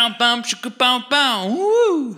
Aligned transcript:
bow, 0.00 0.16
bow, 0.18 0.40
chicka, 0.40 0.76
bow, 0.78 1.04
bow. 1.10 1.48
Woo! 1.48 2.16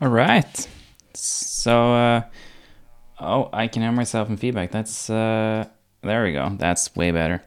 All 0.00 0.08
right. 0.08 0.68
So, 1.14 1.92
uh, 1.92 2.22
oh, 3.18 3.50
I 3.52 3.66
can 3.66 3.82
hear 3.82 3.90
myself 3.90 4.28
in 4.28 4.36
feedback. 4.36 4.70
That's, 4.70 5.10
uh, 5.10 5.66
there 6.02 6.22
we 6.22 6.32
go. 6.32 6.54
That's 6.56 6.94
way 6.94 7.10
better. 7.10 7.42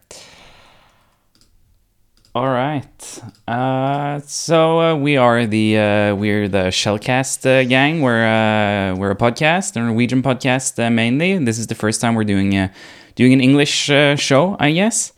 All 2.35 2.47
right. 2.47 3.21
Uh, 3.47 4.19
so 4.25 4.81
uh, 4.81 4.95
we 4.95 5.17
are 5.17 5.45
the 5.45 5.77
uh, 5.77 6.15
we're 6.15 6.47
the 6.47 6.71
Shellcast 6.71 7.45
uh, 7.45 7.63
gang. 7.69 8.01
We're 8.01 8.25
uh, 8.25 8.95
we're 8.95 9.11
a 9.11 9.15
podcast, 9.15 9.75
a 9.75 9.81
Norwegian 9.81 10.23
podcast 10.23 10.83
uh, 10.83 10.89
mainly. 10.89 11.37
This 11.37 11.59
is 11.59 11.67
the 11.67 11.75
first 11.75 12.01
time 12.01 12.15
we're 12.15 12.23
doing 12.23 12.57
uh, 12.57 12.69
doing 13.15 13.33
an 13.33 13.41
English 13.41 13.89
uh, 13.89 14.15
show, 14.15 14.55
I 14.59 14.71
guess. 14.71 15.13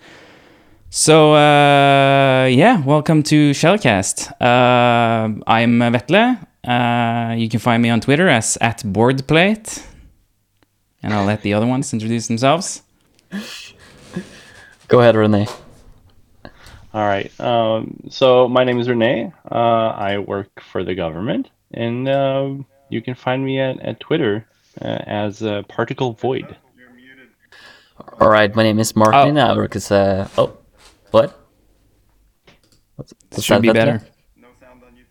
So 0.90 1.34
uh, 1.34 2.46
yeah, 2.46 2.82
welcome 2.86 3.22
to 3.24 3.52
Shellcast. 3.52 4.32
Uh, 4.42 5.42
I'm 5.48 5.82
uh, 5.82 5.90
Vetle. 5.92 6.38
Uh, 6.64 7.36
you 7.36 7.50
can 7.50 7.60
find 7.60 7.84
me 7.84 7.90
on 7.90 8.02
Twitter 8.02 8.30
as 8.30 8.58
at 8.62 8.80
boardplate, 8.80 9.86
and 11.04 11.14
I'll 11.14 11.26
let 11.26 11.42
the 11.42 11.54
other 11.54 11.68
ones 11.68 11.94
introduce 11.94 12.28
themselves. 12.28 12.82
Go 14.88 15.02
ahead, 15.02 15.16
Renee. 15.16 15.48
All 16.94 17.06
right. 17.06 17.30
Um, 17.42 18.00
so 18.10 18.48
my 18.48 18.64
name 18.64 18.80
is 18.80 18.88
Renee. 18.88 19.34
Uh, 19.52 19.90
I 19.90 20.20
work 20.20 20.62
for 20.62 20.84
the 20.84 20.96
government, 20.96 21.50
and 21.74 22.08
uh, 22.08 22.54
you 22.90 23.02
can 23.02 23.16
find 23.16 23.44
me 23.44 23.60
at, 23.60 23.80
at 23.82 24.00
Twitter 24.00 24.48
uh, 24.82 25.00
as 25.06 25.44
uh, 25.44 25.64
Particle 25.68 26.14
Void. 26.14 26.56
All 27.98 28.30
right, 28.30 28.54
my 28.56 28.64
name 28.64 28.80
is 28.80 28.96
Martin. 28.96 29.38
I 29.38 29.56
work 29.56 29.76
as 29.76 29.90
a. 29.92 30.30
Oh, 30.38 30.58
what? 31.12 31.40
What's, 32.96 33.14
This 33.14 33.20
what's 33.32 33.44
should 33.46 33.56
that, 33.58 33.62
be 33.62 33.70
Vetle? 33.70 33.74
better. 33.76 34.08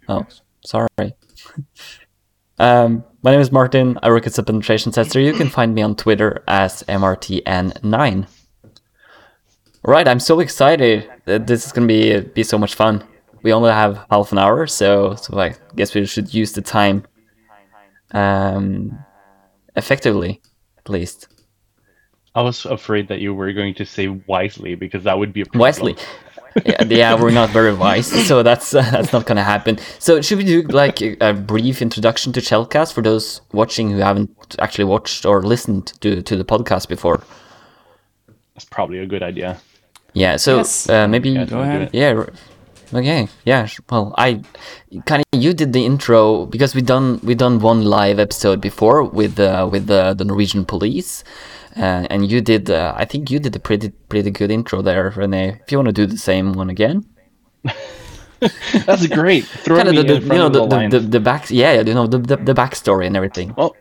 Oh, 0.09 0.27
sorry. 0.65 0.89
um, 2.59 3.05
my 3.23 3.31
name 3.31 3.41
is 3.41 3.51
Martin. 3.51 3.99
I 4.03 4.11
work 4.11 4.27
as 4.27 4.39
a 4.39 4.43
penetration 4.43 4.93
tester. 4.93 5.19
You 5.19 5.33
can 5.33 5.49
find 5.49 5.75
me 5.75 5.81
on 5.83 5.97
Twitter 5.97 6.43
as 6.47 6.83
MRTN9. 6.83 8.27
All 9.87 9.93
right, 9.93 10.07
I'm 10.07 10.21
so 10.21 10.41
excited 10.41 11.11
that 11.25 11.47
this 11.47 11.67
is 11.67 11.73
gonna 11.73 11.87
be 11.87 12.21
be 12.21 12.43
so 12.43 12.59
much 12.59 12.75
fun. 12.75 13.05
We 13.43 13.53
only 13.53 13.71
have 13.71 14.05
half 14.11 14.33
an 14.33 14.39
hour, 14.39 14.67
so 14.67 15.15
so 15.15 15.39
I 15.39 15.55
guess 15.77 15.95
we 15.95 16.05
should 16.07 16.33
use 16.35 16.53
the 16.53 16.63
time 16.63 17.05
um, 18.13 18.99
effectively, 19.77 20.41
at 20.79 20.89
least. 20.89 21.29
I 22.35 22.43
was 22.43 22.65
afraid 22.67 23.09
that 23.09 23.21
you 23.21 23.33
were 23.35 23.53
going 23.53 23.75
to 23.75 23.85
say 23.87 24.09
wisely 24.09 24.75
because 24.75 25.05
that 25.05 25.19
would 25.19 25.33
be 25.33 25.43
a 25.43 25.45
problem. 25.45 25.61
wisely. 25.61 25.97
yeah, 26.65 26.83
yeah, 26.85 27.21
we're 27.21 27.31
not 27.33 27.51
very 27.51 27.75
wise, 27.75 28.07
so 28.29 28.43
that's 28.43 28.75
uh, 28.75 28.83
that's 28.91 29.13
not 29.13 29.27
gonna 29.27 29.43
happen. 29.43 29.79
So 29.99 30.21
should 30.21 30.39
we 30.39 30.45
do 30.45 30.63
like 30.63 31.01
a, 31.03 31.17
a 31.21 31.33
brief 31.33 31.83
introduction 31.83 32.33
to 32.33 32.41
Shellcast 32.41 32.93
for 32.93 33.03
those 33.03 33.41
watching 33.53 33.91
who 33.91 33.99
haven't 33.99 34.31
actually 34.61 34.85
watched 34.85 35.25
or 35.27 35.43
listened 35.43 35.87
to 36.01 36.23
to 36.23 36.37
the 36.37 36.45
podcast 36.45 36.89
before? 36.89 37.21
That's 38.55 38.65
probably 38.67 38.99
a 39.01 39.07
good 39.07 39.23
idea. 39.23 39.59
Yeah, 40.13 40.37
so 40.37 40.57
Yes. 40.59 40.89
uh, 40.89 41.09
maybe 41.09 41.31
Yeah, 41.31 41.45
Go 41.45 41.61
ahead. 41.61 41.91
yeah. 41.93 42.13
r- 42.15 42.33
Okay, 42.93 43.27
yeah. 43.45 43.67
Well, 43.91 44.15
I 44.17 44.41
kind 45.07 45.25
of 45.33 45.41
you 45.43 45.53
did 45.53 45.73
the 45.73 45.85
intro 45.85 46.47
because 46.47 46.77
we 46.77 46.83
done 46.83 47.19
we 47.25 47.35
done 47.35 47.59
one 47.59 47.83
live 47.85 48.21
episode 48.21 48.61
before 48.61 49.03
with 49.03 49.41
uh, 49.41 49.69
with 49.73 49.91
uh, 49.91 50.15
the 50.15 50.25
Norwegian 50.25 50.65
police, 50.65 51.25
uh, 51.77 52.07
and 52.11 52.31
you 52.31 52.41
did. 52.41 52.71
Uh, 52.71 52.95
I 52.97 53.05
think 53.05 53.31
you 53.31 53.39
did 53.39 53.55
a 53.57 53.61
pretty 53.61 53.91
pretty 54.09 54.31
good 54.31 54.51
intro 54.51 54.83
there, 54.83 55.11
Renee. 55.17 55.61
If 55.65 55.73
you 55.73 55.79
want 55.79 55.89
to 55.89 55.93
do 55.93 56.07
the 56.07 56.19
same 56.19 56.53
one 56.53 56.71
again, 56.71 57.05
That's 58.87 59.07
great. 59.07 59.45
Throw 59.45 59.77
kind 59.77 59.91
me 59.91 59.99
of 59.99 60.07
the, 60.07 60.19
the 60.21 60.35
you 60.35 60.41
know 60.41 60.49
the, 60.49 60.67
the, 60.67 60.89
the, 60.89 61.01
the 61.01 61.21
back 61.21 61.51
yeah 61.51 61.81
you 61.81 61.95
know 61.95 62.07
the, 62.07 62.19
the 62.19 62.37
the 62.37 62.55
backstory 62.55 63.07
and 63.07 63.17
everything. 63.17 63.55
Well, 63.57 63.77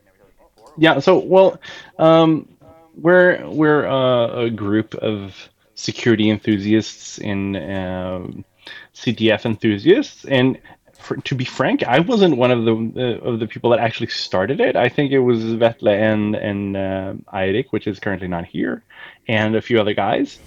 yeah. 0.78 1.00
So, 1.00 1.18
well, 1.20 1.60
um, 2.00 2.48
we're 2.96 3.48
we're 3.50 3.86
uh, 3.88 4.46
a 4.46 4.50
group 4.50 4.96
of 4.96 5.50
security 5.76 6.30
enthusiasts 6.30 7.18
and 7.20 7.58
um 7.58 8.46
CTF 8.94 9.46
enthusiasts, 9.46 10.26
and 10.26 10.60
for, 11.04 11.18
to 11.18 11.36
be 11.36 11.46
frank, 11.46 11.84
I 11.84 12.00
wasn't 12.00 12.38
one 12.38 12.52
of 12.52 12.66
the 12.66 12.74
uh, 12.74 13.30
of 13.30 13.40
the 13.40 13.48
people 13.48 13.70
that 13.72 13.80
actually 13.80 14.08
started 14.08 14.60
it. 14.60 14.76
I 14.76 14.90
think 14.90 15.12
it 15.12 15.20
was 15.20 15.40
Vetle 15.44 15.90
and 15.90 16.36
and 16.36 16.78
uh, 16.78 17.14
Eirik, 17.34 17.68
which 17.72 17.88
is 17.88 18.00
currently 18.00 18.28
not 18.28 18.46
here, 18.46 18.84
and 19.28 19.56
a 19.56 19.62
few 19.62 19.80
other 19.80 19.94
guys. 19.94 20.40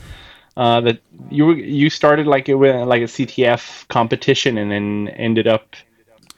Uh, 0.56 0.80
that 0.80 1.00
you 1.30 1.52
you 1.52 1.90
started 1.90 2.26
like 2.26 2.48
it 2.48 2.56
like 2.56 3.02
a 3.02 3.06
CTF 3.06 3.86
competition, 3.88 4.56
and 4.56 4.70
then 4.70 5.08
ended 5.08 5.46
up 5.46 5.76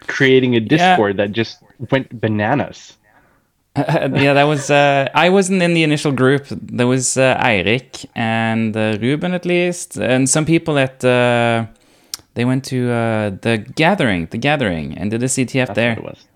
creating 0.07 0.57
a 0.57 0.61
Discord 0.61 1.17
that 1.19 1.33
just 1.33 1.63
went 1.91 2.21
bananas. 2.21 2.97
yeah, 3.77 4.33
that 4.35 4.45
was. 4.45 4.71
Uh, 4.71 5.09
I 5.15 5.29
wasn't 5.29 5.63
in 5.63 5.75
the 5.75 5.85
initial 5.85 6.11
group. 6.11 6.47
There 6.49 6.89
was 6.89 7.17
uh, 7.17 7.41
Eirik 7.41 8.07
and 8.17 8.77
uh, 8.77 8.99
Ruben 9.01 9.35
at 9.35 9.47
least, 9.47 9.97
and 9.97 10.29
some 10.29 10.45
people 10.45 10.79
at 10.79 11.05
uh, 11.05 11.67
they 12.39 12.45
went 12.45 12.65
to 12.67 12.89
uh, 12.89 13.31
the 13.31 13.59
gathering, 13.59 14.27
the 14.27 14.39
gathering, 14.39 14.97
and 14.97 15.11
did 15.11 15.21
a 15.25 15.27
CTF 15.27 15.67
That's 15.67 15.75
there. 15.75 15.97
what 15.97 15.99
it 15.99 16.05
was. 16.05 16.29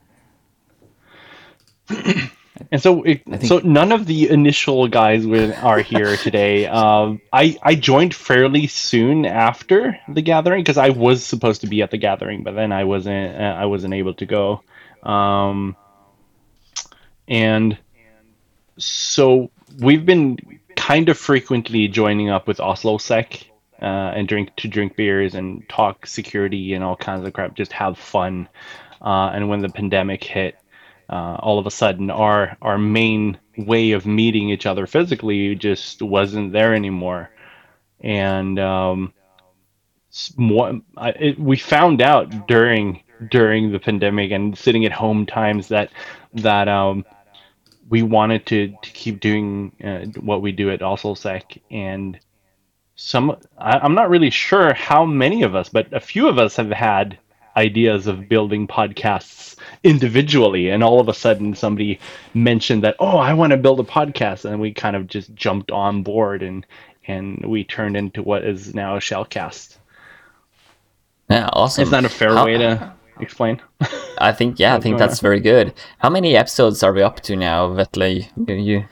and 2.73 2.83
so, 2.83 3.05
it, 3.05 3.25
think- 3.25 3.45
so 3.45 3.59
none 3.59 3.93
of 3.93 4.07
the 4.07 4.29
initial 4.29 4.89
guys 4.89 5.25
were, 5.27 5.55
are 5.63 5.79
here 5.79 6.17
today. 6.27 6.67
Um, 6.67 7.21
I 7.33 7.57
I 7.63 7.77
joined 7.77 8.15
fairly 8.15 8.67
soon 8.67 9.27
after 9.27 9.97
the 10.09 10.23
gathering 10.23 10.65
because 10.65 10.77
I 10.77 10.89
was 10.91 11.23
supposed 11.25 11.61
to 11.61 11.69
be 11.69 11.83
at 11.83 11.93
the 11.93 11.99
gathering, 11.99 12.43
but 12.43 12.57
then 12.57 12.73
I 12.73 12.83
wasn't. 12.83 13.37
Uh, 13.37 13.55
I 13.63 13.67
wasn't 13.67 13.95
able 13.95 14.15
to 14.15 14.27
go. 14.27 14.63
Um, 15.05 15.77
and 17.29 17.79
so 18.77 19.53
we've 19.79 20.05
been 20.05 20.37
kind 20.75 21.09
of 21.09 21.17
frequently 21.17 21.87
joining 21.87 22.29
up 22.29 22.49
with 22.49 22.59
Oslo 22.59 22.99
Sec 22.99 23.47
uh, 23.83 24.13
and 24.15 24.29
drink 24.29 24.55
to 24.57 24.69
drink 24.69 24.97
beers 24.97 25.35
and 25.35 25.69
talk 25.69 26.07
security 26.07 26.75
and 26.75 26.85
all 26.85 26.97
kinds 26.97 27.27
of 27.27 27.33
crap, 27.33 27.55
just 27.55 27.73
have 27.73 27.99
fun. 27.99 28.49
Uh, 29.01 29.31
and 29.35 29.49
when 29.49 29.61
the 29.61 29.69
pandemic 29.69 30.23
hit, 30.23 30.57
uh, 31.11 31.37
all 31.41 31.59
of 31.59 31.67
a 31.67 31.71
sudden 31.71 32.11
our 32.11 32.57
our 32.63 32.79
main 32.79 33.39
way 33.59 33.91
of 33.91 34.07
meeting 34.07 34.49
each 34.51 34.67
other 34.67 34.87
physically 34.87 35.55
just 35.55 36.01
wasn't 36.01 36.53
there 36.53 36.75
anymore, 36.75 37.29
and 38.01 38.59
um, 38.59 39.13
more, 40.37 40.81
I, 40.97 41.11
it, 41.11 41.39
we 41.41 41.57
found 41.57 42.01
out 42.01 42.47
during 42.47 43.03
during 43.31 43.73
the 43.73 43.79
pandemic 43.79 44.31
and 44.31 44.57
sitting 44.57 44.85
at 44.85 44.93
home 44.93 45.27
times 45.27 45.69
that 45.69 45.91
that 46.35 46.69
um, 46.69 47.05
we 47.89 48.03
wanted 48.03 48.47
to, 48.47 48.75
to 48.83 48.91
keep 48.93 49.21
doing 49.21 49.73
uh, 49.85 50.07
what 50.21 50.41
we 50.41 50.53
do 50.53 50.71
at 50.71 50.81
OsloSec 50.81 51.61
and 51.71 52.19
some 53.03 53.37
I, 53.59 53.79
I'm 53.79 53.95
not 53.95 54.11
really 54.11 54.31
sure 54.31 54.73
how 54.75 55.05
many 55.05 55.43
of 55.43 55.55
us, 55.55 55.69
but 55.69 55.93
a 55.93 56.01
few 56.01 56.29
of 56.29 56.39
us 56.39 56.57
have 56.57 56.71
had 56.71 57.19
ideas 57.57 58.07
of 58.07 58.29
building 58.29 58.67
podcasts 58.67 59.57
individually 59.85 60.71
and 60.71 60.83
all 60.83 61.01
of 61.01 61.09
a 61.09 61.13
sudden 61.13 61.55
somebody 61.55 61.99
mentioned 62.33 62.83
that 62.83 62.97
oh 62.99 63.19
I 63.19 63.35
want 63.35 63.51
to 63.51 63.59
build 63.59 63.79
a 63.81 63.83
podcast 63.83 64.47
and 64.47 64.59
we 64.59 64.73
kind 64.73 64.97
of 64.97 65.07
just 65.07 65.35
jumped 65.35 65.71
on 65.71 66.03
board 66.03 66.43
and 66.43 66.65
and 67.07 67.45
we 67.47 67.65
turned 67.65 67.97
into 67.97 68.23
what 68.23 68.45
is 68.45 68.75
now 68.75 68.97
a 68.97 69.01
shellcast. 69.01 69.77
Yeah, 71.29 71.49
awesome. 71.53 71.83
Is 71.83 71.91
that 71.91 72.05
a 72.05 72.09
fair 72.09 72.35
How- 72.35 72.47
way 72.47 72.59
to 72.59 72.93
explain? 73.21 73.61
I 74.19 74.33
think 74.33 74.59
yeah, 74.61 74.77
I 74.77 74.81
think 74.81 74.99
that's 74.99 75.21
very 75.21 75.41
good. 75.41 75.75
How 75.99 76.09
many 76.09 76.37
episodes 76.37 76.83
are 76.83 76.93
we 76.93 77.03
up 77.03 77.21
to 77.23 77.35
now, 77.37 77.69
Vetle? 77.75 78.25
You 78.47 78.55
you, 78.55 78.85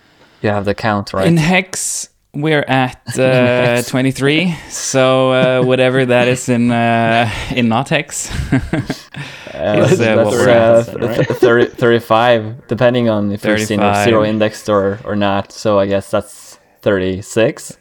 you 0.42 0.50
have 0.50 0.64
the 0.64 0.74
count 0.74 1.12
right? 1.12 1.26
In 1.26 1.36
Hex, 1.36 2.08
we're 2.32 2.64
at 2.66 3.00
uh, 3.18 3.82
23. 3.82 4.54
So 4.68 5.32
uh, 5.32 5.64
whatever 5.64 6.06
that 6.06 6.28
is 6.28 6.48
in 6.48 6.70
uh, 6.70 7.30
in 7.54 7.68
not 7.68 7.88
Hex. 7.88 8.30
Uh, 9.52 9.86
is, 9.90 10.00
uh, 10.00 10.14
what 10.14 10.32
we're 10.32 10.48
uh, 10.48 10.80
at, 10.80 11.00
right? 11.02 11.26
30, 11.26 11.66
35, 11.74 12.66
depending 12.66 13.10
on 13.10 13.30
if 13.30 13.44
you're 13.44 13.58
seeing 13.58 13.80
35. 13.80 14.04
zero 14.04 14.24
indexed 14.24 14.68
or, 14.70 14.98
or 15.04 15.14
not. 15.14 15.52
So 15.52 15.78
I 15.78 15.86
guess 15.86 16.10
that's 16.10 16.58
36. 16.80 17.76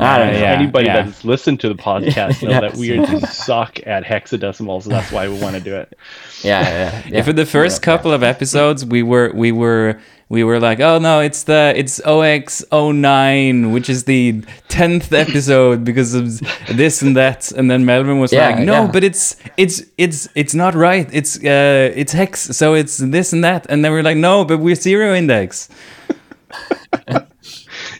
I 0.00 0.18
don't 0.18 0.32
know. 0.32 0.38
yeah, 0.40 0.52
Anybody 0.52 0.86
yeah. 0.86 1.02
that's 1.02 1.24
listened 1.24 1.60
to 1.60 1.68
the 1.68 1.74
podcast 1.90 2.42
know 2.42 2.50
Yes. 2.50 2.60
that 2.62 2.76
we 2.76 2.90
are 2.98 3.06
just 3.20 3.44
suck 3.46 3.78
at 3.86 4.04
hexadecimals. 4.04 4.82
So 4.84 4.90
that's 4.90 5.12
why 5.12 5.28
we 5.28 5.38
want 5.40 5.54
to 5.54 5.60
do 5.60 5.76
it. 5.76 5.96
Yeah, 6.42 6.62
yeah. 6.62 7.02
yeah. 7.08 7.22
for 7.22 7.32
the 7.32 7.46
first 7.46 7.80
couple 7.82 8.12
of 8.12 8.22
episodes 8.22 8.84
we 8.84 9.02
were 9.02 9.30
we 9.34 9.52
were 9.52 10.00
we 10.28 10.42
were 10.42 10.58
like 10.58 10.80
oh 10.80 10.98
no 10.98 11.20
it's 11.20 11.44
the 11.44 11.72
it's 11.76 12.00
ox09 12.00 13.72
which 13.72 13.88
is 13.88 14.04
the 14.04 14.40
10th 14.68 15.12
episode 15.12 15.84
because 15.84 16.14
of 16.14 16.40
this 16.76 17.02
and 17.02 17.14
that 17.16 17.52
and 17.52 17.70
then 17.70 17.84
melvin 17.84 18.18
was 18.18 18.32
Yeah, 18.32 18.48
like 18.48 18.58
no 18.60 18.84
yeah. 18.84 18.90
but 18.90 19.04
it's 19.04 19.36
it's 19.56 19.82
it's 19.98 20.28
it's 20.34 20.54
not 20.54 20.74
right 20.74 21.08
it's 21.12 21.36
uh 21.38 21.92
it's 21.94 22.12
hex 22.12 22.40
so 22.56 22.74
it's 22.74 22.96
this 22.96 23.32
and 23.34 23.44
that 23.44 23.66
and 23.68 23.84
then 23.84 23.92
we're 23.92 24.02
like 24.02 24.16
no 24.16 24.44
but 24.46 24.58
we're 24.60 24.74
zero 24.74 25.14
index 25.14 25.68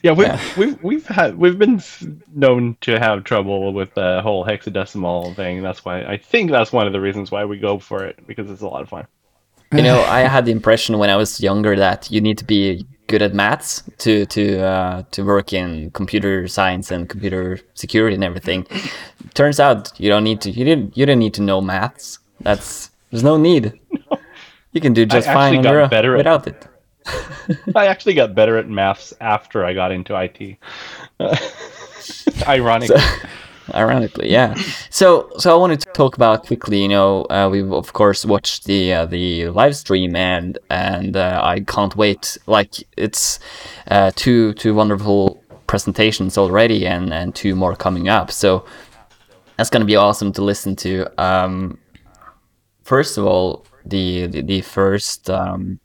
Yeah, 0.04 0.12
we've, 0.12 0.56
we've 0.58 0.82
we've 0.82 1.06
had 1.06 1.38
we've 1.38 1.58
been 1.58 1.82
known 2.34 2.76
to 2.82 2.98
have 3.00 3.24
trouble 3.24 3.72
with 3.72 3.94
the 3.94 4.20
whole 4.22 4.44
hexadecimal 4.44 5.34
thing. 5.34 5.62
That's 5.62 5.82
why 5.82 6.02
I 6.02 6.18
think 6.18 6.50
that's 6.50 6.72
one 6.72 6.86
of 6.86 6.92
the 6.92 7.00
reasons 7.00 7.30
why 7.30 7.46
we 7.46 7.58
go 7.58 7.78
for 7.78 8.04
it 8.04 8.18
because 8.26 8.50
it's 8.50 8.60
a 8.60 8.68
lot 8.68 8.82
of 8.82 8.90
fun. 8.90 9.06
You 9.72 9.80
know, 9.80 10.02
I 10.02 10.20
had 10.20 10.44
the 10.44 10.52
impression 10.52 10.98
when 10.98 11.08
I 11.08 11.16
was 11.16 11.40
younger 11.40 11.74
that 11.76 12.10
you 12.10 12.20
need 12.20 12.36
to 12.36 12.44
be 12.44 12.86
good 13.06 13.22
at 13.22 13.32
maths 13.32 13.82
to 14.00 14.26
to 14.26 14.60
uh, 14.60 15.02
to 15.12 15.24
work 15.24 15.54
in 15.54 15.90
computer 15.92 16.48
science 16.48 16.90
and 16.90 17.08
computer 17.08 17.58
security 17.72 18.14
and 18.14 18.24
everything. 18.24 18.66
Turns 19.32 19.58
out 19.58 19.98
you 19.98 20.10
don't 20.10 20.22
need 20.22 20.42
to. 20.42 20.50
You 20.50 20.66
didn't. 20.66 20.98
You 20.98 21.06
didn't 21.06 21.20
need 21.20 21.34
to 21.34 21.42
know 21.42 21.62
maths. 21.62 22.18
That's 22.40 22.90
there's 23.10 23.24
no 23.24 23.38
need. 23.38 23.72
You 24.74 24.80
can 24.80 24.92
do 24.92 25.06
just 25.06 25.28
actually 25.28 25.58
fine 25.58 25.66
on 25.66 25.72
your 25.72 25.88
better 25.88 26.16
without 26.16 26.48
it. 26.48 26.66
I 27.74 27.86
actually 27.86 28.14
got 28.14 28.34
better 28.34 28.56
at 28.56 28.68
maths 28.68 29.12
after 29.20 29.64
I 29.64 29.74
got 29.74 29.92
into 29.92 30.14
IT. 30.18 30.56
Ironically, 32.48 33.00
Ironically, 33.72 34.30
yeah. 34.30 34.54
So, 34.90 35.30
so 35.38 35.54
I 35.54 35.58
wanted 35.58 35.80
to 35.80 35.90
talk 35.92 36.16
about 36.16 36.46
quickly. 36.46 36.82
You 36.82 36.88
know, 36.88 37.22
uh, 37.30 37.48
we've 37.50 37.72
of 37.72 37.94
course 37.94 38.26
watched 38.26 38.64
the 38.64 38.92
uh, 38.92 39.06
the 39.06 39.48
live 39.48 39.74
stream, 39.74 40.14
and 40.14 40.58
and 40.68 41.16
uh, 41.16 41.40
I 41.42 41.60
can't 41.60 41.96
wait. 41.96 42.36
Like 42.46 42.74
it's 42.98 43.38
uh, 43.90 44.10
two 44.16 44.52
two 44.54 44.74
wonderful 44.74 45.42
presentations 45.66 46.36
already, 46.36 46.86
and 46.86 47.12
and 47.12 47.34
two 47.34 47.54
more 47.56 47.74
coming 47.74 48.08
up. 48.08 48.30
So 48.30 48.66
that's 49.56 49.70
gonna 49.70 49.86
be 49.86 49.96
awesome 49.96 50.30
to 50.32 50.42
listen 50.42 50.76
to. 50.76 51.06
Um, 51.22 51.78
first 52.82 53.16
of 53.16 53.24
all, 53.24 53.64
the 53.86 54.26
the, 54.26 54.42
the 54.42 54.60
first 54.60 55.30
um, 55.30 55.80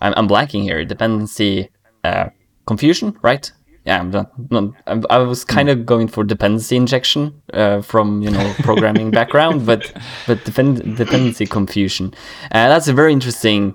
I'm, 0.00 0.14
I'm 0.16 0.28
blanking 0.28 0.62
here. 0.62 0.84
Dependency 0.84 1.70
uh, 2.04 2.30
confusion, 2.66 3.16
right? 3.22 3.50
Yeah, 3.86 4.00
I'm 4.00 4.10
not, 4.10 4.50
not, 4.50 4.74
I 5.08 5.18
was 5.18 5.42
kind 5.44 5.70
of 5.70 5.86
going 5.86 6.06
for 6.08 6.22
dependency 6.22 6.76
injection 6.76 7.40
uh, 7.54 7.80
from 7.80 8.20
you 8.20 8.30
know 8.30 8.54
programming 8.60 9.10
background, 9.20 9.64
but 9.64 9.92
but 10.26 10.44
depend, 10.44 10.96
dependency 10.96 11.46
confusion. 11.46 12.12
Uh, 12.52 12.68
that's 12.68 12.88
a 12.88 12.92
very 12.92 13.12
interesting. 13.12 13.74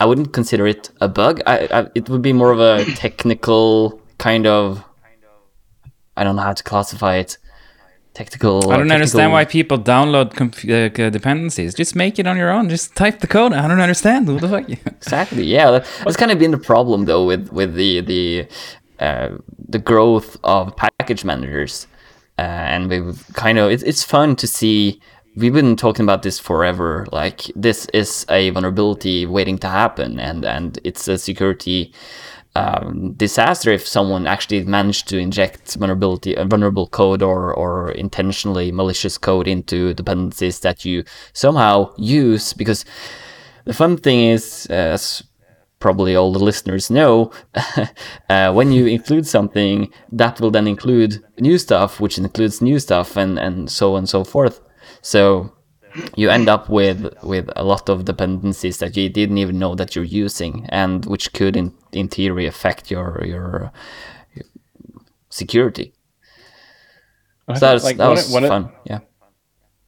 I 0.00 0.06
wouldn't 0.06 0.32
consider 0.32 0.66
it 0.66 0.90
a 1.00 1.06
bug. 1.06 1.40
I, 1.46 1.68
I, 1.70 1.86
it 1.94 2.08
would 2.08 2.22
be 2.22 2.32
more 2.32 2.50
of 2.50 2.58
a 2.58 2.84
technical 2.96 4.00
kind 4.18 4.46
of. 4.46 4.84
I 6.16 6.24
don't 6.24 6.34
know 6.36 6.42
how 6.42 6.52
to 6.52 6.64
classify 6.64 7.16
it. 7.16 7.38
Technical. 8.14 8.70
I 8.70 8.76
don't 8.76 8.92
understand 8.92 9.32
why 9.32 9.46
people 9.46 9.78
download 9.78 10.34
conf- 10.34 10.68
uh, 10.68 11.08
dependencies. 11.08 11.74
Just 11.74 11.96
make 11.96 12.18
it 12.18 12.26
on 12.26 12.36
your 12.36 12.50
own. 12.50 12.68
Just 12.68 12.94
type 12.94 13.20
the 13.20 13.26
code. 13.26 13.54
I 13.54 13.66
don't 13.66 13.80
understand. 13.80 14.28
What 14.28 14.42
the 14.42 14.48
fuck? 14.48 14.68
Exactly. 15.02 15.44
Yeah, 15.44 15.70
that, 15.70 15.86
that's 16.04 16.16
kind 16.16 16.30
of 16.30 16.38
been 16.38 16.50
the 16.50 16.58
problem 16.58 17.06
though 17.06 17.24
with 17.24 17.50
with 17.52 17.74
the 17.74 18.02
the 18.02 18.46
uh, 19.00 19.38
the 19.68 19.78
growth 19.78 20.36
of 20.44 20.76
package 20.76 21.24
managers, 21.24 21.86
uh, 22.38 22.42
and 22.42 22.90
we've 22.90 23.26
kind 23.32 23.58
of 23.58 23.70
it's 23.70 23.82
it's 23.82 24.04
fun 24.04 24.36
to 24.36 24.46
see. 24.46 25.00
We've 25.34 25.54
been 25.54 25.76
talking 25.76 26.04
about 26.04 26.22
this 26.22 26.38
forever. 26.38 27.06
Like 27.10 27.50
this 27.56 27.86
is 27.94 28.26
a 28.28 28.50
vulnerability 28.50 29.24
waiting 29.24 29.56
to 29.60 29.68
happen, 29.68 30.20
and 30.20 30.44
and 30.44 30.78
it's 30.84 31.08
a 31.08 31.16
security 31.16 31.94
um, 32.54 33.14
disaster 33.14 33.70
if 33.70 33.86
someone 33.86 34.26
actually 34.26 34.64
managed 34.64 35.08
to 35.08 35.18
inject 35.18 35.74
vulnerability, 35.74 36.36
uh, 36.36 36.44
vulnerable 36.44 36.86
code 36.86 37.22
or 37.22 37.54
or 37.54 37.92
intentionally 37.92 38.70
malicious 38.72 39.16
code 39.18 39.48
into 39.48 39.94
dependencies 39.94 40.60
that 40.60 40.84
you 40.84 41.04
somehow 41.32 41.92
use 41.96 42.52
because 42.52 42.84
the 43.64 43.72
fun 43.72 43.96
thing 43.96 44.20
is, 44.20 44.66
uh, 44.70 44.74
as 44.74 45.22
probably 45.78 46.14
all 46.14 46.32
the 46.32 46.38
listeners 46.38 46.90
know, 46.90 47.30
uh, 48.28 48.52
when 48.52 48.72
you 48.72 48.86
include 48.86 49.26
something, 49.26 49.92
that 50.10 50.40
will 50.40 50.50
then 50.50 50.66
include 50.66 51.22
new 51.38 51.58
stuff, 51.58 52.00
which 52.00 52.18
includes 52.18 52.60
new 52.62 52.78
stuff, 52.78 53.16
and, 53.16 53.38
and 53.38 53.70
so 53.70 53.92
on 53.92 53.98
and 53.98 54.08
so 54.08 54.24
forth. 54.24 54.60
So 55.00 55.52
you 56.16 56.30
end 56.30 56.48
up 56.48 56.68
with 56.68 57.12
with 57.22 57.50
a 57.56 57.64
lot 57.64 57.88
of 57.88 58.04
dependencies 58.04 58.78
that 58.78 58.96
you 58.96 59.08
didn't 59.08 59.38
even 59.38 59.58
know 59.58 59.74
that 59.74 59.94
you're 59.94 60.04
using, 60.04 60.66
and 60.70 61.04
which 61.06 61.32
could, 61.32 61.56
in, 61.56 61.72
in 61.92 62.08
theory, 62.08 62.46
affect 62.46 62.90
your 62.90 63.22
your, 63.24 63.72
security. 65.30 65.92
I 67.48 67.54
So 67.54 67.58
think, 67.58 67.60
that 67.60 67.72
was, 67.74 67.84
like, 67.84 67.96
that 67.96 68.08
was 68.08 68.26
of- 68.26 68.32
one 68.32 68.44
of- 68.44 68.48
fun. 68.48 68.72
Yeah. 68.84 69.00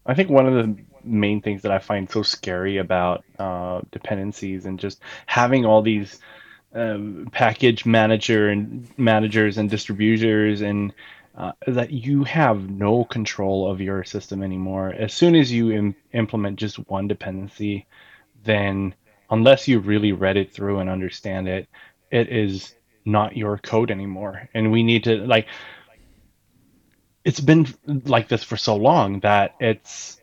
I 0.07 0.15
think 0.15 0.29
one 0.31 0.47
of 0.47 0.55
the 0.55 0.77
main 1.05 1.41
things 1.41 1.63
that 1.63 1.73
I 1.73 1.79
find 1.79 2.11
so 2.11 2.23
scary 2.23 2.79
about 2.79 3.25
uh, 3.39 3.81
dependencies 3.91 4.67
and 4.67 4.79
just 4.79 5.01
having 5.27 5.65
all 5.65 5.83
these 5.83 6.21
um, 6.75 7.29
package 7.33 7.87
manager 7.87 8.49
and 8.51 8.87
managers 8.99 9.57
and 9.59 9.71
distributors 9.71 10.61
and 10.61 10.93
uh, 11.37 11.53
that 11.67 11.91
you 11.91 12.25
have 12.25 12.71
no 12.71 13.05
control 13.05 13.71
of 13.71 13.81
your 13.81 14.05
system 14.05 14.43
anymore. 14.43 14.93
As 14.93 15.13
soon 15.13 15.35
as 15.35 15.51
you 15.51 15.73
Im- 15.73 15.97
implement 16.13 16.59
just 16.59 16.77
one 16.89 17.09
dependency, 17.09 17.87
then 18.45 18.95
unless 19.31 19.67
you 19.67 19.81
really 19.81 20.13
read 20.13 20.37
it 20.37 20.53
through 20.53 20.79
and 20.79 20.89
understand 20.89 21.49
it, 21.49 21.69
it 22.11 22.29
is 22.29 22.75
not 23.05 23.37
your 23.37 23.59
code 23.59 23.91
anymore. 23.91 24.49
And 24.55 24.71
we 24.71 24.83
need 24.83 25.05
to 25.05 25.17
like 25.27 25.47
it's 27.25 27.41
been 27.41 27.67
like 27.87 28.29
this 28.29 28.45
for 28.45 28.57
so 28.57 28.77
long 28.77 29.21
that 29.21 29.55
it's 29.59 30.21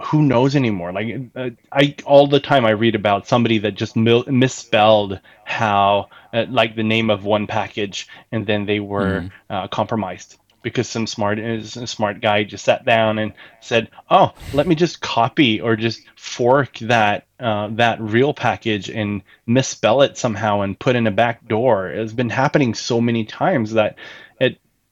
who 0.00 0.22
knows 0.22 0.54
anymore 0.54 0.92
like 0.92 1.06
uh, 1.34 1.50
i 1.72 1.94
all 2.04 2.28
the 2.28 2.38
time 2.38 2.64
i 2.64 2.70
read 2.70 2.94
about 2.94 3.26
somebody 3.26 3.58
that 3.58 3.74
just 3.74 3.96
mil- 3.96 4.24
misspelled 4.28 5.20
how 5.44 6.08
uh, 6.32 6.44
like 6.48 6.76
the 6.76 6.82
name 6.82 7.10
of 7.10 7.24
one 7.24 7.46
package 7.46 8.08
and 8.32 8.46
then 8.46 8.66
they 8.66 8.80
were 8.80 9.30
uh, 9.50 9.68
compromised 9.68 10.36
because 10.62 10.88
some 10.88 11.06
smart 11.06 11.38
is 11.38 11.76
a 11.76 11.86
smart 11.86 12.20
guy 12.20 12.44
just 12.44 12.64
sat 12.64 12.84
down 12.84 13.18
and 13.18 13.32
said 13.60 13.88
oh 14.10 14.32
let 14.52 14.66
me 14.66 14.74
just 14.74 15.00
copy 15.00 15.60
or 15.60 15.76
just 15.76 16.02
fork 16.16 16.76
that 16.78 17.28
uh, 17.40 17.68
that 17.70 18.00
real 18.00 18.34
package 18.34 18.90
and 18.90 19.22
misspell 19.46 20.02
it 20.02 20.18
somehow 20.18 20.60
and 20.62 20.78
put 20.78 20.96
in 20.96 21.06
a 21.06 21.10
back 21.12 21.46
door. 21.46 21.88
It's 21.88 22.12
been 22.12 22.30
happening 22.30 22.74
so 22.74 23.00
many 23.00 23.24
times 23.24 23.74
that 23.74 23.96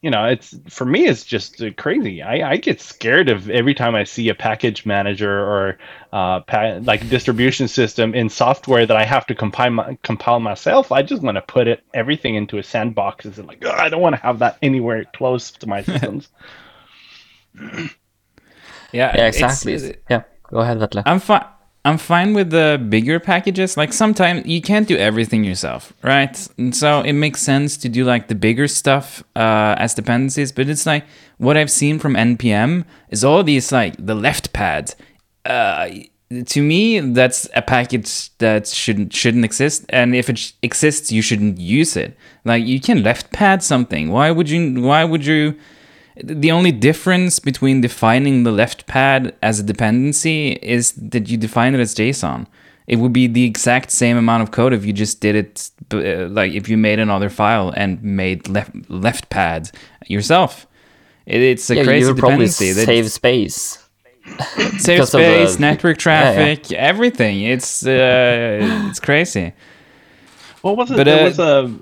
you 0.06 0.10
know, 0.12 0.24
it's 0.24 0.54
for 0.68 0.84
me, 0.84 1.00
it's 1.10 1.24
just 1.24 1.60
uh, 1.60 1.70
crazy. 1.76 2.22
I, 2.22 2.52
I 2.52 2.56
get 2.58 2.80
scared 2.80 3.28
of 3.28 3.50
every 3.50 3.74
time 3.74 3.96
I 3.96 4.04
see 4.04 4.28
a 4.28 4.34
package 4.36 4.86
manager 4.86 5.34
or 5.52 5.78
uh, 6.12 6.40
pa- 6.52 6.78
like 6.82 7.08
distribution 7.08 7.66
system 7.66 8.14
in 8.14 8.28
software 8.28 8.86
that 8.86 8.96
I 8.96 9.04
have 9.04 9.26
to 9.26 9.34
compile 9.34 9.70
my, 9.72 9.98
compile 10.04 10.38
myself. 10.38 10.92
I 10.92 11.02
just 11.02 11.22
want 11.22 11.34
to 11.36 11.42
put 11.42 11.66
it 11.66 11.82
everything 11.92 12.36
into 12.36 12.58
a 12.58 12.62
sandbox. 12.62 13.24
and 13.24 13.36
like, 13.48 13.64
"Ugh, 13.64 13.74
I 13.84 13.88
don't 13.88 14.00
want 14.00 14.14
to 14.14 14.22
have 14.22 14.38
that 14.38 14.58
anywhere 14.62 15.04
close 15.16 15.50
to 15.50 15.66
my 15.66 15.82
systems. 15.90 16.28
Yeah, 17.56 17.90
Yeah. 18.92 19.28
it's- 19.28 19.42
Exactly. 19.66 19.96
yeah. 20.08 20.22
Go 20.52 20.58
ahead, 20.58 20.78
Vetle. 20.78 21.02
I'm 21.04 21.18
fine. 21.18 21.44
I'm 21.86 21.98
fine 21.98 22.34
with 22.34 22.50
the 22.50 22.84
bigger 22.88 23.20
packages. 23.20 23.76
Like 23.76 23.92
sometimes 23.92 24.44
you 24.44 24.60
can't 24.60 24.88
do 24.88 24.96
everything 24.96 25.44
yourself, 25.44 25.92
right? 26.02 26.36
And 26.58 26.74
so 26.74 27.02
it 27.02 27.12
makes 27.12 27.40
sense 27.40 27.76
to 27.76 27.88
do 27.88 28.04
like 28.04 28.26
the 28.26 28.34
bigger 28.34 28.66
stuff 28.66 29.22
uh, 29.36 29.76
as 29.78 29.94
dependencies. 29.94 30.50
But 30.50 30.68
it's 30.68 30.84
like 30.84 31.04
what 31.38 31.56
I've 31.56 31.70
seen 31.70 32.00
from 32.00 32.14
npm 32.14 32.86
is 33.10 33.22
all 33.22 33.44
these 33.44 33.70
like 33.70 33.94
the 34.04 34.16
left 34.16 34.52
pads. 34.52 34.96
Uh, 35.44 35.90
to 36.46 36.60
me, 36.60 36.98
that's 36.98 37.48
a 37.54 37.62
package 37.62 38.36
that 38.38 38.66
shouldn't 38.66 39.12
shouldn't 39.12 39.44
exist. 39.44 39.84
And 39.90 40.16
if 40.16 40.28
it 40.28 40.38
sh- 40.38 40.52
exists, 40.64 41.12
you 41.12 41.22
shouldn't 41.22 41.58
use 41.58 41.96
it. 41.96 42.16
Like 42.44 42.66
you 42.66 42.80
can 42.80 43.04
left 43.04 43.32
pad 43.32 43.62
something. 43.62 44.10
Why 44.10 44.32
would 44.32 44.50
you? 44.50 44.82
Why 44.82 45.04
would 45.04 45.24
you? 45.24 45.54
The 46.22 46.50
only 46.50 46.72
difference 46.72 47.38
between 47.38 47.82
defining 47.82 48.44
the 48.44 48.52
left 48.52 48.86
pad 48.86 49.34
as 49.42 49.60
a 49.60 49.62
dependency 49.62 50.52
is 50.62 50.92
that 50.92 51.28
you 51.28 51.36
define 51.36 51.74
it 51.74 51.80
as 51.80 51.94
JSON. 51.94 52.46
It 52.86 52.96
would 52.96 53.12
be 53.12 53.26
the 53.26 53.44
exact 53.44 53.90
same 53.90 54.16
amount 54.16 54.42
of 54.44 54.50
code 54.50 54.72
if 54.72 54.84
you 54.86 54.92
just 54.92 55.20
did 55.20 55.34
it, 55.34 55.70
uh, 55.92 56.28
like 56.28 56.52
if 56.52 56.68
you 56.68 56.76
made 56.76 56.98
another 57.00 57.28
file 57.28 57.72
and 57.76 58.02
made 58.02 58.48
left 58.48 58.70
left 58.88 59.28
pad 59.28 59.70
yourself. 60.06 60.66
It, 61.26 61.40
it's 61.40 61.68
a 61.68 61.76
yeah, 61.76 61.84
crazy 61.84 62.06
you 62.06 62.14
would 62.14 62.18
probably 62.18 62.46
dependency. 62.46 62.72
that 62.72 62.86
save 62.86 63.10
space. 63.10 63.84
save 64.78 64.84
because 64.86 65.14
of 65.14 65.20
the- 65.20 65.46
space, 65.46 65.58
network 65.58 66.04
Yeah, 66.04 66.32
yeah. 66.32 66.54
traffic, 66.54 66.72
everything. 66.72 67.42
It's 67.42 67.84
uh, 67.84 68.86
it's 68.88 69.00
crazy. 69.00 69.52
What 70.62 70.76
was 70.76 70.90
it? 70.90 70.96
But, 70.96 71.04
there 71.04 71.20
uh, 71.20 71.24
was 71.24 71.38
a 71.38 71.74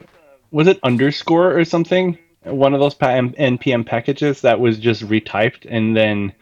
was 0.50 0.66
it 0.66 0.80
underscore 0.82 1.56
or 1.56 1.64
something? 1.64 2.18
One 2.44 2.74
of 2.74 2.80
those 2.80 2.94
pa- 2.94 3.08
M- 3.08 3.32
npm 3.32 3.86
packages 3.86 4.42
that 4.42 4.60
was 4.60 4.78
just 4.78 5.02
retyped 5.02 5.66
and 5.68 5.96
then 5.96 6.32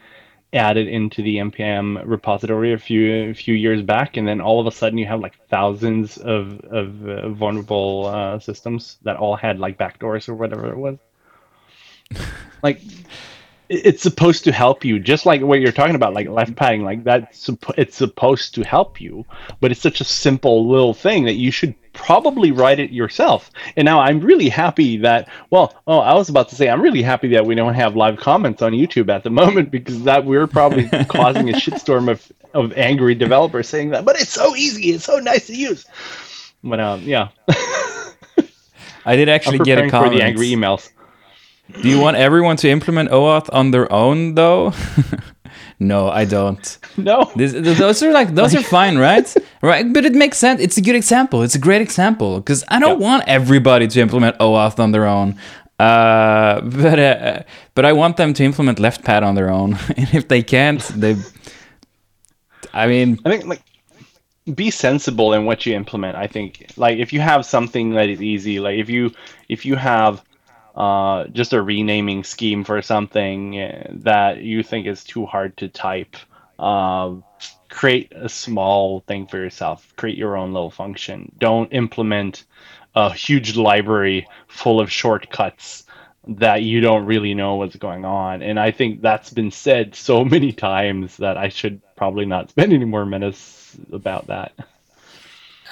added 0.53 0.87
into 0.87 1.23
the 1.23 1.37
npm 1.37 2.03
repository 2.05 2.75
a 2.75 2.79
few 2.79 3.31
a 3.31 3.35
few 3.35 3.55
years 3.55 3.83
back, 3.83 4.17
and 4.17 4.27
then 4.27 4.41
all 4.41 4.61
of 4.61 4.67
a 4.67 4.73
sudden 4.73 4.99
you 4.99 5.07
have 5.07 5.21
like 5.21 5.35
thousands 5.49 6.19
of 6.19 6.61
of 6.61 7.09
uh, 7.09 7.29
vulnerable 7.31 8.07
uh, 8.07 8.39
systems 8.39 8.99
that 9.03 9.17
all 9.17 9.37
had 9.37 9.59
like 9.59 9.79
backdoors 9.79 10.29
or 10.29 10.35
whatever 10.35 10.71
it 10.71 10.77
was. 10.77 10.99
like 12.63 12.81
it's 13.69 14.03
supposed 14.03 14.45
to 14.45 14.53
help 14.53 14.85
you 14.85 14.99
just 14.99 15.25
like 15.25 15.41
what 15.41 15.61
you're 15.61 15.73
talking 15.73 15.95
about 15.95 16.13
like 16.13 16.29
left 16.29 16.55
padding 16.57 16.83
like 16.83 17.03
that's 17.05 17.49
it's 17.79 17.97
supposed 17.97 18.55
to 18.55 18.63
help 18.63 19.01
you 19.01 19.25
but 19.61 19.71
it's 19.71 19.81
such 19.81 20.01
a 20.01 20.05
simple 20.05 20.69
little 20.69 20.93
thing 20.93 21.25
that 21.25 21.35
you 21.35 21.51
should 21.51 21.75
probably 21.93 22.53
write 22.53 22.79
it 22.79 22.91
yourself. 22.91 23.51
And 23.77 23.85
now 23.85 24.01
I'm 24.01 24.21
really 24.21 24.49
happy 24.49 24.97
that, 24.99 25.29
well, 25.51 25.75
oh, 25.87 25.99
I 25.99 26.15
was 26.15 26.29
about 26.29 26.49
to 26.51 26.55
say, 26.55 26.69
I'm 26.69 26.81
really 26.81 27.03
happy 27.03 27.29
that 27.29 27.47
we 27.47 27.55
don't 27.55 27.75
have 27.75 27.97
live 27.97 28.19
comments 28.19 28.63
on 28.63 28.73
YouTube 28.73 29.09
at 29.09 29.25
the 29.25 29.31
moment 29.31 29.71
because 29.71 30.03
that 30.05 30.25
we're 30.25 30.47
probably 30.47 30.89
causing 31.09 31.49
a 31.51 31.53
shitstorm 31.53 32.11
of, 32.11 32.33
of 32.55 32.73
angry 32.75 33.15
developers 33.15 33.69
saying 33.69 33.91
that, 33.91 34.05
but 34.05 34.21
it's 34.21 34.33
so 34.33 34.55
easy, 34.57 34.91
it's 34.91 35.05
so 35.05 35.19
nice 35.19 35.47
to 35.47 35.55
use. 35.55 35.87
But 36.65 36.81
um, 36.81 37.03
yeah. 37.03 37.29
I 39.05 39.17
did 39.17 39.29
actually 39.29 39.59
get 39.59 39.79
a 39.79 39.91
comment. 39.91 40.13
for 40.13 40.19
the 40.19 40.25
angry 40.25 40.49
emails. 40.49 40.91
Do 41.81 41.89
you 41.89 41.99
want 41.99 42.17
everyone 42.17 42.57
to 42.59 42.69
implement 42.69 43.11
OAuth 43.11 43.49
on 43.53 43.71
their 43.71 43.91
own, 43.93 44.35
though? 44.35 44.73
no, 45.79 46.09
I 46.09 46.25
don't. 46.25 46.79
No. 46.97 47.31
This, 47.37 47.53
th- 47.53 47.79
those 47.79 48.03
are 48.03 48.13
like 48.13 48.35
those 48.35 48.55
are 48.55 48.63
fine, 48.63 48.99
right? 48.99 49.35
Right, 49.63 49.93
but 49.93 50.05
it 50.05 50.13
makes 50.15 50.39
sense. 50.39 50.61
It's 50.61 50.77
a 50.77 50.83
good 50.83 50.97
example. 50.97 51.43
It's 51.45 51.55
a 51.55 51.59
great 51.61 51.81
example 51.83 52.39
because 52.41 52.65
I 52.69 52.79
don't 52.81 53.01
Yeah. 53.01 53.09
want 53.09 53.25
everybody 53.29 53.87
to 53.87 54.01
implement 54.01 54.37
OAuth 54.39 54.79
on 54.81 54.91
their 54.93 55.07
own. 55.07 55.37
Uh, 55.79 56.61
but 56.83 56.99
uh, 56.99 57.43
but 57.75 57.85
I 57.85 57.93
want 57.93 58.17
them 58.17 58.35
to 58.35 58.43
implement 58.45 58.79
LeftPad 58.79 59.23
on 59.23 59.35
their 59.37 59.51
own. 59.51 59.79
and 59.97 60.09
if 60.15 60.27
they 60.29 60.43
can't, 60.43 60.81
they. 61.01 61.17
I 62.73 62.87
mean, 62.87 63.19
I 63.25 63.31
think 63.31 63.47
like 63.47 63.63
be 64.55 64.71
sensible 64.71 65.33
in 65.33 65.45
what 65.45 65.65
you 65.67 65.75
implement. 65.75 66.17
I 66.17 66.27
think 66.27 66.67
like 66.77 66.99
if 66.99 67.13
you 67.13 67.21
have 67.21 67.45
something 67.47 67.91
that 67.95 68.09
is 68.09 68.21
easy, 68.21 68.59
like 68.61 68.79
if 68.79 68.89
you 68.89 69.11
if 69.49 69.65
you 69.65 69.77
have 69.77 70.23
uh, 70.75 71.27
just 71.29 71.53
a 71.53 71.63
renaming 71.63 72.25
scheme 72.25 72.65
for 72.65 72.81
something 72.83 73.61
uh, 73.61 73.89
that 73.91 74.43
you 74.43 74.63
think 74.63 74.87
is 74.87 75.05
too 75.05 75.27
hard 75.27 75.57
to 75.59 75.69
type, 75.69 76.17
um, 76.59 77.25
create 77.69 78.13
a 78.15 78.29
small 78.29 79.01
thing 79.01 79.27
for 79.27 79.39
yourself. 79.39 79.93
Create 79.97 80.17
your 80.17 80.37
own 80.37 80.53
little 80.53 80.71
function. 80.71 81.33
Don't 81.39 81.73
implement 81.73 82.45
a 82.95 83.13
huge 83.13 83.57
library 83.57 84.27
full 84.49 84.81
of 84.81 84.91
shortcuts 84.91 85.85
that 86.29 86.63
you 86.63 86.81
don't 86.81 87.07
really 87.07 87.35
know 87.35 87.57
what's 87.57 87.77
going 87.77 88.05
on. 88.05 88.43
And 88.43 88.59
I 88.59 88.71
think 88.71 89.01
that's 89.01 89.31
been 89.31 89.51
said 89.51 89.95
so 89.95 90.25
many 90.37 90.53
times 90.53 91.17
that 91.19 91.37
I 91.37 91.49
should 91.49 91.81
probably 91.97 92.27
not 92.27 92.51
spend 92.51 92.73
any 92.73 92.85
more 92.85 93.05
minutes 93.05 93.77
about 93.93 94.29
that. 94.29 94.53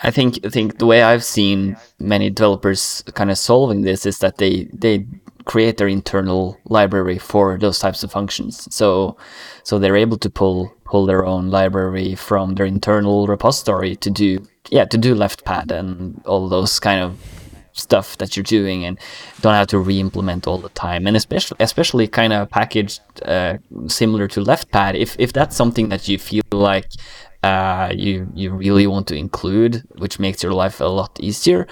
I 0.02 0.10
think 0.10 0.38
I 0.44 0.48
think 0.48 0.78
the 0.78 0.86
way 0.86 1.02
I've 1.02 1.24
seen 1.24 1.76
many 1.98 2.30
developers 2.30 3.04
kind 3.14 3.30
of 3.30 3.38
solving 3.38 3.82
this 3.82 4.06
is 4.06 4.18
that 4.18 4.38
they 4.38 4.68
they 4.72 5.06
create 5.44 5.76
their 5.78 5.88
internal 5.88 6.56
library 6.64 7.18
for 7.18 7.58
those 7.58 7.78
types 7.78 8.02
of 8.02 8.12
functions. 8.12 8.72
So 8.74 9.16
so 9.62 9.78
they're 9.78 9.96
able 9.96 10.18
to 10.18 10.30
pull 10.30 10.72
pull 10.84 11.06
their 11.06 11.26
own 11.26 11.50
library 11.50 12.14
from 12.14 12.54
their 12.54 12.66
internal 12.66 13.26
repository 13.26 13.96
to 13.96 14.10
do 14.10 14.44
yeah 14.70 14.84
to 14.86 14.98
do 14.98 15.14
leftpad 15.14 15.70
and 15.70 16.20
all 16.24 16.48
those 16.48 16.80
kind 16.80 17.02
of 17.02 17.18
stuff 17.72 18.18
that 18.18 18.36
you're 18.36 18.44
doing 18.44 18.84
and 18.84 18.98
don't 19.40 19.54
have 19.54 19.66
to 19.68 19.78
re-implement 19.78 20.46
all 20.46 20.58
the 20.58 20.68
time 20.70 21.06
and 21.06 21.16
especially 21.16 21.56
especially 21.60 22.06
kind 22.08 22.32
of 22.32 22.50
packaged 22.50 23.00
uh, 23.24 23.56
similar 23.86 24.26
to 24.26 24.40
leftpad 24.40 24.94
if 24.94 25.16
if 25.18 25.32
that's 25.32 25.56
something 25.56 25.88
that 25.88 26.08
you 26.08 26.18
feel 26.18 26.42
like 26.52 26.90
uh, 27.42 27.90
you 27.94 28.28
you 28.34 28.50
really 28.52 28.86
want 28.86 29.06
to 29.08 29.16
include, 29.16 29.82
which 29.98 30.18
makes 30.18 30.42
your 30.42 30.52
life 30.52 30.80
a 30.80 30.84
lot 30.84 31.18
easier. 31.20 31.66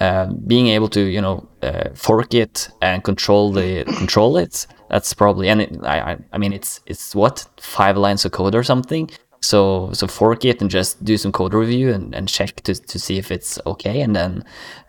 Uh, 0.00 0.26
being 0.46 0.68
able 0.68 0.88
to 0.88 1.00
you 1.00 1.20
know 1.20 1.48
uh, 1.62 1.88
fork 1.94 2.34
it 2.34 2.68
and 2.82 3.02
control 3.04 3.52
the 3.52 3.84
control 3.96 4.36
it. 4.36 4.66
That's 4.90 5.14
probably 5.14 5.48
and 5.48 5.60
it, 5.62 5.76
I 5.82 6.18
I- 6.32 6.38
mean 6.38 6.52
it's 6.52 6.80
it's 6.86 7.14
what 7.14 7.46
five 7.60 7.96
lines 7.96 8.24
of 8.24 8.32
code 8.32 8.54
or 8.54 8.62
something. 8.62 9.10
So 9.40 9.90
so 9.92 10.06
fork 10.06 10.44
it 10.44 10.60
and 10.62 10.70
just 10.70 11.02
do 11.04 11.16
some 11.18 11.32
code 11.32 11.54
review 11.54 11.92
and, 11.92 12.14
and 12.14 12.28
check 12.28 12.56
to, 12.62 12.74
to 12.74 12.98
see 12.98 13.18
if 13.18 13.30
it's 13.30 13.58
okay 13.66 14.00
and 14.00 14.14
then 14.16 14.44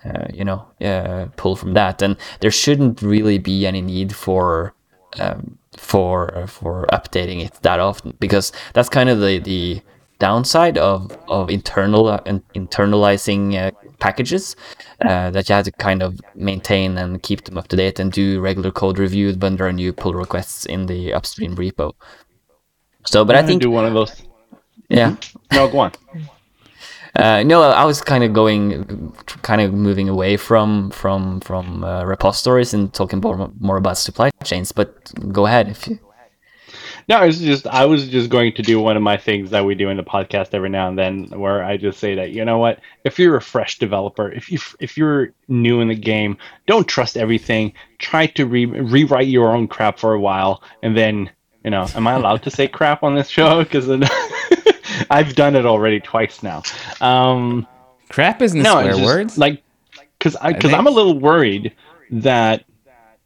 uh, 0.06 0.28
you 0.34 0.44
know 0.46 0.66
uh, 0.82 1.28
pull 1.38 1.56
from 1.56 1.74
that. 1.74 2.02
And 2.02 2.18
there 2.42 2.52
shouldn't 2.52 3.02
really 3.02 3.38
be 3.38 3.66
any 3.66 3.82
need 3.82 4.14
for 4.16 4.74
um, 5.20 5.58
for 5.78 6.46
for 6.48 6.86
updating 6.92 7.44
it 7.46 7.54
that 7.64 7.80
often 7.80 8.14
because 8.20 8.52
that's 8.74 8.90
kind 8.90 9.10
of 9.10 9.20
the 9.20 9.40
the 9.40 9.82
downside 10.26 10.78
of 10.92 11.00
of 11.28 11.44
internal 11.60 12.04
uh, 12.08 12.20
internalizing 12.62 13.44
uh, 13.62 13.72
packages 14.00 14.56
uh, 15.10 15.30
that 15.34 15.48
you 15.48 15.56
have 15.56 15.66
to 15.66 15.72
kind 15.88 16.02
of 16.02 16.20
maintain 16.50 16.98
and 16.98 17.22
keep 17.28 17.40
them 17.46 17.58
up 17.60 17.68
to 17.68 17.76
date 17.76 18.00
and 18.00 18.12
do 18.12 18.28
regular 18.50 18.72
code 18.72 18.98
reviews 19.06 19.38
when 19.38 19.56
there 19.56 19.68
are 19.68 19.78
new 19.84 19.92
pull 20.02 20.14
requests 20.14 20.66
in 20.66 20.88
the 20.88 21.14
upstream 21.14 21.56
repo. 21.56 21.88
So, 23.06 23.24
but 23.24 23.36
I 23.36 23.44
think 23.44 23.62
do 23.62 23.70
one 23.70 23.86
of 23.86 23.94
those. 23.94 24.14
yeah. 24.90 25.16
No, 25.52 25.68
go 25.68 25.80
on. 25.80 25.92
Uh, 27.16 27.44
no, 27.44 27.62
I 27.62 27.86
was 27.86 28.02
kind 28.02 28.26
of 28.26 28.34
going, 28.34 29.14
kind 29.42 29.62
of 29.62 29.72
moving 29.72 30.10
away 30.10 30.36
from 30.36 30.92
from 30.92 31.40
from 31.40 31.82
uh, 31.82 32.04
repositories 32.04 32.74
and 32.74 32.94
talking 32.94 33.22
more 33.22 33.50
more 33.58 33.78
about 33.78 33.98
supply 33.98 34.32
chains. 34.44 34.74
But 34.74 34.90
go 35.32 35.46
ahead 35.46 35.70
if 35.70 35.88
you. 35.88 35.98
No, 37.08 37.22
it's 37.22 37.38
just 37.40 37.68
I 37.68 37.86
was 37.86 38.08
just 38.08 38.30
going 38.30 38.54
to 38.54 38.64
do 38.64 38.80
one 38.80 38.98
of 38.98 39.04
my 39.04 39.18
things 39.18 39.52
that 39.52 39.64
we 39.64 39.76
do 39.76 39.90
in 39.90 39.98
the 39.98 40.04
podcast 40.04 40.54
every 40.54 40.70
now 40.70 40.88
and 40.88 40.98
then, 40.98 41.26
where 41.28 41.64
I 41.64 41.78
just 41.78 42.00
say 42.00 42.16
that 42.16 42.32
you 42.32 42.44
know 42.44 42.58
what, 42.58 42.80
if 43.04 43.20
you're 43.20 43.36
a 43.36 43.42
fresh 43.42 43.78
developer, 43.78 44.32
if 44.32 44.52
you 44.52 44.60
if 44.80 44.98
you're 44.98 45.32
new 45.48 45.82
in 45.82 45.88
the 45.88 45.96
game, 45.96 46.38
don't 46.66 46.88
trust 46.88 47.16
everything. 47.16 47.74
Try 48.00 48.28
to 48.28 48.46
re- 48.46 48.66
rewrite 48.66 49.28
your 49.28 49.56
own 49.56 49.68
crap 49.68 50.00
for 50.00 50.14
a 50.14 50.20
while, 50.20 50.64
and 50.82 50.98
then 50.98 51.30
you 51.64 51.72
know, 51.72 51.88
am 51.96 52.08
I 52.08 52.14
allowed 52.14 52.44
to 52.44 52.52
say 52.52 52.68
crap 52.68 53.04
on 53.04 53.16
this 53.16 53.28
show? 53.28 53.64
Because 53.64 53.88
I've 55.10 55.36
done 55.36 55.56
it 55.56 55.66
already 55.66 56.00
twice 56.00 56.42
now. 56.42 56.64
Um, 57.02 57.68
crap 58.10 58.42
isn't 58.42 58.60
a 58.60 58.64
no, 58.64 58.82
swear 58.82 58.94
just, 58.94 59.06
word. 59.06 59.38
like 59.38 59.64
because 60.18 60.36
I 60.38 60.54
because 60.54 60.74
I'm 60.74 60.88
a 60.88 60.92
little 60.92 61.20
worried 61.20 61.74
that 62.10 62.66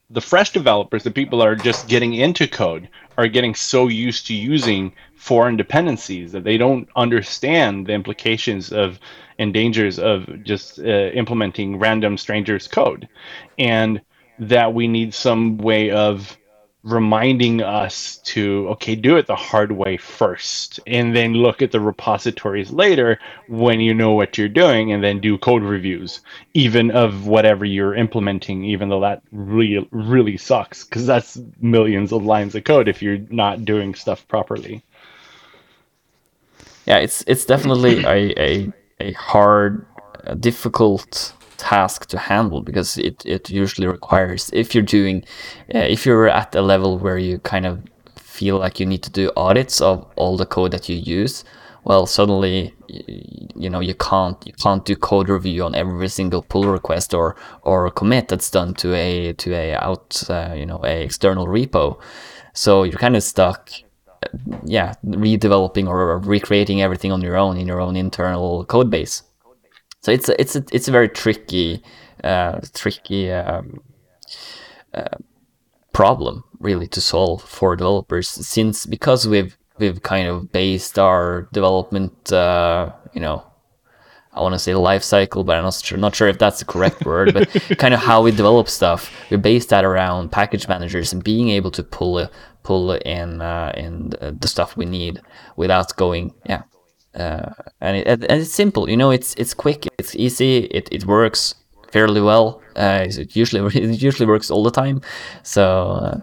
the 0.09 0.21
fresh 0.21 0.51
developers, 0.51 1.03
the 1.03 1.11
people 1.11 1.39
that 1.39 1.47
are 1.47 1.55
just 1.55 1.87
getting 1.87 2.13
into 2.13 2.47
code, 2.47 2.89
are 3.19 3.27
getting 3.27 3.53
so 3.53 3.89
used 3.89 4.27
to 4.27 4.33
using 4.33 4.93
foreign 5.13 5.57
dependencies 5.57 6.31
that 6.31 6.45
they 6.45 6.57
don't 6.57 6.87
understand 6.95 7.85
the 7.85 7.91
implications 7.91 8.71
of 8.71 8.97
and 9.37 9.53
dangers 9.53 9.99
of 9.99 10.25
just 10.43 10.79
uh, 10.79 11.11
implementing 11.13 11.77
random 11.77 12.17
strangers' 12.17 12.65
code, 12.65 13.09
and 13.57 13.99
that 14.39 14.73
we 14.73 14.87
need 14.87 15.13
some 15.13 15.57
way 15.57 15.91
of 15.91 16.37
reminding 16.83 17.61
us 17.61 18.17
to 18.23 18.69
okay 18.69 18.95
do 18.95 19.17
it 19.17 19.27
the 19.27 19.35
hard 19.35 19.71
way 19.73 19.97
first 19.97 20.79
and 20.87 21.13
then 21.13 21.33
look 21.33 21.61
at 21.61 21.71
the 21.71 21.79
repositories 21.79 22.71
later 22.71 23.19
when 23.49 23.81
you 23.81 23.93
know 23.93 24.13
what 24.13 24.37
you're 24.37 24.47
doing 24.47 24.93
and 24.93 25.03
then 25.03 25.19
do 25.19 25.37
code 25.37 25.61
reviews 25.61 26.21
even 26.53 26.89
of 26.91 27.27
whatever 27.27 27.65
you're 27.65 27.93
implementing 27.93 28.63
even 28.63 28.87
though 28.87 29.01
that 29.01 29.21
really 29.33 29.85
really 29.91 30.37
sucks 30.37 30.85
because 30.85 31.05
that's 31.05 31.37
millions 31.59 32.13
of 32.13 32.23
lines 32.23 32.55
of 32.55 32.63
code 32.63 32.87
if 32.87 33.01
you're 33.01 33.19
not 33.29 33.65
doing 33.65 33.93
stuff 33.93 34.25
properly. 34.29 34.83
Yeah, 36.85 36.97
it's 36.97 37.23
it's 37.27 37.45
definitely 37.45 38.03
a 38.03 38.33
a, 38.39 38.73
a 38.99 39.11
hard, 39.13 39.85
uh, 40.25 40.33
difficult 40.33 41.33
task 41.59 42.07
to 42.07 42.17
handle 42.17 42.61
because 42.61 42.97
it, 42.97 43.23
it 43.25 43.49
usually 43.49 43.87
requires 43.87 44.49
if 44.53 44.73
you're 44.73 44.83
doing 44.83 45.23
uh, 45.75 45.79
if 45.79 46.05
you're 46.05 46.29
at 46.29 46.55
a 46.55 46.61
level 46.61 46.97
where 46.97 47.17
you 47.17 47.37
kind 47.39 47.65
of 47.65 47.83
feel 48.15 48.57
like 48.57 48.79
you 48.79 48.85
need 48.85 49.03
to 49.03 49.11
do 49.11 49.31
audits 49.35 49.81
of 49.81 50.05
all 50.15 50.37
the 50.37 50.45
code 50.45 50.71
that 50.71 50.87
you 50.89 50.95
use 50.95 51.43
well 51.83 52.05
suddenly 52.05 52.73
you 52.87 53.69
know 53.69 53.81
you 53.81 53.93
can't 53.95 54.37
you 54.47 54.53
can't 54.53 54.85
do 54.85 54.95
code 54.95 55.29
review 55.29 55.63
on 55.63 55.75
every 55.75 56.07
single 56.07 56.41
pull 56.41 56.63
request 56.63 57.13
or 57.13 57.35
or 57.63 57.89
commit 57.91 58.27
that's 58.29 58.49
done 58.49 58.73
to 58.73 58.93
a 58.95 59.33
to 59.33 59.53
a 59.53 59.73
out 59.75 60.23
uh, 60.29 60.53
you 60.55 60.65
know 60.65 60.79
a 60.83 61.03
external 61.03 61.45
repo 61.47 61.99
so 62.53 62.83
you're 62.83 62.97
kind 62.97 63.15
of 63.15 63.23
stuck 63.23 63.69
yeah, 64.63 64.93
redeveloping 65.05 65.87
or 65.87 66.19
recreating 66.19 66.81
everything 66.81 67.11
on 67.11 67.21
your 67.21 67.37
own 67.37 67.57
in 67.57 67.67
your 67.67 67.81
own 67.81 67.95
internal 67.95 68.65
code 68.65 68.89
base. 68.89 69.23
So 70.01 70.11
it's 70.11 70.29
a, 70.29 70.39
it's 70.39 70.55
a, 70.55 70.63
it's 70.71 70.87
a 70.87 70.91
very 70.91 71.09
tricky, 71.09 71.83
uh, 72.23 72.61
tricky 72.73 73.31
um, 73.31 73.81
uh, 74.93 75.17
problem 75.93 76.43
really 76.59 76.87
to 76.87 77.01
solve 77.01 77.41
for 77.41 77.75
developers 77.75 78.29
since 78.29 78.85
because 78.85 79.27
we've 79.27 79.57
we've 79.79 80.01
kind 80.03 80.27
of 80.27 80.51
based 80.51 80.99
our 80.99 81.47
development, 81.53 82.31
uh, 82.31 82.91
you 83.13 83.21
know, 83.21 83.43
I 84.33 84.41
want 84.41 84.53
to 84.53 84.59
say 84.59 84.75
life 84.75 85.03
cycle, 85.03 85.43
but 85.43 85.57
I'm 85.57 85.63
not 85.63 85.73
sure, 85.73 85.97
not 85.97 86.15
sure 86.15 86.27
if 86.27 86.37
that's 86.37 86.59
the 86.59 86.65
correct 86.65 87.05
word, 87.05 87.33
but 87.33 87.49
kind 87.77 87.93
of 87.93 87.99
how 87.99 88.21
we 88.21 88.31
develop 88.31 88.69
stuff. 88.69 89.11
We 89.29 89.37
base 89.37 89.65
that 89.67 89.83
around 89.83 90.31
package 90.31 90.67
managers 90.67 91.11
and 91.11 91.23
being 91.23 91.49
able 91.49 91.71
to 91.71 91.83
pull 91.83 92.19
a, 92.19 92.29
pull 92.63 92.91
in 92.91 93.41
uh, 93.41 93.73
in 93.75 94.09
the, 94.11 94.37
the 94.39 94.47
stuff 94.47 94.77
we 94.77 94.85
need 94.85 95.21
without 95.55 95.95
going, 95.95 96.33
yeah. 96.45 96.63
Uh, 97.15 97.51
and, 97.81 97.97
it, 97.97 98.07
and 98.07 98.23
it's 98.41 98.51
simple, 98.51 98.89
you 98.89 98.95
know. 98.97 99.11
It's 99.11 99.33
it's 99.35 99.53
quick, 99.53 99.87
it's 99.97 100.15
easy, 100.15 100.65
it, 100.65 100.87
it 100.91 101.05
works 101.05 101.55
fairly 101.91 102.21
well. 102.21 102.61
Uh, 102.75 103.05
it 103.07 103.35
usually 103.35 103.61
it 103.81 104.01
usually 104.01 104.27
works 104.27 104.51
all 104.51 104.63
the 104.63 104.71
time. 104.71 105.01
So 105.43 105.63
uh, 105.91 106.17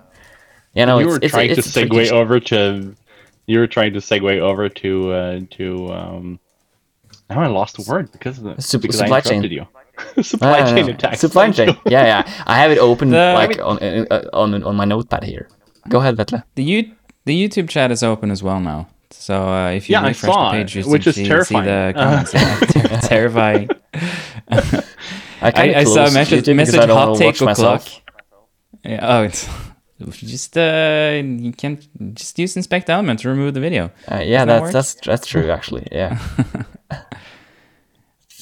you 0.75 0.87
know, 0.87 0.99
you 0.99 1.07
it's, 1.07 1.13
were 1.13 1.19
it's, 1.23 1.33
trying 1.33 1.51
it's 1.51 1.73
to 1.73 1.81
a 1.81 1.87
tricky 1.87 2.07
segue 2.09 2.13
over 2.13 2.41
to 2.41 2.95
you 3.47 3.59
were 3.59 3.67
trying 3.67 3.93
to 3.95 3.99
segue 4.01 4.39
over 4.41 4.69
to 4.69 5.13
uh, 5.13 5.41
to 5.51 5.89
um, 5.93 6.39
Now 7.31 7.41
I 7.41 7.47
lost 7.49 7.79
a 7.79 7.91
word 7.91 8.13
because 8.13 8.39
of 8.39 8.45
the 8.45 8.63
Sup- 8.63 8.81
because 8.83 8.99
supply 8.99 9.19
I 9.19 9.21
chain. 9.21 9.45
interrupted 9.45 9.53
you. 10.17 10.23
supply 10.23 10.61
No, 10.61 10.65
no, 10.67 10.75
chain 10.77 10.87
no. 10.87 10.93
attacks. 10.93 11.21
Supply 11.21 11.51
chain. 11.51 11.77
Yeah, 11.87 12.05
yeah. 12.05 12.45
I 12.47 12.59
have 12.59 12.71
it 12.71 12.79
open 12.79 13.11
The- 13.17 13.33
like 13.35 13.59
on, 13.59 13.79
uh, 13.83 14.29
on 14.33 14.63
on 14.63 14.77
my 14.77 14.85
notepad 14.85 15.25
here. 15.25 15.49
Go 15.89 15.99
ahead, 16.01 16.17
Vetle. 16.17 16.43
The 16.55 16.63
you 16.63 16.93
the 17.25 17.35
YouTube 17.49 17.69
chat 17.69 17.91
is 17.91 18.03
open 18.03 18.31
as 18.31 18.43
well 18.43 18.61
now. 18.61 18.89
So 19.19 19.49
uh, 19.49 19.71
if 19.71 19.89
you 19.89 19.95
Yeah, 19.95 20.03
I 20.03 20.09
refresh 20.09 20.33
saw 20.33 20.53
the 20.53 20.59
page, 20.59 20.77
you 20.77 20.83
which 20.85 21.07
is 21.07 21.15
see, 21.17 21.25
see 21.25 21.61
the 21.61 21.93
comments. 21.97 22.35
Yeah, 22.35 22.59
ter- 22.61 23.01
terrifying. 23.09 23.69
I, 24.49 25.53
I, 25.55 25.75
I 25.81 25.85
saw 25.85 26.07
a 26.07 26.11
message, 26.13 26.45
YouTube 26.45 26.57
message 26.57 26.81
I 26.81 26.87
hot 26.87 27.17
take 27.17 27.27
watch 27.27 27.37
o'clock. 27.41 27.59
myself. 27.59 28.03
Yeah, 28.85 28.99
oh, 29.03 29.23
it's 29.25 29.49
just 30.21 30.57
uh, 30.57 31.21
you 31.23 31.53
can 31.53 31.81
just 32.15 32.39
use 32.39 32.57
inspect 32.57 32.89
element 32.91 33.21
to 33.21 33.29
remove 33.29 33.55
the 33.55 33.61
video. 33.61 33.91
Uh, 34.11 34.21
yeah, 34.25 34.45
that 34.45 34.47
that's 34.47 34.63
work? 34.63 34.73
that's 34.73 34.95
that's 34.95 35.27
true 35.27 35.51
actually. 35.51 35.89
Yeah. 35.91 36.19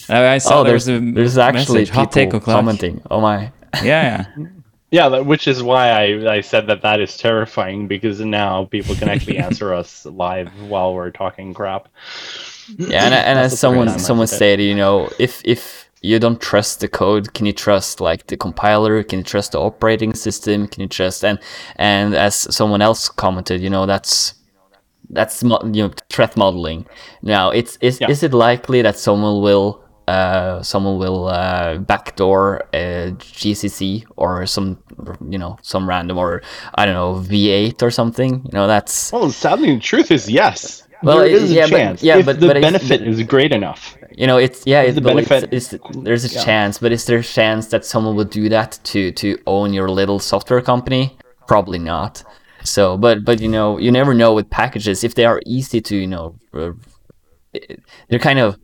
Uh, 0.06 0.20
I 0.20 0.38
saw 0.38 0.60
oh, 0.60 0.64
there 0.64 0.72
there's 0.72 0.88
a 0.88 1.00
there's 1.00 1.38
actually 1.38 1.80
message, 1.80 1.94
hot 1.94 2.12
take 2.12 2.26
people 2.28 2.38
o'clock. 2.38 2.56
commenting. 2.56 3.00
Oh 3.10 3.20
my. 3.20 3.52
Yeah, 3.82 4.26
yeah. 4.36 4.46
Yeah, 4.94 5.08
which 5.18 5.48
is 5.48 5.60
why 5.60 5.90
I, 5.90 6.36
I 6.36 6.40
said 6.40 6.68
that 6.68 6.82
that 6.82 7.00
is 7.00 7.16
terrifying 7.16 7.88
because 7.88 8.20
now 8.20 8.66
people 8.66 8.94
can 8.94 9.08
actually 9.08 9.38
answer 9.48 9.74
us 9.74 10.06
live 10.06 10.48
while 10.68 10.94
we're 10.94 11.10
talking 11.10 11.52
crap. 11.52 11.88
Yeah, 12.78 13.04
and, 13.04 13.12
and 13.12 13.36
as 13.40 13.58
someone 13.58 13.98
someone 13.98 14.28
stated, 14.28 14.62
you 14.62 14.76
know, 14.76 15.10
if 15.18 15.42
if 15.44 15.90
you 16.00 16.20
don't 16.20 16.40
trust 16.40 16.78
the 16.78 16.86
code, 16.86 17.34
can 17.34 17.44
you 17.44 17.52
trust 17.52 18.00
like 18.00 18.28
the 18.28 18.36
compiler? 18.36 19.02
Can 19.02 19.18
you 19.18 19.24
trust 19.24 19.50
the 19.50 19.58
operating 19.60 20.14
system? 20.14 20.68
Can 20.68 20.82
you 20.82 20.88
trust 20.88 21.24
and 21.24 21.40
and 21.74 22.14
as 22.14 22.34
someone 22.54 22.80
else 22.80 23.08
commented, 23.08 23.60
you 23.60 23.70
know, 23.70 23.86
that's 23.86 24.34
that's 25.10 25.42
you 25.42 25.82
know 25.82 25.90
threat 26.08 26.36
modeling. 26.36 26.86
Now, 27.20 27.50
it's 27.50 27.78
is 27.80 28.00
Yeah. 28.00 28.10
is 28.10 28.22
it 28.22 28.32
likely 28.32 28.80
that 28.82 28.96
someone 28.96 29.42
will 29.42 29.83
uh 30.08 30.62
someone 30.62 30.99
will 30.99 31.26
uh 31.28 31.78
backdoor 31.78 32.62
GCC 32.75 34.04
or 34.16 34.46
some 34.46 34.78
you 35.28 35.38
know 35.38 35.56
some 35.62 35.88
random 35.88 36.18
or 36.18 36.42
I 36.75 36.84
don't 36.87 36.94
know 36.94 37.14
V8 37.26 37.82
or 37.82 37.90
something? 37.90 38.30
You 38.44 38.50
know, 38.52 38.66
that's 38.66 39.12
Well, 39.12 39.30
sadly, 39.30 39.75
the 39.75 39.80
truth 39.80 40.11
is 40.11 40.28
yes. 40.28 40.87
Well, 41.02 41.18
there 41.18 41.26
it- 41.26 41.32
is 41.32 41.50
a 41.50 41.54
yeah, 41.54 41.66
but- 41.70 41.76
chance 41.78 42.02
yeah, 42.02 42.16
if 42.18 42.26
but- 42.26 42.40
the 42.40 42.46
but 42.49 42.61
benefit 42.62 43.02
is 43.06 43.23
great 43.23 43.52
enough. 43.52 43.96
you 44.16 44.26
know 44.28 44.38
it's 44.38 44.62
yeah 44.64 44.82
it's, 44.87 44.94
the 44.94 45.00
but 45.00 45.16
it's, 45.18 45.28
benefit- 45.28 45.52
it's, 45.52 45.75
there's 46.06 46.25
a 46.25 46.32
yeah. 46.34 46.44
chance 46.44 46.78
but 46.78 46.92
is 46.92 47.04
there 47.06 47.18
a 47.18 47.23
chance 47.38 47.66
that 47.73 47.84
someone 47.84 48.14
would 48.16 48.30
do 48.30 48.49
that 48.49 48.78
to 48.84 49.11
to 49.20 49.37
own 49.46 49.73
your 49.78 49.88
little 50.00 50.20
software 50.20 50.62
company 50.62 51.04
probably 51.49 51.80
not 51.80 52.23
so 52.62 52.96
but 52.96 53.16
but 53.25 53.40
you 53.40 53.49
know 53.56 53.76
you 53.84 53.90
never 53.90 54.14
know 54.14 54.32
with 54.38 54.49
packages 54.50 55.02
if 55.04 55.12
they 55.16 55.25
are 55.26 55.40
easy 55.56 55.80
to 55.88 55.94
you 55.96 56.06
know 56.14 56.26
uh, 56.54 56.70
they're 58.08 58.18
kind 58.30 58.38
of 58.38 58.56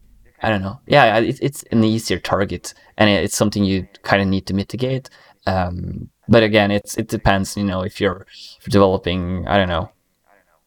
i 0.43 0.49
don't 0.49 0.63
know 0.63 0.81
yeah 0.87 1.19
it's, 1.19 1.41
it's 1.41 1.63
an 1.71 1.85
easier 1.85 2.19
target 2.19 2.75
and 2.97 3.09
it's 3.11 3.37
something 3.37 3.65
you 3.65 3.87
kind 4.03 4.23
of 4.23 4.29
need 4.29 4.47
to 4.47 4.55
mitigate 4.55 5.09
um 5.47 6.09
but 6.29 6.43
again 6.43 6.71
it's 6.71 6.97
it 6.97 7.09
depends 7.09 7.57
you 7.57 7.65
know 7.65 7.83
if 7.83 8.01
you're, 8.01 8.27
if 8.59 8.67
you're 8.67 8.73
developing 8.73 9.47
i 9.49 9.57
don't 9.57 9.69
know 9.69 9.91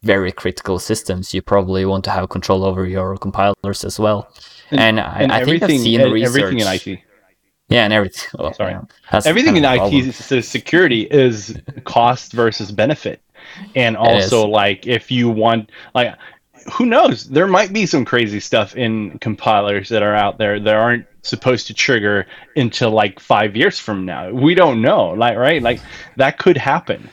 very 0.04 0.32
critical 0.32 0.80
systems, 0.80 1.34
you 1.34 1.42
probably 1.42 1.86
want 1.86 2.04
to 2.04 2.12
have 2.12 2.30
control 2.30 2.64
over 2.66 2.86
your 2.86 3.18
compilers 3.18 3.84
as 3.86 4.00
well. 4.00 4.30
And, 4.72 5.00
I, 5.00 5.22
And 5.22 5.32
I 5.32 5.44
think 5.46 5.64
I've 5.64 5.70
everything, 5.70 5.80
seen 5.80 6.02
and 6.02 6.14
research. 6.14 6.44
everything 6.44 6.60
in 6.60 6.68
IT. 6.68 7.00
Yeah, 7.70 7.86
and 7.86 7.94
everything. 7.94 8.30
Oh, 8.40 8.52
Sorry. 8.52 8.76
Everything 9.26 9.56
in 9.58 9.64
kind 9.64 9.82
of 9.82 9.94
a 9.94 9.98
IT 9.98 10.44
security 10.44 11.04
is 11.04 11.58
cost 11.86 12.34
versus 12.34 12.72
benefit, 12.72 13.22
and 13.76 13.96
also 13.96 14.46
like 14.46 14.86
if 14.86 15.10
you 15.10 15.30
want 15.30 15.72
like 15.96 16.14
who 16.72 16.86
knows 16.86 17.30
there 17.30 17.48
might 17.48 17.74
be 17.74 17.86
some 17.86 18.06
crazy 18.06 18.40
stuff 18.40 18.76
in 18.76 19.20
compilers 19.20 19.90
that 19.90 20.04
are 20.04 20.16
out 20.16 20.38
there 20.38 20.60
that 20.60 20.76
aren't 20.76 21.06
supposed 21.22 21.68
to 21.68 21.74
trigger 21.74 22.26
until 22.56 22.92
like 22.92 23.20
five 23.20 23.56
years 23.56 23.80
from 23.80 24.06
now 24.06 24.30
we 24.32 24.56
don't 24.56 24.82
know 24.82 25.10
like 25.12 25.38
right 25.38 25.62
like 25.62 25.80
that 26.18 26.38
could 26.38 26.58
happen 26.58 27.10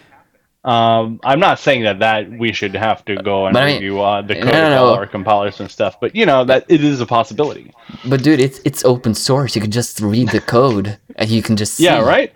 um, 0.63 1.21
I'm 1.25 1.41
not 1.41 1.59
saying 1.59 1.85
that 1.85 2.01
that 2.01 2.31
we 2.31 2.53
should 2.53 2.75
have 2.75 3.03
to 3.07 3.17
go 3.17 3.47
and 3.47 3.55
But 3.55 3.63
I 3.63 3.67
mean- 3.67 3.75
review 3.77 4.01
uh, 4.03 4.21
the 4.21 4.35
code 4.35 4.45
no, 4.45 4.51
of 4.51 4.71
no. 4.71 4.85
all 4.85 4.95
our 4.95 5.07
compilers 5.07 5.59
and 5.59 5.71
stuff, 5.71 5.99
but 5.99 6.15
you 6.15 6.27
know 6.27 6.45
that 6.45 6.67
it 6.69 6.85
is 6.85 7.01
a 7.01 7.07
possibility. 7.07 7.73
But 8.05 8.23
dude, 8.23 8.41
it's 8.41 8.61
it's 8.67 8.85
open 8.85 9.15
source. 9.15 9.55
You 9.57 9.63
can 9.63 9.71
just 9.71 10.01
read 10.03 10.29
the 10.29 10.41
code 10.57 10.99
and 11.17 11.31
you 11.31 11.41
can 11.41 11.57
just 11.57 11.77
see. 11.77 11.85
Yeah, 11.85 12.03
right. 12.03 12.31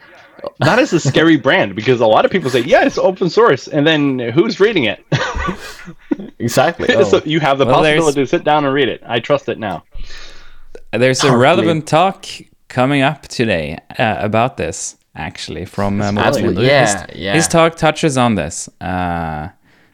That 0.61 0.79
is 0.79 0.93
a 0.95 1.01
scary 1.01 1.37
brand 1.37 1.75
because 1.77 2.01
a 2.01 2.07
lot 2.07 2.25
of 2.25 2.31
people 2.31 2.49
say, 2.49 2.61
"Yeah, 2.61 2.87
it's 2.87 2.97
open 2.97 3.29
source," 3.29 3.69
and 3.69 3.87
then 3.87 4.19
who's 4.19 4.59
reading 4.59 4.85
it? 4.85 5.05
Exactly. 6.39 6.87
so 7.05 7.19
Oh. 7.19 7.23
you 7.25 7.41
have 7.41 7.59
the 7.59 7.67
Well, 7.67 7.83
there's- 7.83 7.99
possibility 8.01 8.23
to 8.23 8.27
sit 8.27 8.45
down 8.45 8.65
and 8.65 8.75
read 8.75 8.89
it. 8.89 9.03
I 9.07 9.21
trust 9.21 9.49
it 9.49 9.59
now. 9.59 9.85
There's 10.93 11.19
a 11.21 11.29
Partly. 11.29 11.41
relevant 11.41 11.87
talk 11.89 12.27
coming 12.69 13.03
up 13.03 13.23
today 13.29 13.79
uh, 13.99 14.17
about 14.19 14.57
this, 14.57 14.97
actually, 15.17 15.65
from 15.65 16.01
uh, 16.01 16.13
Morten 16.13 16.19
Absolutely. 16.29 16.67
Yeah, 16.67 17.07
his, 17.07 17.17
yeah. 17.17 17.35
his 17.35 17.49
talk 17.49 17.77
touches 17.77 18.17
on 18.17 18.35
this. 18.37 18.69
Uh, 18.81 19.49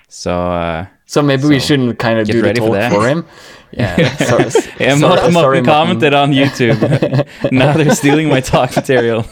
so, 0.09 0.33
uh, 0.53 0.87
So 1.07 1.23
maybe 1.23 1.45
we 1.47 1.59
shouldn't 1.61 1.99
kind 1.99 2.19
of 2.19 2.27
do 2.27 2.41
the 2.41 2.43
ready 2.49 2.61
for 2.61 2.75
that. 2.75 2.93
for 2.93 3.07
him. 3.09 3.25
Yeah. 3.73 4.17
so, 4.17 4.39
yeah, 4.39 4.49
sorry- 4.49 4.99
Morten, 4.99 4.99
sorry, 4.99 5.01
Morten 5.01 5.33
Morten. 5.33 5.65
commented 5.65 6.13
on 6.13 6.33
YouTube. 6.33 7.53
now 7.53 7.73
they're 7.73 7.95
stealing 7.95 8.29
my 8.29 8.41
talk 8.41 8.75
material. 8.75 9.25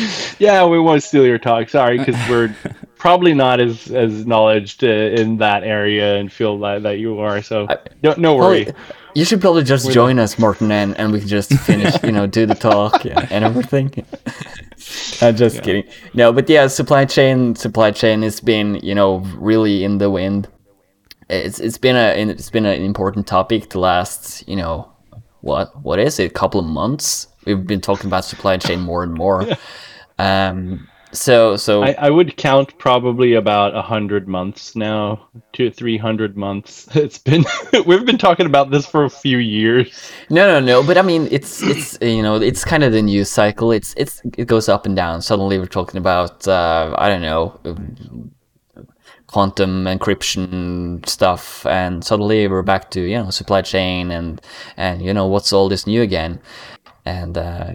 Yeah, 0.38 0.64
we 0.66 0.78
won't 0.78 1.02
steal 1.02 1.26
your 1.26 1.38
talk. 1.38 1.68
Sorry, 1.68 1.98
because 1.98 2.16
we're 2.28 2.54
probably 2.98 3.34
not 3.34 3.60
as 3.60 3.90
as 3.90 4.24
knowledged 4.26 4.82
uh, 4.84 4.86
in 4.88 5.36
that 5.38 5.64
area 5.64 6.16
and 6.16 6.32
field 6.32 6.62
that, 6.62 6.82
that 6.82 6.98
you 6.98 7.18
are. 7.20 7.42
So 7.42 7.66
no, 8.02 8.14
no 8.16 8.36
Well, 8.36 8.48
worry. 8.48 8.68
you 9.14 9.24
should 9.24 9.40
probably 9.40 9.64
just 9.64 9.90
join 9.90 10.18
us, 10.18 10.38
Martin, 10.38 10.72
and, 10.72 10.96
and 10.96 11.12
we 11.12 11.18
can 11.20 11.28
just 11.28 11.52
finish, 11.52 11.94
you 12.02 12.12
know, 12.12 12.26
do 12.26 12.46
the 12.46 12.54
talk 12.54 13.04
and, 13.04 13.30
and 13.30 13.44
everything. 13.44 13.92
I'm 15.20 15.36
just 15.36 15.62
kidding. 15.62 15.84
No, 16.14 16.32
but 16.32 16.48
yeah, 16.48 16.66
supply 16.68 17.04
chain, 17.04 17.54
supply 17.54 17.90
chain 17.90 18.22
has 18.22 18.40
been, 18.40 18.76
you 18.76 18.94
know, 18.94 19.18
really 19.36 19.84
in 19.84 19.98
the 19.98 20.08
wind. 20.10 20.48
It's 21.28 21.60
it's 21.60 21.78
been 21.78 21.96
a 21.96 22.30
it's 22.30 22.50
been 22.50 22.66
an 22.66 22.82
important 22.82 23.26
topic 23.26 23.68
the 23.70 23.78
last, 23.78 24.48
you 24.48 24.56
know, 24.56 24.90
what 25.42 25.80
what 25.82 25.98
is 25.98 26.18
it? 26.18 26.30
A 26.30 26.34
couple 26.34 26.58
of 26.60 26.66
months. 26.66 27.26
We've 27.44 27.66
been 27.66 27.80
talking 27.80 28.06
about 28.06 28.24
supply 28.24 28.56
chain 28.56 28.80
more 28.80 29.02
and 29.02 29.14
more. 29.14 29.46
Um. 30.20 30.86
So 31.12 31.56
so 31.56 31.82
I, 31.82 31.96
I 31.98 32.10
would 32.10 32.36
count 32.36 32.78
probably 32.78 33.34
about 33.34 33.74
a 33.74 33.82
hundred 33.82 34.28
months 34.28 34.76
now, 34.76 35.26
two 35.52 35.68
three 35.70 35.96
hundred 35.96 36.36
months. 36.36 36.88
It's 36.94 37.18
been 37.18 37.44
we've 37.86 38.06
been 38.06 38.18
talking 38.18 38.46
about 38.46 38.70
this 38.70 38.86
for 38.86 39.04
a 39.04 39.10
few 39.10 39.38
years. 39.38 40.12
No, 40.30 40.46
no, 40.46 40.60
no. 40.64 40.86
But 40.86 40.98
I 40.98 41.02
mean, 41.02 41.26
it's 41.32 41.62
it's 41.62 41.98
you 42.00 42.22
know, 42.22 42.36
it's 42.36 42.64
kind 42.64 42.84
of 42.84 42.92
the 42.92 43.02
news 43.02 43.28
cycle. 43.28 43.72
It's 43.72 43.92
it's 43.96 44.22
it 44.38 44.46
goes 44.46 44.68
up 44.68 44.86
and 44.86 44.94
down. 44.94 45.20
Suddenly 45.20 45.58
we're 45.58 45.66
talking 45.66 45.98
about 45.98 46.46
uh, 46.46 46.94
I 46.96 47.08
don't 47.08 47.22
know, 47.22 47.58
um, 47.64 48.30
quantum 49.26 49.86
encryption 49.86 51.04
stuff, 51.08 51.66
and 51.66 52.04
suddenly 52.04 52.46
we're 52.46 52.62
back 52.62 52.90
to 52.92 53.00
you 53.00 53.16
know 53.16 53.30
supply 53.30 53.62
chain 53.62 54.12
and 54.12 54.40
and 54.76 55.02
you 55.02 55.12
know 55.12 55.26
what's 55.26 55.52
all 55.52 55.68
this 55.68 55.88
new 55.88 56.02
again, 56.02 56.40
and 57.04 57.36
uh, 57.36 57.72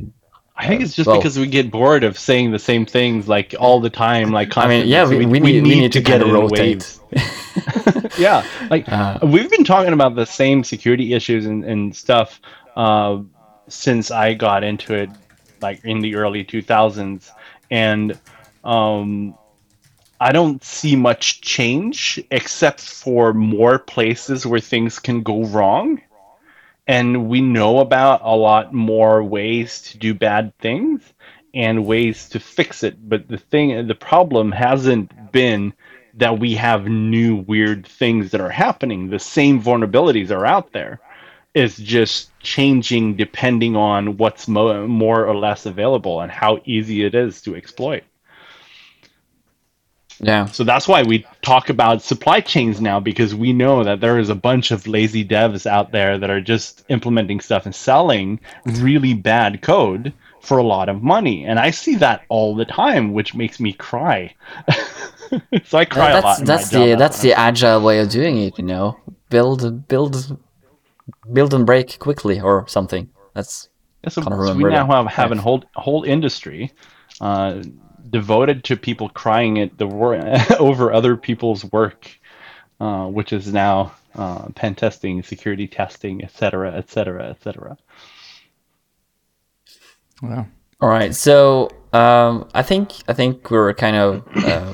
I 0.57 0.67
think 0.67 0.81
it's 0.81 0.95
just 0.95 1.07
well- 1.07 1.17
because 1.17 1.37
we 1.37 1.47
get 1.47 1.69
bored 1.69 2.03
of 2.03 2.17
saying 2.17 2.51
the 2.51 2.59
same 2.59 2.85
things 2.85 3.27
like 3.27 3.53
all 3.59 3.79
the 3.81 3.89
time, 3.89 4.31
like 4.31 4.55
I 4.57 4.67
mean, 4.67 4.87
yeah, 4.87 5.03
So 5.05 5.09
we, 5.17 5.25
we, 5.25 5.39
need, 5.39 5.63
we 5.63 5.79
need 5.81 5.91
to, 5.91 5.99
of 5.99 6.07
it 6.07 6.21
in 6.21 6.33
rotate. 6.33 6.99
waves. 7.11 8.17
yeah, 8.17 8.45
like 8.69 8.87
Uh, 8.87 9.19
we've 9.23 9.49
been 9.49 9.65
talking 9.65 9.91
about 9.93 10.15
the 10.15 10.25
same 10.25 10.63
security 10.63 11.13
issues 11.13 11.45
and, 11.45 11.65
and 11.65 11.95
stuff 11.95 12.39
uh, 12.75 13.19
since 13.67 14.11
I 14.11 14.33
got 14.33 14.63
into 14.63 14.93
it, 14.93 15.09
like 15.61 15.83
in 15.83 15.99
the 15.99 16.15
early 16.15 16.45
2000s, 16.45 17.29
and 17.69 18.17
um, 18.63 19.35
I 20.21 20.31
don't 20.31 20.63
see 20.63 20.95
much 20.95 21.41
change 21.41 22.23
except 22.31 22.79
for 22.79 23.33
more 23.33 23.77
places 23.77 24.45
where 24.45 24.61
things 24.61 24.99
can 24.99 25.21
go 25.23 25.43
wrong. 25.45 26.01
And 26.87 27.29
we 27.29 27.41
know 27.41 27.79
about 27.79 28.21
a 28.23 28.35
lot 28.35 28.73
more 28.73 29.23
ways 29.23 29.81
to 29.83 29.97
do 29.97 30.13
bad 30.13 30.55
things 30.59 31.01
and 31.53 31.85
ways 31.85 32.29
to 32.29 32.39
fix 32.39 32.83
it. 32.83 32.97
But 33.09 33.27
the 33.27 33.37
thing, 33.37 33.87
the 33.87 33.95
problem 33.95 34.51
hasn't 34.51 35.31
been 35.31 35.73
that 36.15 36.39
we 36.39 36.55
have 36.55 36.85
new 36.85 37.35
weird 37.35 37.87
things 37.87 38.31
that 38.31 38.41
are 38.41 38.49
happening. 38.49 39.09
The 39.09 39.19
same 39.19 39.61
vulnerabilities 39.61 40.31
are 40.31 40.45
out 40.45 40.71
there. 40.71 40.99
It's 41.53 41.77
just 41.77 42.37
changing 42.39 43.15
depending 43.15 43.75
on 43.75 44.17
what's 44.17 44.47
mo- 44.47 44.87
more 44.87 45.25
or 45.25 45.35
less 45.35 45.65
available 45.65 46.21
and 46.21 46.31
how 46.31 46.59
easy 46.65 47.03
it 47.03 47.15
is 47.15 47.41
to 47.43 47.55
exploit. 47.55 48.03
Yeah, 50.21 50.45
So 50.45 50.63
that's 50.63 50.87
why 50.87 51.03
we 51.03 51.25
talk 51.41 51.69
about 51.69 52.01
supply 52.01 52.39
chains 52.39 52.79
now 52.79 52.99
because 52.99 53.35
we 53.35 53.53
know 53.53 53.83
that 53.83 53.99
there 53.99 54.17
is 54.17 54.29
a 54.29 54.35
bunch 54.35 54.71
of 54.71 54.87
lazy 54.87 55.25
devs 55.25 55.65
out 55.65 55.91
there 55.91 56.17
that 56.17 56.29
are 56.29 56.41
just 56.41 56.83
implementing 56.89 57.39
stuff 57.41 57.65
and 57.65 57.75
selling 57.75 58.39
really 58.65 59.13
bad 59.13 59.61
code 59.61 60.13
for 60.41 60.57
a 60.57 60.63
lot 60.63 60.89
of 60.89 61.01
money. 61.03 61.43
And 61.45 61.59
I 61.59 61.71
see 61.71 61.95
that 61.95 62.23
all 62.29 62.55
the 62.55 62.65
time, 62.65 63.13
which 63.13 63.35
makes 63.35 63.59
me 63.59 63.73
cry. 63.73 64.33
so 65.65 65.77
I 65.77 65.85
cry 65.85 66.11
a 66.11 66.21
lot. 66.21 66.39
that's 66.39 66.39
in 66.39 66.47
my 66.47 66.53
that's 66.53 66.69
the 66.69 66.95
that's 66.95 67.21
the 67.21 67.33
agile 67.33 67.81
way 67.81 67.99
of 67.99 68.09
doing 68.09 68.37
it. 68.37 68.57
You 68.57 68.63
know, 68.65 68.97
build 69.29 69.87
build 69.87 70.37
build 71.33 71.53
and 71.53 71.65
break 71.65 71.99
quickly 71.99 72.39
or 72.39 72.65
something. 72.67 73.09
That's 73.33 73.69
Yeah, 74.03 74.09
so, 74.11 74.21
so 74.21 74.53
we 74.55 74.63
now 74.63 74.85
that. 74.87 74.93
have, 74.93 75.07
have 75.07 75.31
a 75.31 75.35
Yeah. 75.35 75.41
whole 75.41 75.63
whole 75.75 76.03
industry 76.03 76.71
uh, 77.21 77.63
devoted 78.19 78.63
to 78.63 78.73
people 78.87 79.07
crying 79.23 79.53
at 79.63 79.71
the 79.77 79.87
wor- 79.97 80.19
over 80.67 80.83
other 80.99 81.13
people's 81.27 81.61
work, 81.77 82.01
uh, 82.79 83.05
which 83.17 83.31
is 83.33 83.45
now 83.51 83.77
uh, 84.23 84.43
pen 84.59 84.73
testing, 84.83 85.21
security 85.33 85.67
testing, 85.67 86.23
et 86.23 86.31
cetera, 86.39 86.69
et 86.79 86.87
cetera, 86.89 87.23
et 87.31 87.39
cetera. 87.43 87.77
Wow. 90.21 90.45
All 90.81 90.89
right, 90.89 91.13
so 91.27 91.69
um, 91.93 92.47
I 92.53 92.63
think 92.69 92.91
I 93.11 93.13
think 93.13 93.49
we're 93.51 93.73
kind 93.73 93.95
of 93.95 94.09
uh, 94.51 94.73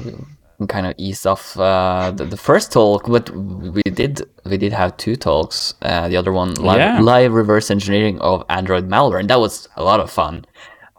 kind 0.68 0.86
of 0.88 0.94
ease 0.98 1.26
off 1.26 1.58
uh, 1.58 2.12
the, 2.18 2.26
the 2.26 2.38
first 2.38 2.72
talk, 2.72 3.02
but 3.16 3.30
we 3.78 3.82
did 4.02 4.22
we 4.52 4.58
did 4.58 4.74
have 4.82 4.92
two 4.98 5.16
talks. 5.16 5.74
Uh, 5.82 6.08
the 6.10 6.18
other 6.18 6.32
one 6.32 6.54
live, 6.56 6.80
Yeah. 6.80 7.00
live 7.02 7.34
reverse 7.34 7.72
engineering 7.72 8.20
of 8.22 8.44
Android 8.50 8.86
malware, 8.90 9.20
and 9.20 9.30
that 9.30 9.40
was 9.40 9.68
a 9.78 9.84
lot 9.84 10.00
of 10.00 10.10
fun. 10.12 10.46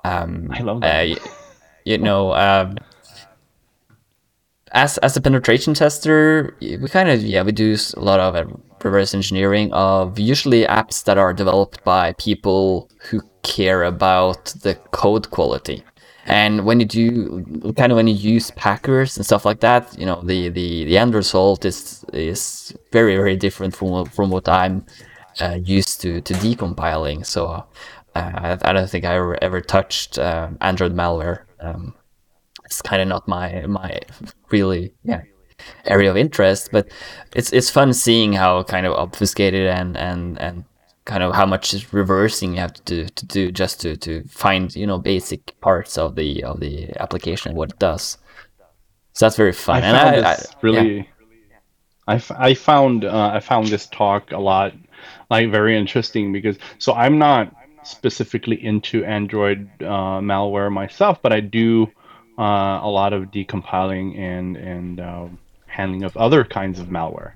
Um, 0.05 0.51
I 0.59 0.61
love 0.63 0.79
uh, 0.79 0.87
that. 0.87 1.07
You 1.85 1.99
know, 1.99 2.33
um, 2.35 2.77
as 4.73 4.99
as 4.99 5.17
a 5.17 5.21
penetration 5.21 5.75
tester, 5.75 6.57
we 6.61 6.89
kind 6.89 7.09
of 7.09 7.23
yeah 7.23 7.43
we 7.43 7.53
do 7.53 7.77
a 7.97 8.01
lot 8.01 8.21
of 8.21 8.35
reverse 8.85 9.15
engineering 9.15 9.73
of 9.73 10.19
usually 10.19 10.65
apps 10.65 11.05
that 11.05 11.19
are 11.19 11.33
developed 11.33 11.83
by 11.85 12.13
people 12.15 12.89
who 13.11 13.21
care 13.43 13.85
about 13.85 14.47
the 14.63 14.75
code 14.91 15.31
quality. 15.31 15.85
And 16.25 16.65
when 16.65 16.79
you 16.79 16.87
do 16.87 17.73
kind 17.77 17.91
of 17.91 17.97
when 17.97 18.07
you 18.07 18.15
use 18.15 18.53
packers 18.53 19.17
and 19.17 19.27
stuff 19.27 19.45
like 19.45 19.61
that, 19.61 19.99
you 19.99 20.07
know 20.07 20.23
the 20.23 20.49
the 20.49 20.85
the 20.85 20.97
end 20.99 21.15
result 21.15 21.65
is 21.65 22.05
is 22.13 22.75
very 22.93 23.17
very 23.17 23.37
different 23.37 23.75
from 23.75 24.07
from 24.07 24.31
what 24.31 24.49
I'm 24.49 24.87
uh, 25.41 25.59
used 25.63 26.01
to 26.03 26.21
to 26.21 26.35
decompiling. 26.35 27.27
So 27.27 27.47
uh, 27.49 27.63
I, 28.15 28.59
I 28.63 28.73
don't 28.73 28.89
think 28.89 29.05
I 29.05 29.15
ever, 29.17 29.43
ever 29.43 29.61
touched 29.61 30.19
uh, 30.19 30.51
Android 30.61 30.95
malware. 30.95 31.41
Um, 31.63 31.95
it's 32.65 32.83
kind 32.83 33.01
of 33.03 33.09
not 33.09 33.27
my 33.29 33.65
my 33.67 33.99
really 34.51 34.93
yeah 35.05 35.23
area 35.85 36.11
of 36.11 36.17
interest 36.17 36.71
but 36.73 36.89
it's 37.37 37.53
it's 37.53 37.71
fun 37.71 37.93
seeing 37.93 38.33
how 38.33 38.63
kind 38.65 38.85
of 38.87 38.93
obfuscated 38.95 39.67
and 39.69 39.97
and 39.97 40.39
and 40.41 40.65
kind 41.05 41.23
of 41.23 41.35
how 41.35 41.47
much 41.47 41.75
reversing 41.93 42.55
you 42.55 42.61
have 42.61 42.73
to 42.75 42.83
do 42.83 43.07
to 43.09 43.27
do 43.27 43.53
just 43.53 43.81
to 43.81 43.97
to 43.97 44.23
find 44.29 44.75
you 44.75 44.87
know 44.87 44.99
basic 44.99 45.59
parts 45.61 45.97
of 45.99 46.15
the 46.17 46.43
of 46.45 46.61
the 46.61 46.91
application 47.01 47.51
and 47.51 47.59
what 47.59 47.71
it 47.73 47.79
does 47.79 48.19
so 49.13 49.25
that's 49.27 49.37
very 49.37 49.53
fun 49.53 49.83
I 49.83 49.87
and 49.87 49.97
found 49.97 50.27
I, 50.27 50.33
I- 50.33 50.45
really. 50.63 50.97
yeah. 50.97 51.03
I, 52.09 52.15
f- 52.17 52.33
I 52.33 52.55
found 52.55 53.05
uh, 53.05 53.31
I 53.35 53.39
found 53.41 53.69
this 53.69 53.87
talk 53.87 54.33
a 54.33 54.39
lot 54.39 54.73
like 55.31 55.51
very 55.51 55.77
interesting 55.77 56.33
because 56.33 56.57
so 56.79 56.93
I'm 56.95 57.19
not 57.19 57.55
specifically 57.85 58.63
into 58.65 59.05
Android 59.05 59.69
uh, 59.81 60.21
malware 60.21 60.71
myself, 60.73 61.21
but 61.23 61.33
I 61.33 61.41
do 61.41 61.89
uh, 62.39 62.81
a 62.83 62.89
lot 62.89 63.13
of 63.13 63.31
decompiling 63.31 64.19
and 64.19 64.57
and 64.57 65.01
um 65.01 65.39
handling 65.67 66.03
of 66.03 66.17
other 66.17 66.45
kinds 66.45 66.79
of 66.79 66.89
malware 66.89 67.33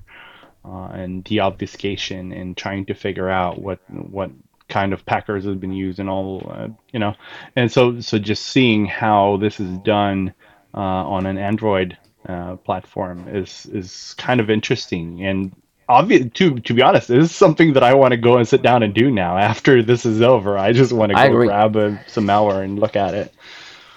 uh, 0.63 0.89
and 0.93 1.25
deobfuscation 1.25 2.39
and 2.39 2.55
trying 2.55 2.85
to 2.85 2.93
figure 2.93 3.29
out 3.29 3.59
what 3.59 3.79
what 3.89 4.31
kind 4.69 4.93
of 4.93 5.05
packers 5.05 5.45
have 5.45 5.59
been 5.59 5.71
used 5.73 5.99
and 5.99 6.09
all 6.09 6.45
uh, 6.49 6.67
you 6.91 6.99
know. 6.99 7.13
And 7.55 7.71
so 7.71 7.99
so 7.99 8.19
just 8.19 8.45
seeing 8.45 8.85
how 8.85 9.37
this 9.37 9.59
is 9.59 9.77
done 9.79 10.33
uh, 10.73 10.79
on 10.79 11.25
an 11.25 11.37
Android 11.37 11.97
uh, 12.27 12.57
platform 12.57 13.27
is 13.29 13.65
is 13.67 14.13
kind 14.17 14.39
of 14.39 14.49
interesting. 14.49 15.25
And 15.25 15.55
obvious 15.89 16.25
to 16.33 16.59
to 16.59 16.73
be 16.73 16.81
honest 16.81 17.07
this 17.07 17.25
is 17.25 17.35
something 17.35 17.73
that 17.73 17.83
I 17.83 17.93
want 17.93 18.11
to 18.11 18.17
go 18.17 18.37
and 18.37 18.47
sit 18.47 18.61
down 18.61 18.83
and 18.83 18.93
do 18.93 19.11
now 19.11 19.37
after 19.37 19.83
this 19.83 20.05
is 20.05 20.21
over 20.21 20.57
I 20.57 20.73
just 20.73 20.91
want 20.93 21.11
to 21.11 21.15
go 21.15 21.45
grab 21.45 21.75
a, 21.75 21.99
some 22.07 22.25
malware 22.25 22.63
and 22.63 22.79
look 22.79 22.95
at 22.95 23.13
it 23.13 23.33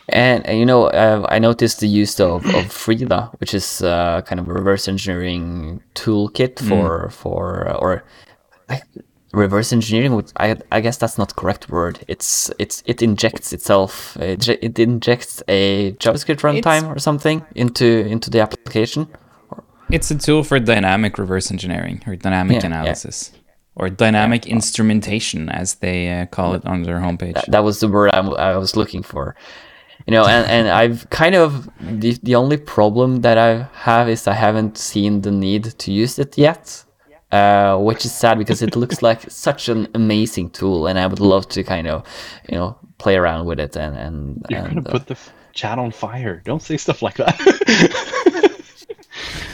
And, 0.09 0.46
and 0.46 0.59
you 0.59 0.66
know, 0.66 0.87
uh, 0.87 1.26
I 1.29 1.38
noticed 1.38 1.81
the 1.81 1.88
use 1.88 2.20
of, 2.20 2.44
of 2.55 2.72
Frida, 2.72 3.31
which 3.38 3.55
is 3.55 3.83
uh, 3.83 4.22
kind 4.22 4.40
of 4.40 4.48
a 4.48 4.53
reverse 4.53 4.88
engineering 4.88 5.83
toolkit 5.94 6.59
for 6.61 7.11
for 7.11 7.68
uh, 7.68 7.74
or 7.74 8.05
reverse 9.33 9.72
engineering. 9.72 10.14
Which 10.16 10.31
I 10.37 10.57
I 10.72 10.81
guess 10.81 10.96
that's 10.96 11.18
not 11.18 11.29
the 11.29 11.35
correct 11.35 11.68
word. 11.70 12.05
It's 12.09 12.50
it's 12.59 12.83
it 12.87 13.03
injects 13.03 13.53
itself. 13.53 14.16
It, 14.18 14.48
it 14.48 14.79
injects 14.79 15.42
a 15.48 15.92
JavaScript 15.94 16.40
runtime 16.42 16.88
or 16.88 16.98
something 16.98 17.46
into 17.55 17.87
into 17.87 18.31
the 18.31 18.40
application. 18.40 19.09
It's 19.92 20.11
a 20.11 20.16
tool 20.18 20.44
for 20.44 20.59
dynamic 20.61 21.18
reverse 21.18 21.50
engineering 21.50 22.03
or 22.07 22.16
dynamic 22.16 22.57
Yeah, 22.57 22.61
yeah. 22.62 22.66
analysis 22.66 23.33
or 23.74 23.88
dynamic 23.88 24.46
instrumentation, 24.46 25.48
as 25.48 25.76
they 25.76 26.11
uh, 26.20 26.26
call 26.26 26.55
it 26.55 26.64
on 26.66 26.83
their 26.83 26.98
homepage. 27.00 27.35
That, 27.35 27.50
that 27.50 27.64
was 27.64 27.81
the 27.81 27.88
word 27.88 28.11
I, 28.12 28.18
I 28.20 28.57
was 28.57 28.76
looking 28.76 29.03
for. 29.03 29.35
You 30.07 30.12
know, 30.12 30.26
and, 30.26 30.46
and 30.50 30.68
I've 30.68 31.09
kind 31.11 31.35
of 31.35 31.68
the, 31.81 32.18
the 32.22 32.35
only 32.35 32.57
problem 32.57 33.20
that 33.22 33.38
I 33.38 33.68
have 33.74 34.09
is 34.09 34.26
I 34.26 34.33
haven't 34.35 34.76
seen 34.79 35.20
the 35.22 35.31
need 35.31 35.64
to 35.64 35.92
use 35.92 36.18
it 36.18 36.37
yet, 36.37 36.85
uh, 37.33 37.76
which 37.79 38.05
is 38.05 38.12
sad 38.12 38.38
because 38.38 38.61
it 38.62 38.76
looks 38.76 39.03
like 39.03 39.20
such 39.31 39.68
an 39.68 39.88
amazing 39.94 40.50
tool, 40.50 40.87
and 40.87 40.98
I 40.98 41.07
would 41.07 41.20
love 41.20 41.48
to 41.50 41.62
kind 41.62 41.87
of, 41.87 42.05
you 42.48 42.57
know, 42.57 42.76
play 42.98 43.16
around 43.16 43.46
with 43.46 43.61
it 43.61 43.76
and 43.76 43.96
and, 43.96 44.46
You're 44.48 44.61
and 44.61 44.68
gonna 44.74 44.88
uh, 44.88 44.92
put 44.92 45.07
the 45.07 45.14
f- 45.14 45.33
chat 45.53 45.79
on 45.79 45.90
fire. 45.92 46.42
Don't 46.44 46.62
say 46.62 46.76
stuff 46.76 47.03
like 47.03 47.16
that. 47.16 47.37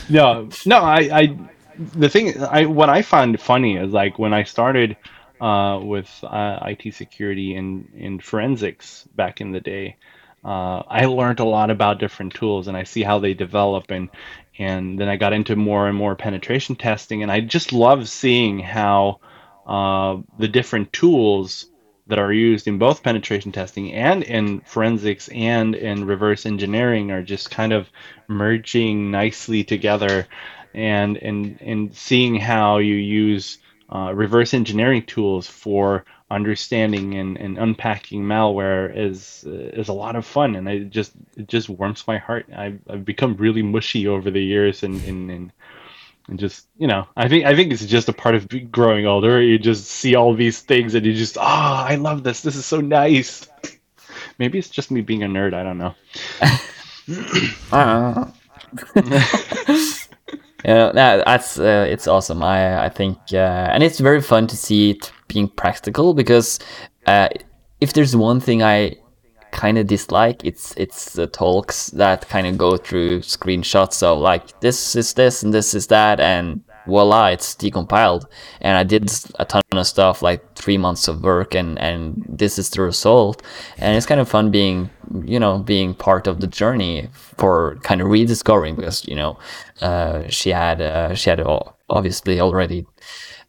no, 0.08 0.48
no. 0.64 0.78
I, 0.78 0.98
I, 1.12 1.38
the 1.76 2.08
thing, 2.08 2.42
I 2.42 2.66
what 2.66 2.88
I 2.88 3.02
find 3.02 3.40
funny 3.40 3.76
is 3.76 3.92
like 3.92 4.18
when 4.18 4.32
I 4.32 4.44
started 4.44 4.96
uh, 5.40 5.80
with 5.82 6.08
uh, 6.22 6.58
IT 6.62 6.94
security 6.94 7.54
and 7.54 7.88
in 7.94 8.20
forensics 8.20 9.04
back 9.14 9.40
in 9.40 9.52
the 9.52 9.60
day. 9.60 9.96
Uh, 10.44 10.82
I 10.88 11.06
learned 11.06 11.40
a 11.40 11.44
lot 11.44 11.70
about 11.70 11.98
different 11.98 12.34
tools, 12.34 12.68
and 12.68 12.76
I 12.76 12.84
see 12.84 13.02
how 13.02 13.18
they 13.18 13.34
develop, 13.34 13.90
and 13.90 14.08
and 14.58 14.98
then 14.98 15.08
I 15.08 15.16
got 15.16 15.32
into 15.32 15.56
more 15.56 15.88
and 15.88 15.96
more 15.96 16.14
penetration 16.14 16.76
testing, 16.76 17.22
and 17.22 17.32
I 17.32 17.40
just 17.40 17.72
love 17.72 18.08
seeing 18.08 18.60
how 18.60 19.20
uh, 19.66 20.18
the 20.38 20.48
different 20.48 20.92
tools 20.92 21.66
that 22.08 22.18
are 22.18 22.32
used 22.32 22.68
in 22.68 22.78
both 22.78 23.02
penetration 23.02 23.52
testing 23.52 23.92
and 23.92 24.22
in 24.22 24.60
forensics 24.60 25.28
and 25.28 25.74
in 25.74 26.06
reverse 26.06 26.46
engineering 26.46 27.10
are 27.10 27.22
just 27.22 27.50
kind 27.50 27.72
of 27.72 27.88
merging 28.28 29.10
nicely 29.10 29.64
together. 29.64 30.26
And 30.74 31.16
and 31.16 31.58
and 31.60 31.94
seeing 31.94 32.36
how 32.36 32.78
you 32.78 32.94
use 32.94 33.58
uh, 33.88 34.12
reverse 34.14 34.52
engineering 34.52 35.04
tools 35.06 35.46
for 35.46 36.04
understanding 36.30 37.14
and, 37.14 37.38
and 37.38 37.56
unpacking 37.56 38.22
malware 38.22 38.94
is 38.94 39.44
is 39.46 39.88
a 39.88 39.92
lot 39.92 40.16
of 40.16 40.26
fun. 40.26 40.56
And 40.56 40.68
it 40.68 40.90
just 40.90 41.12
it 41.36 41.48
just 41.48 41.68
warms 41.68 42.06
my 42.06 42.18
heart. 42.18 42.46
I've, 42.54 42.80
I've 42.90 43.04
become 43.04 43.36
really 43.36 43.62
mushy 43.62 44.06
over 44.06 44.30
the 44.30 44.42
years 44.42 44.82
and, 44.82 45.02
and, 45.04 45.30
and 45.30 45.52
and 46.28 46.38
just 46.38 46.66
you 46.78 46.86
know 46.86 47.06
i 47.16 47.28
think 47.28 47.44
i 47.44 47.54
think 47.54 47.72
it's 47.72 47.84
just 47.86 48.08
a 48.08 48.12
part 48.12 48.34
of 48.34 48.48
growing 48.70 49.06
older 49.06 49.40
you 49.40 49.58
just 49.58 49.86
see 49.86 50.14
all 50.14 50.34
these 50.34 50.60
things 50.60 50.94
and 50.94 51.06
you 51.06 51.14
just 51.14 51.38
ah 51.38 51.86
i 51.86 51.94
love 51.94 52.22
this 52.22 52.42
this 52.42 52.56
is 52.56 52.66
so 52.66 52.80
nice 52.80 53.48
maybe 54.38 54.58
it's 54.58 54.70
just 54.70 54.90
me 54.90 55.00
being 55.00 55.22
a 55.22 55.26
nerd 55.28 55.54
i 55.54 55.62
don't 55.62 55.78
know 55.78 55.94
Ah. 57.72 58.32
yeah, 60.64 60.90
no, 60.92 61.22
that's 61.24 61.58
uh, 61.58 61.86
it's 61.88 62.08
awesome. 62.08 62.42
I 62.42 62.86
I 62.86 62.88
think, 62.88 63.16
uh, 63.32 63.70
and 63.72 63.82
it's 63.82 64.00
very 64.00 64.20
fun 64.20 64.46
to 64.48 64.56
see 64.56 64.90
it 64.90 65.12
being 65.28 65.48
practical 65.48 66.14
because 66.14 66.58
uh, 67.06 67.28
if 67.80 67.92
there's 67.92 68.16
one 68.16 68.40
thing 68.40 68.62
I 68.62 68.96
kind 69.56 69.78
of 69.78 69.86
dislike, 69.86 70.44
it's 70.44 70.74
it's 70.76 71.14
the 71.14 71.26
talks 71.26 71.88
that 71.90 72.28
kind 72.28 72.46
of 72.46 72.56
go 72.58 72.76
through 72.76 73.20
screenshots 73.20 74.02
of 74.02 74.18
like 74.18 74.60
this 74.60 74.94
is 74.94 75.14
this 75.14 75.42
and 75.42 75.52
this 75.52 75.74
is 75.74 75.88
that 75.88 76.20
and 76.20 76.62
voila, 76.86 77.26
it's 77.26 77.54
decompiled. 77.54 78.24
And 78.60 78.78
I 78.78 78.84
did 78.84 79.10
a 79.38 79.44
ton 79.44 79.62
of 79.72 79.86
stuff 79.86 80.22
like 80.22 80.54
three 80.54 80.78
months 80.78 81.08
of 81.08 81.22
work 81.22 81.54
and 81.54 81.78
and 81.78 82.24
this 82.28 82.58
is 82.58 82.70
the 82.70 82.82
result. 82.82 83.42
And 83.78 83.96
it's 83.96 84.06
kind 84.06 84.20
of 84.20 84.28
fun 84.28 84.50
being 84.50 84.90
you 85.24 85.40
know 85.40 85.58
being 85.58 85.94
part 85.94 86.26
of 86.26 86.40
the 86.40 86.46
journey 86.46 87.08
for 87.36 87.78
kind 87.82 88.00
of 88.00 88.08
rediscovering 88.08 88.76
because 88.76 89.06
you 89.08 89.16
know 89.16 89.38
uh, 89.80 90.28
she 90.28 90.50
had 90.50 90.80
uh, 90.80 91.14
she 91.14 91.30
had 91.30 91.40
obviously 91.88 92.40
already 92.40 92.86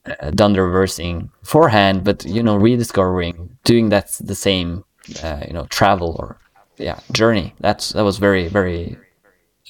uh, 0.06 0.32
done 0.32 0.54
the 0.54 0.62
reversing 0.62 1.30
beforehand, 1.41 2.04
but 2.04 2.26
you 2.26 2.43
know 2.43 2.56
rediscovering 2.56 3.58
doing 3.63 3.89
that's 3.89 4.20
the 4.20 4.36
same 4.36 4.84
uh, 5.24 5.43
you 5.48 5.54
know 5.54 5.65
travel 5.70 6.15
or 6.20 6.38
yeah 6.78 7.00
journey. 7.12 7.54
That's 7.60 7.89
that 7.93 8.04
was 8.04 8.17
very 8.17 8.48
very 8.48 8.98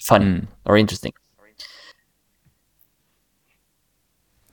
fun 0.02 0.48
or 0.66 0.78
interesting. 0.78 1.14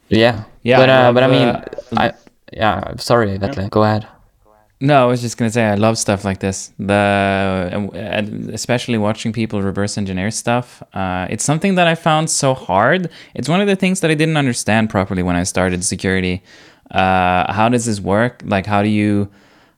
Yeah, 0.09 0.45
Yeah, 0.63 0.79
but 0.79 0.91
I 0.91 1.09
uh, 1.09 1.13
but 1.13 1.23
I 1.23 1.27
mean, 1.29 1.49
uh, 1.49 1.65
I 1.97 2.13
yeah. 2.53 2.97
Sorry, 2.97 3.39
Vetle, 3.39 3.69
go 3.71 3.83
ahead. 3.83 4.07
No, 4.81 5.05
I 5.05 5.07
was 5.07 5.23
just 5.23 5.39
gonna 5.39 5.51
say 5.51 5.65
I 5.65 5.77
love 5.77 5.97
stuff 5.97 6.25
like 6.25 6.41
this. 6.41 6.73
The 6.79 7.71
and 7.95 8.51
especially 8.51 8.99
watching 8.99 9.33
people 9.33 9.63
reverse 9.63 9.97
engineer 9.97 10.31
stuff. 10.31 10.83
Uh, 10.93 11.27
it's 11.31 11.45
something 11.45 11.77
that 11.77 11.87
I 11.87 11.95
found 11.95 12.29
so 12.29 12.55
hard. 12.55 13.09
It's 13.35 13.49
one 13.49 13.61
of 13.61 13.67
the 13.67 13.77
things 13.77 14.01
that 14.01 14.11
I 14.11 14.15
didn't 14.15 14.37
understand 14.37 14.91
properly 14.91 15.23
when 15.23 15.37
I 15.37 15.45
started 15.45 15.85
security. 15.85 16.43
Uh, 16.91 17.51
how 17.53 17.69
does 17.71 17.87
this 17.87 18.01
work? 18.01 18.43
Like, 18.45 18.67
how 18.67 18.83
do 18.83 18.89
you, 18.89 19.31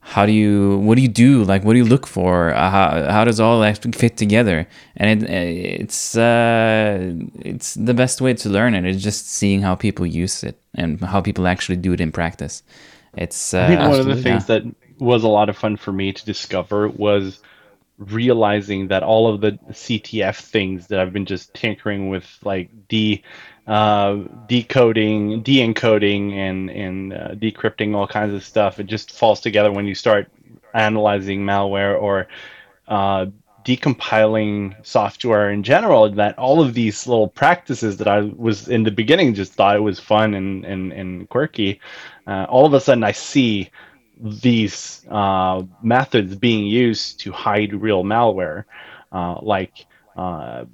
how 0.07 0.25
do 0.25 0.31
you, 0.31 0.79
what 0.79 0.95
do 0.95 1.03
you 1.03 1.09
do? 1.09 1.43
Like, 1.43 1.65
what 1.65 1.73
do 1.73 1.79
you 1.79 1.85
look 1.85 2.07
for? 2.07 2.55
Uh, 2.55 2.71
how 2.71 3.11
how 3.11 3.25
does 3.25 3.41
all 3.41 3.61
that 3.61 3.93
fit 3.93 4.17
together? 4.17 4.69
And 4.97 5.25
it 5.25 5.29
it's 5.29 6.17
uh, 6.17 7.13
it's 7.41 7.75
the 7.75 7.93
best 7.93 8.21
way 8.21 8.33
to 8.35 8.49
learn 8.49 8.77
it. 8.77 8.85
It's 8.87 9.03
just 9.03 9.29
seeing 9.29 9.63
how 9.63 9.75
people 9.75 10.07
use 10.07 10.45
it 10.45 10.61
and 10.75 11.01
how 11.01 11.21
people 11.21 11.49
actually 11.49 11.79
do 11.79 11.93
it 11.93 12.01
in 12.01 12.13
practice. 12.13 12.63
It's 13.15 13.53
uh, 13.53 13.65
I 13.65 13.67
think 13.67 13.81
one 13.81 13.99
of 13.99 14.07
the 14.07 14.15
yeah. 14.15 14.23
things 14.23 14.47
that 14.47 14.63
was 15.01 15.25
a 15.25 15.29
lot 15.29 15.49
of 15.49 15.59
fun 15.59 15.77
for 15.77 15.93
me 15.93 16.13
to 16.13 16.25
discover 16.25 16.89
was 16.89 17.41
realizing 17.99 18.87
that 18.89 19.03
all 19.03 19.27
of 19.33 19.41
the 19.41 19.59
CTF 19.71 20.37
things 20.41 20.87
that 20.87 21.01
I've 21.01 21.13
been 21.13 21.27
just 21.27 21.53
tinkering 21.53 22.11
with, 22.11 22.39
like 22.45 22.71
de 22.87 23.25
uh, 23.67 24.21
decoding, 24.47 25.43
de-encoding, 25.43 26.33
and 26.33 26.71
and 26.71 27.13
uh, 27.13 27.29
decrypting 27.35 27.95
all 27.95 28.07
kinds 28.07 28.35
of 28.35 28.45
stuff, 28.45 28.79
it 28.79 28.87
just 28.87 29.13
falls 29.13 29.41
together 29.41 29.73
when 29.73 29.87
you 29.87 29.95
start 29.95 30.31
analyzing 30.73 31.41
malware 31.41 32.01
or 32.01 32.29
uh, 32.87 33.27
decompiling 33.65 34.75
software 34.87 35.51
in 35.51 35.65
general. 35.65 36.11
That 36.11 36.39
all 36.39 36.61
of 36.61 36.75
these 36.75 37.07
little 37.07 37.29
practices 37.29 37.97
that 37.97 38.07
I 38.07 38.21
was 38.21 38.69
in 38.69 38.85
the 38.85 38.93
beginning 38.93 39.35
just 39.35 39.55
thought 39.55 39.77
it 39.77 39.81
was 39.81 39.99
fun 39.99 40.35
and 40.35 40.65
and, 40.65 40.93
and 40.93 41.29
quirky, 41.29 41.81
uh, 42.27 42.47
all 42.49 42.67
of 42.67 42.75
a 42.75 42.81
sudden 42.81 43.03
I 43.03 43.13
see 43.13 43.71
these 44.19 45.05
uh, 45.11 45.63
methods 45.83 46.37
being 46.37 46.67
used 46.67 47.21
to 47.21 47.33
hide 47.33 47.75
real 47.75 48.03
malware, 48.05 48.65
uh, 49.13 49.41
like 49.43 49.87
uh, 50.17 50.65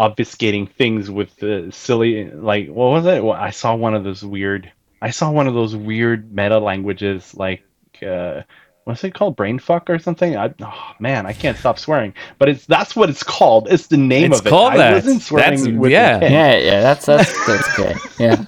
obfuscating 0.00 0.70
things 0.72 1.10
with 1.10 1.34
the 1.36 1.68
silly, 1.72 2.30
like 2.30 2.68
what 2.68 2.90
was 2.90 3.06
it? 3.06 3.22
Well, 3.22 3.36
I 3.36 3.50
saw 3.50 3.74
one 3.74 3.94
of 3.94 4.04
those 4.04 4.24
weird. 4.24 4.72
I 5.02 5.10
saw 5.10 5.30
one 5.30 5.46
of 5.46 5.54
those 5.54 5.76
weird 5.76 6.34
meta 6.34 6.58
languages, 6.58 7.34
like 7.34 7.62
uh, 8.06 8.42
what's 8.84 9.04
it 9.04 9.14
called, 9.14 9.36
brainfuck 9.36 9.88
or 9.88 9.98
something? 9.98 10.36
I, 10.36 10.52
oh 10.62 10.90
man, 10.98 11.26
I 11.26 11.32
can't 11.32 11.58
stop 11.58 11.78
swearing. 11.78 12.14
But 12.38 12.48
it's 12.48 12.66
that's 12.66 12.96
what 12.96 13.10
it's 13.10 13.22
called. 13.22 13.68
It's 13.70 13.88
the 13.88 13.96
name 13.98 14.32
It's 14.32 14.40
of 14.40 14.46
it. 14.46 14.50
called 14.50 14.72
I 14.72 14.76
that. 14.78 14.94
wasn't 14.94 15.22
swearing 15.22 15.58
That's- 15.58 15.78
with 15.78 15.92
yeah. 15.92 16.18
Yeah, 16.22 16.56
yeah, 16.56 16.80
that's 16.80 17.06
that's 17.06 17.46
that's 17.46 17.78
okay. 17.78 17.94
Yeah. 18.18 18.44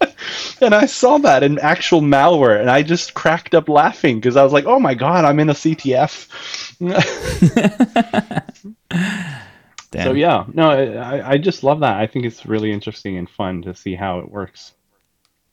and 0.60 0.74
I 0.74 0.86
saw 0.86 1.18
that 1.18 1.42
in 1.44 1.58
actual 1.60 2.00
malware, 2.00 2.60
and 2.60 2.68
I 2.70 2.82
just 2.82 3.14
cracked 3.14 3.54
up 3.54 3.68
laughing 3.68 4.16
because 4.18 4.36
I 4.36 4.42
was 4.42 4.52
like, 4.52 4.64
"Oh 4.66 4.80
my 4.80 4.94
god, 4.94 5.24
I'm 5.24 5.38
in 5.38 5.50
a 5.50 5.54
CTF." 5.54 6.26
Damn. 9.90 10.04
so 10.04 10.12
yeah, 10.12 10.44
no, 10.52 10.70
I, 10.70 11.32
I 11.32 11.38
just 11.38 11.64
love 11.64 11.80
that. 11.80 11.96
I 11.96 12.06
think 12.06 12.26
it's 12.26 12.44
really 12.44 12.72
interesting 12.72 13.16
and 13.16 13.28
fun 13.28 13.62
to 13.62 13.74
see 13.74 13.94
how 13.94 14.18
it 14.18 14.30
works. 14.30 14.74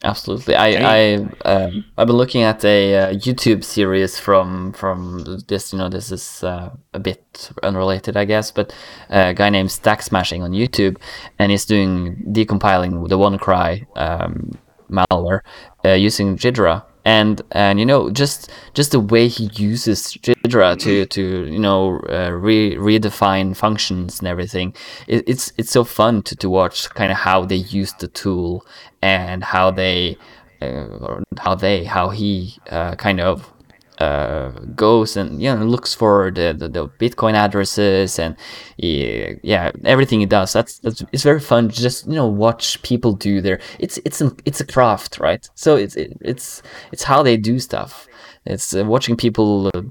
Absolutely. 0.04 0.56
I 0.56 0.68
I 0.68 1.16
um 1.46 1.86
I've 1.98 2.08
been 2.08 2.18
looking 2.18 2.44
at 2.44 2.64
a 2.66 2.96
uh, 2.96 3.14
YouTube 3.14 3.64
series 3.64 4.20
from 4.20 4.74
from 4.74 5.42
this. 5.48 5.72
You 5.72 5.80
know, 5.80 5.90
this 5.90 6.12
is 6.12 6.44
uh, 6.44 6.70
a 6.94 7.00
bit 7.00 7.50
unrelated, 7.64 8.18
I 8.18 8.26
guess, 8.26 8.52
but 8.52 8.74
a 9.10 9.34
guy 9.34 9.50
named 9.50 9.72
Stack 9.72 10.02
Smashing 10.02 10.44
on 10.44 10.52
YouTube, 10.52 10.98
and 11.40 11.50
he's 11.50 11.66
doing 11.66 12.24
decompiling 12.28 13.08
the 13.08 13.18
WannaCry 13.18 13.86
um, 13.96 14.52
malware 14.92 15.40
uh, 15.86 15.94
using 15.94 16.38
Ghidra. 16.38 16.84
And 17.08 17.42
and 17.52 17.80
you 17.80 17.86
know 17.86 18.10
just 18.10 18.52
just 18.74 18.92
the 18.92 19.00
way 19.00 19.28
he 19.28 19.52
uses 19.54 20.18
Ghidra 20.24 20.78
to 20.80 21.06
to 21.06 21.46
you 21.46 21.60
know 21.60 22.00
uh, 22.10 22.32
re 22.32 22.76
redefine 22.76 23.56
functions 23.56 24.20
and 24.20 24.28
everything, 24.28 24.74
it, 25.08 25.24
it's 25.28 25.54
it's 25.58 25.72
so 25.72 25.84
fun 25.84 26.24
to, 26.24 26.36
to 26.38 26.50
watch 26.50 26.90
kind 26.90 27.12
of 27.12 27.18
how 27.20 27.46
they 27.46 27.58
use 27.58 27.94
the 27.94 28.08
tool 28.08 28.66
and 29.04 29.44
how 29.44 29.70
they 29.70 30.18
uh, 30.62 31.22
how 31.38 31.54
they 31.54 31.84
how 31.84 32.10
he 32.10 32.58
uh, 32.72 32.96
kind 32.96 33.20
of 33.20 33.54
uh, 34.00 34.50
goes 34.76 35.16
and 35.18 35.42
you 35.42 35.54
know 35.54 35.64
looks 35.64 35.94
for 35.94 36.32
the, 36.32 36.54
the, 36.58 36.68
the 36.68 36.88
Bitcoin 36.88 37.34
addresses 37.34 38.20
and 38.20 38.36
yeah, 38.78 39.34
yeah 39.44 39.72
everything 39.84 40.20
he 40.20 40.26
does. 40.26 40.54
That's 40.54 40.80
that's 40.80 41.04
it's 41.12 41.24
very 41.24 41.40
fun. 41.40 41.70
to 41.70 41.76
Just 41.76 42.08
you 42.08 42.14
know 42.16 42.28
watch 42.28 42.82
people 42.82 43.14
do 43.14 43.42
their 43.42 43.60
it's 43.80 43.98
it's 44.06 44.22
an, 44.22 44.36
it's 44.46 44.60
a 44.60 44.66
craft, 44.66 45.20
right? 45.20 45.50
So 45.56 45.76
it's 45.76 45.96
it, 45.96 46.18
it's 46.22 46.62
it's 46.92 47.04
how 47.04 47.24
they 47.24 47.38
do 47.38 47.60
stuff. 47.60 48.08
It's 48.46 48.76
uh, 48.76 48.86
watching 48.86 49.16
people. 49.16 49.72
Uh, 49.74 49.82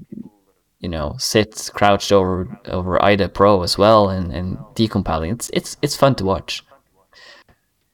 you 0.79 0.89
know, 0.89 1.15
sit 1.17 1.71
crouched 1.73 2.11
over 2.11 2.59
over 2.65 3.03
IDA 3.03 3.29
Pro 3.29 3.63
as 3.63 3.75
well 3.75 4.09
and, 4.09 4.31
and 4.31 4.57
decompiling. 4.75 5.31
It's 5.31 5.49
it's 5.51 5.77
it's 5.81 5.95
fun 5.95 6.13
to 6.15 6.25
watch. 6.25 6.63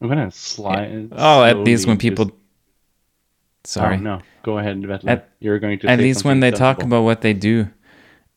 I'm 0.02 0.10
gonna 0.10 0.32
slide. 0.32 1.10
Oh, 1.14 1.44
at 1.44 1.60
least 1.60 1.88
when 1.88 1.98
people. 1.98 2.26
just- 2.26 2.41
Sorry. 3.64 3.98
Oh, 3.98 4.00
no, 4.00 4.22
go 4.44 4.58
ahead, 4.58 4.82
Vetle. 4.82 5.10
At- 5.10 5.30
You're 5.40 5.60
going 5.60 5.80
to. 5.80 5.88
At 5.90 6.00
least 6.00 6.26
when 6.26 6.40
they 6.40 6.52
talk 6.52 6.82
about 6.82 7.04
what 7.04 7.22
they 7.22 7.34
do, 7.34 7.68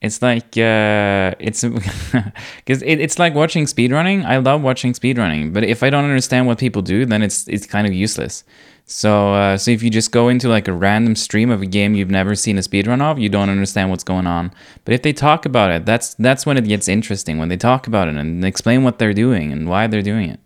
it's 0.01 0.21
like 0.21 0.57
uh, 0.59 1.35
it's 1.39 1.65
because 2.57 2.83
it, 2.83 3.01
it's 3.01 3.19
like 3.19 3.35
watching 3.35 3.65
speedrunning. 3.65 4.25
I 4.25 4.37
love 4.37 4.61
watching 4.63 4.93
speedrunning, 4.93 5.55
but 5.55 5.65
if 5.65 5.83
I 5.83 5.89
don't 5.89 6.05
understand 6.05 6.47
what 6.47 6.59
people 6.59 6.83
do, 6.83 7.07
then 7.07 7.23
it's 7.23 7.49
it's 7.49 7.67
kind 7.67 7.87
of 7.87 7.95
useless. 7.95 8.45
So 8.85 9.33
uh, 9.33 9.57
so 9.57 9.71
if 9.71 9.83
you 9.83 9.89
just 9.89 10.13
go 10.13 10.29
into 10.29 10.49
like 10.51 10.69
a 10.69 10.75
random 10.75 11.17
stream 11.17 11.51
of 11.51 11.63
a 11.63 11.67
game 11.67 11.95
you've 11.95 12.11
never 12.11 12.35
seen 12.35 12.59
a 12.59 12.61
speedrun 12.61 13.01
of, 13.01 13.19
you 13.19 13.31
don't 13.31 13.49
understand 13.49 13.89
what's 13.89 14.05
going 14.05 14.27
on. 14.27 14.53
But 14.85 14.93
if 14.93 15.01
they 15.01 15.15
talk 15.15 15.47
about 15.47 15.71
it, 15.71 15.87
that's 15.87 16.13
that's 16.17 16.45
when 16.45 16.59
it 16.59 16.69
gets 16.69 16.87
interesting. 16.87 17.39
When 17.39 17.49
they 17.49 17.57
talk 17.57 17.87
about 17.87 18.09
it 18.09 18.17
and 18.17 18.45
explain 18.45 18.85
what 18.85 18.99
they're 18.99 19.15
doing 19.15 19.53
and 19.53 19.71
why 19.71 19.87
they're 19.87 20.03
doing 20.03 20.29
it. 20.29 20.41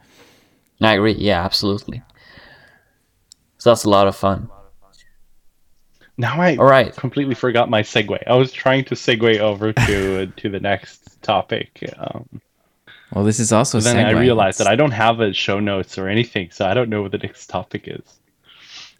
I 0.80 0.94
agree. 0.94 1.14
Yeah, 1.14 1.44
absolutely. 1.44 2.02
So 3.56 3.70
that's 3.70 3.82
a 3.82 3.90
lot 3.90 4.06
of 4.06 4.14
fun. 4.14 4.50
Now 6.18 6.40
I 6.40 6.56
All 6.56 6.66
right. 6.66 6.94
completely 6.94 7.36
forgot 7.36 7.70
my 7.70 7.82
segue. 7.82 8.18
I 8.26 8.34
was 8.34 8.52
trying 8.52 8.84
to 8.86 8.96
segue 8.96 9.38
over 9.38 9.72
to 9.72 10.26
to 10.26 10.48
the 10.48 10.60
next 10.60 11.22
topic. 11.22 11.88
Um, 11.96 12.40
Well, 13.12 13.24
this 13.24 13.38
is 13.40 13.52
also. 13.52 13.80
then 13.80 14.04
I 14.04 14.10
realized 14.10 14.58
that 14.58 14.66
I 14.66 14.76
don't 14.76 14.90
have 14.90 15.20
a 15.20 15.32
show 15.32 15.60
notes 15.60 15.96
or 15.96 16.08
anything, 16.08 16.50
so 16.50 16.66
I 16.66 16.74
don't 16.74 16.90
know 16.90 17.02
what 17.02 17.12
the 17.12 17.18
next 17.18 17.46
topic 17.46 17.84
is. 17.86 18.02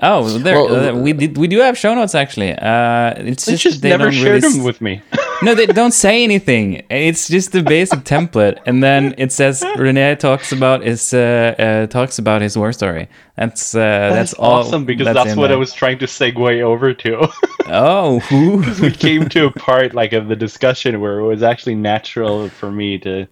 Oh, 0.01 0.39
there 0.39 0.55
Well, 0.55 0.97
uh, 0.97 1.01
we 1.01 1.13
did. 1.13 1.37
We 1.37 1.49
do 1.49 1.59
have 1.59 1.77
show 1.77 1.93
notes 1.95 2.15
actually. 2.15 2.53
Uh, 2.53 3.15
it's 3.17 3.47
just, 3.47 3.63
just 3.65 3.83
they 3.83 3.91
never 3.91 4.05
don't 4.05 4.13
shared 4.13 4.43
really 4.43 4.55
them 4.55 4.65
with 4.65 4.81
me. 4.81 5.03
No, 5.41 5.55
they 5.55 5.67
don't 5.67 5.93
say 5.93 6.25
anything. 6.25 6.83
It's 6.91 7.29
just 7.29 7.53
the 7.53 7.63
basic 7.63 8.01
template, 8.01 8.59
and 8.67 8.83
then 8.83 9.15
it 9.19 9.31
says 9.31 9.65
Rene 9.77 10.17
talks 10.17 10.51
about 10.51 10.83
his 10.83 11.15
uh, 11.15 11.55
uh, 11.59 11.87
talks 11.87 12.19
about 12.19 12.43
his 12.43 12.59
war 12.59 12.73
story. 12.73 13.09
That's 13.37 13.73
uh, 13.75 13.79
that's, 13.79 14.15
That's 14.15 14.35
all. 14.35 14.51
awesome 14.61 14.85
because 14.85 15.07
that's, 15.07 15.33
in 15.33 15.39
what 15.39 15.53
I 15.53 15.57
was 15.57 15.73
trying 15.73 16.01
to 16.01 16.07
segue 16.07 16.61
over 16.63 16.93
to. 16.95 17.29
Oh, 17.71 18.21
who? 18.21 18.65
we 18.81 18.91
came 18.91 19.29
to 19.29 19.45
a 19.45 19.53
part 19.53 19.93
like 19.93 20.15
of 20.15 20.29
the 20.29 20.37
discussion 20.37 21.03
where 21.03 21.19
it 21.19 21.27
was 21.27 21.43
actually 21.43 21.75
natural 21.75 22.49
for 22.49 22.71
me 22.71 22.97
to 23.01 23.27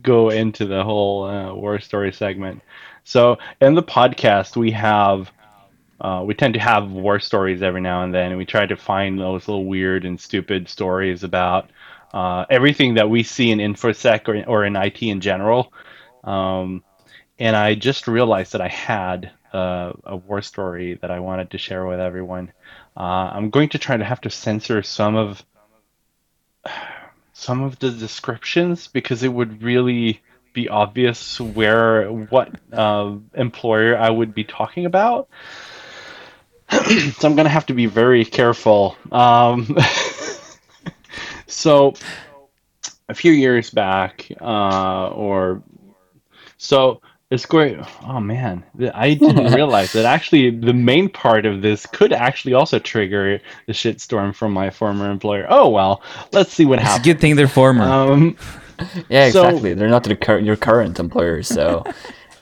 go 0.00 0.30
into 0.30 0.64
the 0.64 0.84
whole 0.84 1.24
uh, 1.24 1.52
war 1.52 1.80
story 1.80 2.12
segment. 2.12 2.62
So 3.02 3.38
in 3.60 3.74
the 3.74 3.82
podcast, 3.82 4.56
we 4.56 4.70
have 4.70 5.32
uh, 6.00 6.22
we 6.24 6.34
tend 6.34 6.54
to 6.54 6.60
have 6.60 6.90
war 6.90 7.20
stories 7.20 7.62
every 7.62 7.80
now 7.80 8.02
and 8.02 8.14
then, 8.14 8.30
and 8.30 8.38
we 8.38 8.46
try 8.46 8.64
to 8.66 8.76
find 8.76 9.18
those 9.18 9.46
little 9.46 9.66
weird 9.66 10.04
and 10.04 10.20
stupid 10.20 10.68
stories 10.68 11.24
about 11.24 11.70
uh, 12.14 12.46
everything 12.48 12.94
that 12.94 13.10
we 13.10 13.22
see 13.22 13.50
in 13.50 13.58
infosec 13.58 14.28
or, 14.28 14.48
or 14.48 14.64
in 14.64 14.76
IT 14.76 15.02
in 15.02 15.20
general. 15.20 15.72
Um, 16.24 16.82
and 17.38 17.54
I 17.54 17.74
just 17.74 18.08
realized 18.08 18.52
that 18.52 18.60
I 18.60 18.68
had 18.68 19.30
uh, 19.52 19.92
a 20.04 20.16
war 20.16 20.42
story 20.42 20.94
that 21.02 21.10
I 21.10 21.20
wanted 21.20 21.50
to 21.50 21.58
share 21.58 21.84
with 21.86 22.00
everyone. 22.00 22.52
Uh, 22.96 23.30
I'm 23.32 23.50
going 23.50 23.70
to 23.70 23.78
try 23.78 23.96
to 23.96 24.04
have 24.04 24.20
to 24.22 24.30
censor 24.30 24.82
some 24.82 25.16
of 25.16 25.44
some 27.32 27.62
of 27.62 27.78
the 27.78 27.90
descriptions 27.90 28.86
because 28.88 29.22
it 29.22 29.32
would 29.32 29.62
really 29.62 30.20
be 30.52 30.68
obvious 30.68 31.40
where 31.40 32.10
what 32.10 32.54
uh, 32.72 33.14
employer 33.34 33.96
I 33.96 34.10
would 34.10 34.34
be 34.34 34.44
talking 34.44 34.84
about. 34.84 35.28
so 37.18 37.28
I'm 37.28 37.34
gonna 37.36 37.48
have 37.48 37.66
to 37.66 37.74
be 37.74 37.86
very 37.86 38.24
careful. 38.24 38.96
Um, 39.12 39.76
so 41.46 41.94
a 43.08 43.14
few 43.14 43.32
years 43.32 43.70
back, 43.70 44.30
uh, 44.40 45.08
or 45.08 45.62
so 46.58 47.00
it's 47.30 47.46
great. 47.46 47.78
Oh 48.04 48.20
man, 48.20 48.64
I 48.94 49.14
didn't 49.14 49.52
realize 49.54 49.92
that 49.92 50.04
actually 50.04 50.50
the 50.50 50.72
main 50.72 51.08
part 51.08 51.46
of 51.46 51.62
this 51.62 51.86
could 51.86 52.12
actually 52.12 52.54
also 52.54 52.78
trigger 52.78 53.40
the 53.66 53.72
shitstorm 53.72 54.34
from 54.34 54.52
my 54.52 54.70
former 54.70 55.10
employer. 55.10 55.46
Oh 55.48 55.68
well, 55.68 56.02
let's 56.32 56.52
see 56.52 56.64
what 56.66 56.78
It's 56.78 56.86
a 56.86 56.90
happens. 56.92 57.04
good 57.06 57.20
thing 57.20 57.36
they're 57.36 57.48
former. 57.48 57.84
Um, 57.84 58.36
Yeah, 59.10 59.28
So- 59.30 59.44
exactly. 59.46 59.74
They're 59.74 59.90
not 59.90 60.04
the 60.04 60.16
cur- 60.16 60.38
your 60.38 60.56
current 60.56 60.98
employer, 60.98 61.42
so 61.42 61.84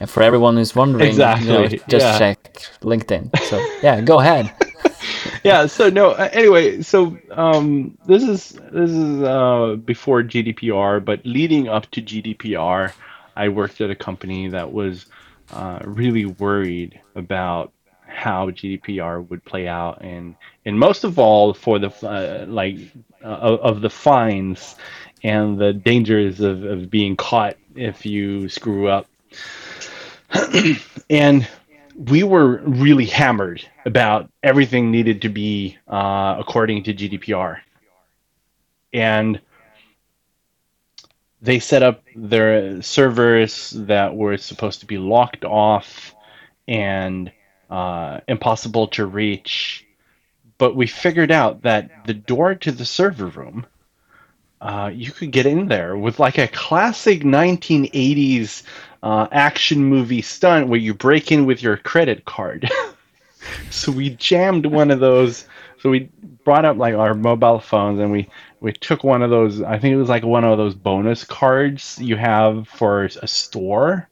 And 0.00 0.08
for 0.08 0.22
everyone 0.22 0.56
who's 0.56 0.74
wondering, 0.76 1.12
you 1.12 1.18
know, 1.18 1.32
Exactly, 1.32 1.80
just 1.88 2.06
yeah. 2.06 2.18
check 2.18 2.52
LinkedIn. 2.80 3.37
So 3.40 3.64
yeah, 3.82 4.00
go 4.00 4.20
ahead. 4.20 4.52
yeah 5.44 5.66
so 5.66 5.88
no 5.88 6.11
uh, 6.11 6.28
anyway 6.32 6.82
so 6.82 7.16
um 7.30 7.96
this 8.06 8.22
is 8.22 8.50
this 8.72 8.90
is 8.90 9.22
uh 9.22 9.76
before 9.84 10.22
gdpr 10.22 11.04
but 11.04 11.24
leading 11.24 11.68
up 11.68 11.90
to 11.90 12.02
gdpr 12.02 12.92
i 13.37 13.48
worked 13.48 13.80
at 13.80 13.90
a 13.90 13.94
company 13.94 14.48
that 14.48 14.72
was 14.72 15.06
uh, 15.52 15.78
really 15.84 16.26
worried 16.26 17.00
about 17.14 17.72
how 18.06 18.50
gdpr 18.50 19.26
would 19.28 19.44
play 19.44 19.66
out 19.66 20.02
and 20.02 20.34
and 20.64 20.78
most 20.78 21.04
of 21.04 21.18
all 21.18 21.54
for 21.54 21.78
the 21.78 21.90
uh, 22.06 22.44
like 22.46 22.76
uh, 23.24 23.28
of, 23.28 23.61
of 23.61 23.80
the 23.80 23.90
fines 23.90 24.76
and 25.22 25.58
the 25.58 25.72
dangers 25.72 26.40
of, 26.40 26.62
of 26.64 26.90
being 26.90 27.16
caught 27.16 27.56
if 27.74 28.04
you 28.04 28.48
screw 28.48 28.88
up 28.88 29.06
and 31.11 31.47
we 31.95 32.23
were 32.23 32.59
really 32.64 33.07
hammered 33.07 33.67
about 33.85 34.31
everything 34.43 34.91
needed 34.91 35.23
to 35.23 35.29
be 35.29 35.77
uh, 35.88 36.37
according 36.38 36.85
to 36.85 36.95
GDPR. 36.95 37.59
And 38.93 39.41
they 41.41 41.59
set 41.59 41.83
up 41.83 42.03
their 42.14 42.83
servers 42.83 43.71
that 43.71 44.14
were 44.14 44.37
supposed 44.37 44.81
to 44.81 44.87
be 44.87 44.99
locked 44.99 45.45
off 45.45 46.14
and 46.67 47.33
uh, 47.71 48.21
impossible 48.27 48.88
to 48.88 49.07
reach. 49.07 49.87
But 50.59 50.75
we 50.75 50.87
figured 50.87 51.31
out 51.31 51.62
that 51.62 52.07
the 52.07 52.14
door 52.14 52.55
to 52.57 52.73
the 52.73 52.85
server 52.85 53.27
room, 53.27 53.67
uh, 54.61 54.90
you 54.92 55.12
could 55.12 55.31
get 55.31 55.47
in 55.47 55.68
there 55.68 55.97
with 55.97 56.18
like 56.18 56.38
a 56.38 56.49
classic 56.49 57.21
1980s 57.23 58.62
uh, 59.03 59.29
action 59.31 59.85
movie 59.85 60.23
stunt 60.23 60.68
where 60.68 60.81
you 60.81 60.94
break 60.94 61.31
in 61.31 61.47
with 61.47 61.62
your 61.62 61.77
credit 61.77 62.25
card. 62.25 62.68
so 63.71 63.92
we 63.92 64.11
jammed 64.11 64.66
one 64.66 64.90
of 64.90 65.01
those. 65.01 65.47
So 65.81 65.90
we 65.90 66.11
brought 66.44 66.64
up 66.64 66.77
like 66.77 66.94
our 66.94 67.14
mobile 67.14 67.61
phones 67.61 68.01
and 68.01 68.11
we 68.11 68.29
we 68.61 68.73
took 68.73 69.05
one 69.05 69.23
of 69.23 69.31
those. 69.31 69.62
I 69.62 69.79
think 69.79 69.94
it 69.94 69.99
was 69.99 70.09
like 70.09 70.25
one 70.25 70.44
of 70.44 70.59
those 70.59 70.75
bonus 70.75 71.23
cards 71.23 71.97
you 72.01 72.16
have 72.16 72.66
for 72.66 73.05
a 73.05 73.29
store. 73.29 74.09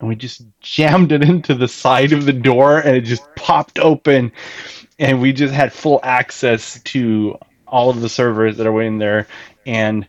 And 0.00 0.08
we 0.08 0.16
just 0.16 0.42
jammed 0.60 1.12
it 1.12 1.22
into 1.22 1.54
the 1.54 1.68
side 1.68 2.12
of 2.12 2.24
the 2.24 2.32
door 2.32 2.80
and 2.80 2.96
it 2.96 3.02
just 3.02 3.22
popped 3.36 3.78
open. 3.78 4.32
And 4.98 5.20
we 5.20 5.32
just 5.32 5.54
had 5.54 5.72
full 5.72 6.00
access 6.02 6.82
to 6.82 7.38
all 7.74 7.90
of 7.90 8.00
the 8.00 8.08
servers 8.08 8.56
that 8.56 8.66
are 8.68 8.82
in 8.82 8.98
there. 8.98 9.26
And 9.66 10.06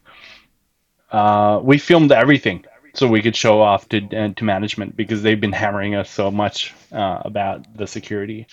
uh, 1.12 1.60
we 1.64 1.80
filmed 1.80 2.12
everything 2.12 2.64
so 2.94 3.08
we 3.08 3.22
could 3.22 3.36
show 3.36 3.62
off 3.62 3.90
to 3.90 3.98
uh, 4.16 4.30
to 4.36 4.44
management 4.44 4.96
because 4.96 5.24
they've 5.24 5.42
been 5.42 5.52
hammering 5.52 5.96
us 5.96 6.10
so 6.10 6.30
much 6.30 6.74
uh, 6.92 7.22
about 7.26 7.66
the 7.76 7.88
security. 7.88 8.48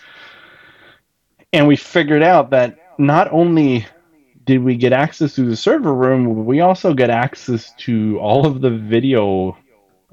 And 1.52 1.68
we 1.68 1.76
figured 1.76 2.22
out 2.22 2.50
that 2.50 2.78
not 2.98 3.30
only 3.30 3.86
did 4.44 4.64
we 4.64 4.76
get 4.76 4.92
access 4.92 5.34
to 5.34 5.44
the 5.44 5.56
server 5.56 5.94
room, 5.94 6.46
we 6.46 6.60
also 6.60 6.94
get 6.94 7.10
access 7.10 7.72
to 7.84 8.18
all 8.18 8.46
of 8.46 8.62
the 8.62 8.70
video 8.70 9.56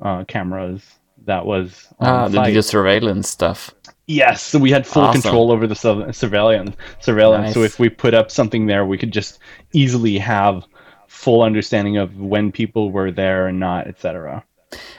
uh, 0.02 0.26
cameras 0.26 0.84
that 1.26 1.46
was 1.46 1.88
on 2.00 2.08
Ah, 2.08 2.28
the 2.28 2.42
video 2.42 2.62
surveillance 2.62 3.30
stuff. 3.30 3.72
Yes, 4.10 4.41
so 4.41 4.58
we 4.58 4.72
had 4.72 4.88
full 4.88 5.04
Awesome. 5.04 5.22
control 5.22 5.52
over 5.52 5.67
the 5.67 5.76
sur- 5.76 6.12
surveillance. 6.12 6.76
Surveillance. 7.00 7.54
So 7.54 7.62
if 7.62 7.78
we 7.78 7.89
put 7.89 8.15
up 8.15 8.32
something 8.32 8.65
there, 8.65 8.84
we 8.84 8.98
could 8.98 9.12
just 9.12 9.38
easily 9.72 10.17
have 10.17 10.65
full 11.08 11.43
understanding 11.43 11.98
of 11.98 12.19
when 12.19 12.52
people 12.52 12.89
were 12.91 13.12
there 13.12 13.45
and 13.45 13.60
not, 13.60 13.86
etc. 13.86 14.43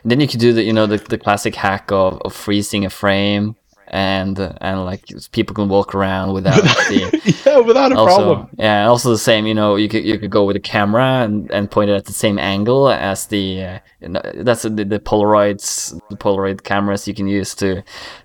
And 0.04 0.12
then 0.12 0.20
you 0.20 0.28
could 0.28 0.38
do 0.38 0.52
the 0.52 0.62
you 0.62 0.72
know 0.72 0.86
the, 0.86 0.98
the 0.98 1.18
classic 1.18 1.56
hack 1.56 1.90
of, 1.90 2.20
of 2.24 2.32
freezing 2.32 2.84
a 2.84 2.90
frame 2.90 3.56
and 3.90 4.38
and 4.60 4.84
like 4.84 5.04
people 5.32 5.54
can 5.54 5.68
walk 5.68 5.94
around 5.94 6.32
without 6.32 6.62
the 6.62 7.42
yeah, 7.46 7.58
without 7.58 7.92
a 7.92 7.96
also 7.96 8.16
problem. 8.16 8.48
yeah 8.58 8.86
also 8.86 9.10
the 9.10 9.18
same 9.18 9.46
you 9.46 9.54
know 9.54 9.76
you 9.76 9.88
could 9.88 10.04
you 10.04 10.18
could 10.18 10.30
go 10.30 10.44
with 10.44 10.56
a 10.56 10.60
camera 10.60 11.22
and, 11.24 11.50
and 11.50 11.70
point 11.70 11.90
it 11.90 11.94
at 11.94 12.04
the 12.04 12.12
same 12.12 12.38
angle 12.38 12.88
as 12.88 13.26
the 13.26 13.62
uh, 13.62 13.78
you 14.00 14.08
know, 14.08 14.22
that's 14.36 14.62
the, 14.62 14.70
the 14.70 15.00
polaroids 15.00 15.98
the 16.08 16.16
polaroid 16.16 16.62
cameras 16.62 17.06
you 17.08 17.14
can 17.14 17.26
use 17.26 17.54
to 17.56 17.82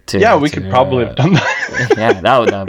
to 0.07 0.19
Yeah, 0.19 0.37
we 0.37 0.49
to, 0.49 0.61
could 0.61 0.69
probably 0.69 1.03
uh, 1.03 1.07
have 1.07 1.15
done 1.15 1.33
that. 1.33 1.93
yeah, 1.97 2.21
that 2.21 2.37
would 2.37 2.51
have. 2.51 2.67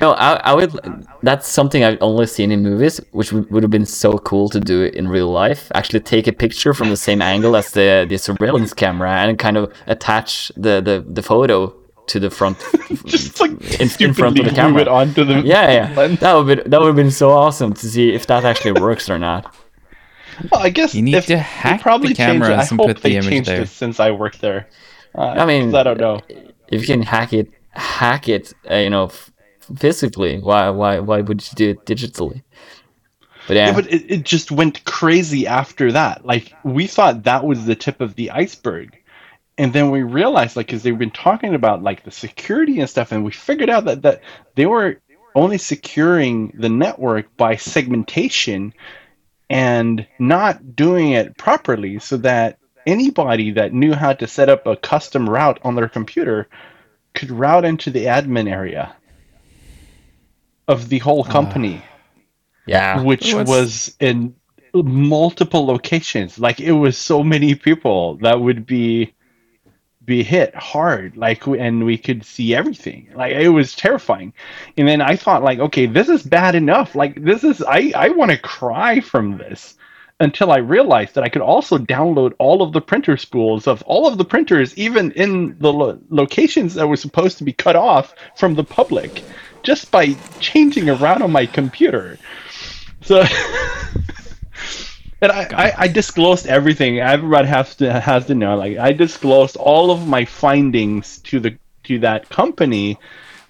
No, 0.00 0.12
I, 0.12 0.34
I 0.36 0.54
would. 0.54 1.06
That's 1.22 1.48
something 1.48 1.84
I've 1.84 1.98
only 2.00 2.26
seen 2.26 2.50
in 2.50 2.62
movies, 2.62 3.00
which 3.12 3.32
would, 3.32 3.50
would 3.50 3.62
have 3.62 3.70
been 3.70 3.86
so 3.86 4.18
cool 4.18 4.48
to 4.50 4.60
do 4.60 4.84
in 4.84 5.08
real 5.08 5.28
life. 5.28 5.70
Actually, 5.74 6.00
take 6.00 6.26
a 6.26 6.32
picture 6.32 6.74
from 6.74 6.90
the 6.90 6.96
same 6.96 7.22
angle 7.22 7.56
as 7.56 7.70
the 7.70 8.06
the 8.08 8.16
surveillance 8.18 8.74
camera 8.74 9.10
and 9.10 9.38
kind 9.38 9.56
of 9.56 9.72
attach 9.86 10.50
the 10.56 10.80
the, 10.80 11.04
the 11.08 11.22
photo 11.22 11.74
to 12.08 12.20
the 12.20 12.30
front, 12.30 12.58
just 13.06 13.40
like 13.40 13.50
in, 13.80 13.88
in 14.00 14.14
front 14.14 14.38
of 14.38 14.44
the 14.44 14.52
camera. 14.52 14.82
it 14.82 14.88
onto 14.88 15.24
the 15.24 15.40
Yeah, 15.42 15.70
yeah, 15.72 15.94
lens. 15.96 16.20
that 16.20 16.34
would 16.34 16.46
be 16.46 16.68
that 16.68 16.80
would 16.80 16.86
have 16.88 16.96
been 16.96 17.10
so 17.10 17.30
awesome 17.30 17.72
to 17.74 17.88
see 17.88 18.14
if 18.14 18.26
that 18.28 18.44
actually 18.44 18.80
works 18.80 19.08
or 19.10 19.18
not. 19.18 19.54
Well, 20.50 20.60
I 20.60 20.70
guess 20.70 20.94
You 20.94 21.02
need 21.02 21.14
if 21.14 21.26
to 21.26 21.34
they 21.34 21.38
hack 21.38 21.78
the 21.78 21.82
probably 21.82 22.14
changed 22.14 22.46
it. 22.46 22.52
I 22.52 22.62
and 22.62 22.78
hope 22.78 22.86
put 22.88 22.96
the 23.02 23.02
they 23.02 23.16
image 23.16 23.28
changed 23.30 23.48
there. 23.48 23.62
it 23.62 23.68
since 23.68 23.98
I 24.00 24.10
worked 24.10 24.40
there. 24.40 24.68
Uh, 25.14 25.22
I 25.28 25.46
mean, 25.46 25.74
I 25.74 25.82
don't 25.82 25.98
know. 25.98 26.20
If 26.68 26.82
you 26.82 26.86
can 26.86 27.02
hack 27.02 27.32
it, 27.32 27.48
hack 27.70 28.28
it, 28.28 28.52
uh, 28.70 28.74
you 28.76 28.90
know, 28.90 29.04
f- 29.06 29.32
physically. 29.78 30.38
Why 30.38 30.68
why 30.70 30.98
why 31.00 31.22
would 31.22 31.40
you 31.42 31.54
do 31.56 31.70
it 31.70 31.86
digitally? 31.86 32.42
But 33.48 33.56
yeah, 33.56 33.66
Yeah, 33.68 33.72
but 33.74 33.86
it, 33.92 34.10
it 34.10 34.22
just 34.24 34.50
went 34.50 34.84
crazy 34.84 35.46
after 35.46 35.92
that. 35.92 36.26
Like 36.26 36.52
we 36.64 36.86
thought 36.86 37.22
that 37.24 37.44
was 37.44 37.64
the 37.64 37.74
tip 37.76 38.00
of 38.00 38.16
the 38.16 38.30
iceberg. 38.30 38.96
And 39.58 39.72
then 39.72 39.90
we 39.90 40.02
realized, 40.02 40.56
like, 40.56 40.66
because 40.66 40.82
they've 40.82 40.98
been 40.98 41.10
talking 41.10 41.54
about 41.54 41.82
like 41.82 42.04
the 42.04 42.10
security 42.10 42.80
and 42.80 42.90
stuff, 42.90 43.12
and 43.12 43.24
we 43.24 43.32
figured 43.32 43.70
out 43.70 43.86
that 43.86 44.02
that 44.02 44.22
they 44.54 44.66
were 44.66 45.00
only 45.34 45.58
securing 45.58 46.52
the 46.58 46.68
network 46.68 47.36
by 47.36 47.56
segmentation 47.56 48.74
and 49.48 50.06
not 50.18 50.76
doing 50.76 51.12
it 51.12 51.36
properly, 51.36 51.98
so 51.98 52.18
that 52.18 52.58
anybody 52.86 53.52
that 53.52 53.72
knew 53.72 53.94
how 53.94 54.12
to 54.12 54.26
set 54.26 54.48
up 54.48 54.66
a 54.66 54.76
custom 54.76 55.28
route 55.28 55.58
on 55.62 55.74
their 55.74 55.88
computer 55.88 56.48
could 57.14 57.30
route 57.30 57.64
into 57.64 57.90
the 57.90 58.04
admin 58.04 58.50
area 58.50 58.94
of 60.68 60.88
the 60.88 60.98
whole 60.98 61.24
ah. 61.26 61.32
company 61.32 61.82
yeah. 62.66 63.00
which 63.00 63.32
What's- 63.32 63.48
was 63.48 63.96
in 64.00 64.34
multiple 64.74 65.64
locations. 65.64 66.38
Like 66.38 66.60
it 66.60 66.72
was 66.72 66.98
so 66.98 67.22
many 67.22 67.54
people 67.54 68.16
that 68.18 68.40
would 68.40 68.66
be 68.66 69.14
be 70.06 70.22
hit 70.22 70.54
hard. 70.54 71.16
Like 71.16 71.46
and 71.46 71.84
we 71.84 71.98
could 71.98 72.24
see 72.24 72.54
everything. 72.54 73.08
Like 73.14 73.32
it 73.32 73.48
was 73.48 73.74
terrifying. 73.74 74.32
And 74.76 74.88
then 74.88 75.00
I 75.00 75.16
thought 75.16 75.42
like, 75.42 75.58
okay, 75.58 75.86
this 75.86 76.08
is 76.08 76.22
bad 76.22 76.54
enough. 76.54 76.94
Like 76.94 77.22
this 77.22 77.44
is 77.44 77.62
I 77.62 77.92
I 77.94 78.08
want 78.10 78.30
to 78.30 78.38
cry 78.38 79.00
from 79.00 79.36
this. 79.36 79.74
Until 80.18 80.50
I 80.50 80.56
realized 80.58 81.14
that 81.14 81.24
I 81.24 81.28
could 81.28 81.42
also 81.42 81.76
download 81.76 82.32
all 82.38 82.62
of 82.62 82.72
the 82.72 82.80
printer 82.80 83.18
spools 83.18 83.66
of 83.66 83.82
all 83.82 84.06
of 84.06 84.16
the 84.16 84.24
printers, 84.24 84.74
even 84.78 85.12
in 85.12 85.58
the 85.58 85.70
lo- 85.70 85.98
locations 86.08 86.72
that 86.72 86.88
were 86.88 86.96
supposed 86.96 87.36
to 87.36 87.44
be 87.44 87.52
cut 87.52 87.76
off 87.76 88.14
from 88.34 88.54
the 88.54 88.64
public, 88.64 89.22
just 89.62 89.90
by 89.90 90.14
changing 90.40 90.88
around 90.88 91.20
on 91.20 91.32
my 91.32 91.44
computer. 91.44 92.18
So, 93.02 93.24
and 95.20 95.32
I, 95.32 95.48
I, 95.52 95.74
I 95.78 95.88
disclosed 95.88 96.46
everything. 96.46 97.00
Everybody 97.00 97.48
has 97.48 97.76
to 97.76 98.00
has 98.00 98.26
to 98.26 98.34
know. 98.34 98.56
Like 98.56 98.78
I 98.78 98.92
disclosed 98.92 99.56
all 99.56 99.90
of 99.90 100.06
my 100.06 100.24
findings 100.24 101.18
to 101.20 101.40
the 101.40 101.58
to 101.84 102.00
that 102.00 102.28
company 102.28 102.98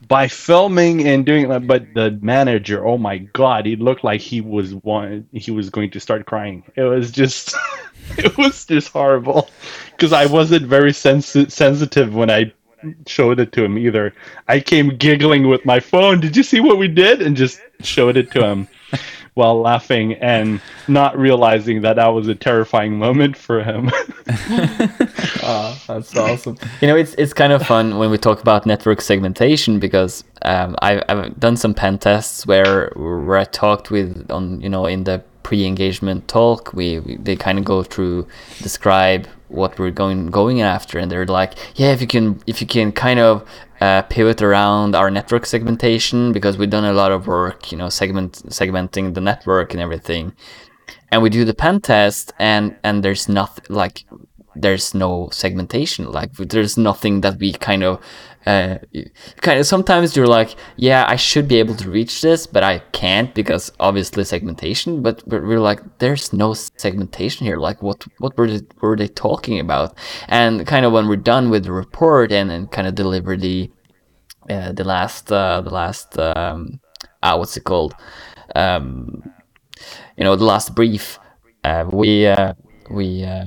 by 0.06 0.28
filming 0.28 1.06
and 1.06 1.26
doing 1.26 1.48
that. 1.48 1.66
But 1.66 1.94
the 1.94 2.18
manager, 2.22 2.86
oh 2.86 2.98
my 2.98 3.18
god, 3.18 3.66
he 3.66 3.76
looked 3.76 4.04
like 4.04 4.20
he 4.20 4.40
was 4.40 4.74
one. 4.74 5.28
He 5.32 5.50
was 5.50 5.70
going 5.70 5.90
to 5.92 6.00
start 6.00 6.26
crying. 6.26 6.64
It 6.76 6.82
was 6.82 7.10
just, 7.10 7.56
it 8.18 8.36
was 8.36 8.64
just 8.64 8.88
horrible 8.88 9.48
because 9.90 10.12
I 10.12 10.26
wasn't 10.26 10.66
very 10.66 10.92
sensi- 10.92 11.48
sensitive 11.48 12.14
when 12.14 12.30
I 12.30 12.52
showed 13.06 13.40
it 13.40 13.52
to 13.52 13.64
him 13.64 13.78
either. 13.78 14.14
I 14.46 14.60
came 14.60 14.96
giggling 14.96 15.48
with 15.48 15.64
my 15.64 15.80
phone. 15.80 16.20
Did 16.20 16.36
you 16.36 16.42
see 16.42 16.60
what 16.60 16.78
we 16.78 16.88
did? 16.88 17.22
And 17.22 17.36
just 17.36 17.60
showed 17.80 18.16
it 18.16 18.30
to 18.32 18.46
him 18.46 18.68
while 19.36 19.60
laughing 19.60 20.14
and 20.14 20.62
not 20.88 21.16
realizing 21.18 21.82
that 21.82 21.96
that 21.96 22.08
was 22.08 22.26
a 22.26 22.34
terrifying 22.34 22.98
moment 22.98 23.36
for 23.36 23.62
him. 23.62 23.90
Oh, 25.42 25.78
that's 25.86 26.16
awesome. 26.16 26.56
You 26.80 26.88
know, 26.88 26.96
it's 26.96 27.14
it's 27.18 27.34
kind 27.34 27.52
of 27.52 27.62
fun 27.66 27.98
when 27.98 28.10
we 28.10 28.16
talk 28.16 28.40
about 28.40 28.64
network 28.64 29.02
segmentation 29.02 29.78
because 29.78 30.24
um, 30.42 30.74
I've, 30.80 31.02
I've 31.08 31.38
done 31.38 31.58
some 31.58 31.74
pen 31.74 31.98
tests 31.98 32.46
where 32.46 32.90
where 32.96 33.36
I 33.36 33.44
talked 33.44 33.90
with 33.90 34.30
on 34.30 34.60
you 34.62 34.70
know 34.70 34.86
in 34.86 35.04
the 35.04 35.22
pre-engagement 35.42 36.26
talk 36.26 36.72
we, 36.72 36.98
we 36.98 37.16
they 37.18 37.36
kind 37.36 37.56
of 37.56 37.64
go 37.64 37.84
through 37.84 38.26
describe 38.62 39.28
what 39.46 39.78
we're 39.78 39.92
going 39.92 40.26
going 40.26 40.60
after 40.60 40.98
and 40.98 41.08
they're 41.08 41.24
like 41.24 41.52
yeah 41.76 41.92
if 41.92 42.00
you 42.00 42.06
can 42.08 42.42
if 42.48 42.60
you 42.60 42.66
can 42.66 42.90
kind 42.90 43.20
of 43.20 43.48
uh, 43.80 44.02
pivot 44.02 44.42
around 44.42 44.94
our 44.94 45.10
network 45.10 45.46
segmentation 45.46 46.32
because 46.32 46.56
we've 46.56 46.70
done 46.70 46.84
a 46.84 46.92
lot 46.92 47.12
of 47.12 47.26
work 47.26 47.70
you 47.70 47.78
know 47.78 47.88
segment 47.88 48.42
segmenting 48.48 49.14
the 49.14 49.20
network 49.20 49.72
and 49.72 49.80
everything. 49.80 50.32
And 51.10 51.22
we 51.22 51.30
do 51.30 51.44
the 51.44 51.54
pen 51.54 51.80
test 51.80 52.32
and 52.38 52.76
and 52.82 53.02
there's 53.02 53.28
nothing 53.28 53.64
like 53.68 54.04
there's 54.62 54.94
no 54.94 55.28
segmentation. 55.32 56.10
Like 56.10 56.32
there's 56.34 56.76
nothing 56.76 57.20
that 57.22 57.38
we 57.38 57.52
kind 57.52 57.82
of 57.82 58.00
uh, 58.46 58.78
kind 59.38 59.58
of 59.58 59.66
sometimes 59.66 60.16
you're 60.16 60.28
like, 60.28 60.54
yeah, 60.76 61.04
I 61.08 61.16
should 61.16 61.48
be 61.48 61.58
able 61.58 61.74
to 61.74 61.90
reach 61.90 62.20
this, 62.20 62.46
but 62.46 62.62
I 62.62 62.78
can't 62.92 63.34
because 63.34 63.72
obviously 63.80 64.22
segmentation. 64.24 65.02
But 65.02 65.26
we're 65.26 65.58
like, 65.58 65.80
there's 65.98 66.32
no 66.32 66.54
segmentation 66.54 67.44
here. 67.44 67.56
Like, 67.56 67.82
what 67.82 68.04
what 68.18 68.38
were 68.38 68.46
they, 68.46 68.60
were 68.80 68.96
they 68.96 69.08
talking 69.08 69.58
about? 69.58 69.96
And 70.28 70.64
kind 70.66 70.86
of 70.86 70.92
when 70.92 71.08
we're 71.08 71.16
done 71.16 71.50
with 71.50 71.64
the 71.64 71.72
report 71.72 72.30
and, 72.30 72.50
and 72.52 72.70
kind 72.70 72.86
of 72.86 72.94
deliver 72.94 73.36
the 73.36 73.70
uh, 74.48 74.72
the 74.72 74.84
last 74.84 75.32
uh, 75.32 75.60
the 75.60 75.70
last 75.70 76.16
um, 76.18 76.80
uh, 77.22 77.36
what's 77.36 77.56
it 77.56 77.64
called? 77.64 77.94
Um, 78.54 79.22
you 80.16 80.24
know, 80.24 80.36
the 80.36 80.44
last 80.44 80.74
brief. 80.74 81.18
Uh, 81.64 81.84
we 81.92 82.28
uh, 82.28 82.54
we 82.90 83.24
uh, 83.24 83.46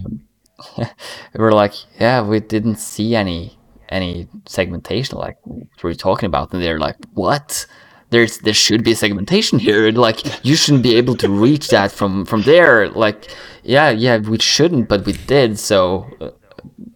were 1.36 1.52
like, 1.52 1.74
yeah, 2.00 2.22
we 2.22 2.40
didn't 2.40 2.78
see 2.78 3.16
any 3.16 3.58
any 3.90 4.28
segmentation. 4.46 5.18
Like, 5.18 5.38
what 5.46 5.84
you 5.84 5.96
talking 5.96 6.28
about? 6.28 6.54
And 6.54 6.62
they're 6.62 6.80
like, 6.80 6.98
what? 7.14 7.66
There's 8.12 8.40
there 8.40 8.54
should 8.54 8.84
be 8.84 8.94
segmentation 8.96 9.60
here. 9.60 9.92
Like, 9.92 10.46
you 10.46 10.56
shouldn't 10.56 10.84
be 10.84 10.96
able 10.96 11.16
to 11.18 11.30
reach 11.30 11.70
that 11.70 11.92
from 11.92 12.26
from 12.26 12.42
there. 12.44 12.90
Like, 12.90 13.30
yeah, 13.64 13.90
yeah, 13.90 14.18
we 14.18 14.40
shouldn't, 14.40 14.90
but 14.90 15.06
we 15.06 15.14
did. 15.14 15.60
So, 15.60 16.08
uh, 16.20 16.32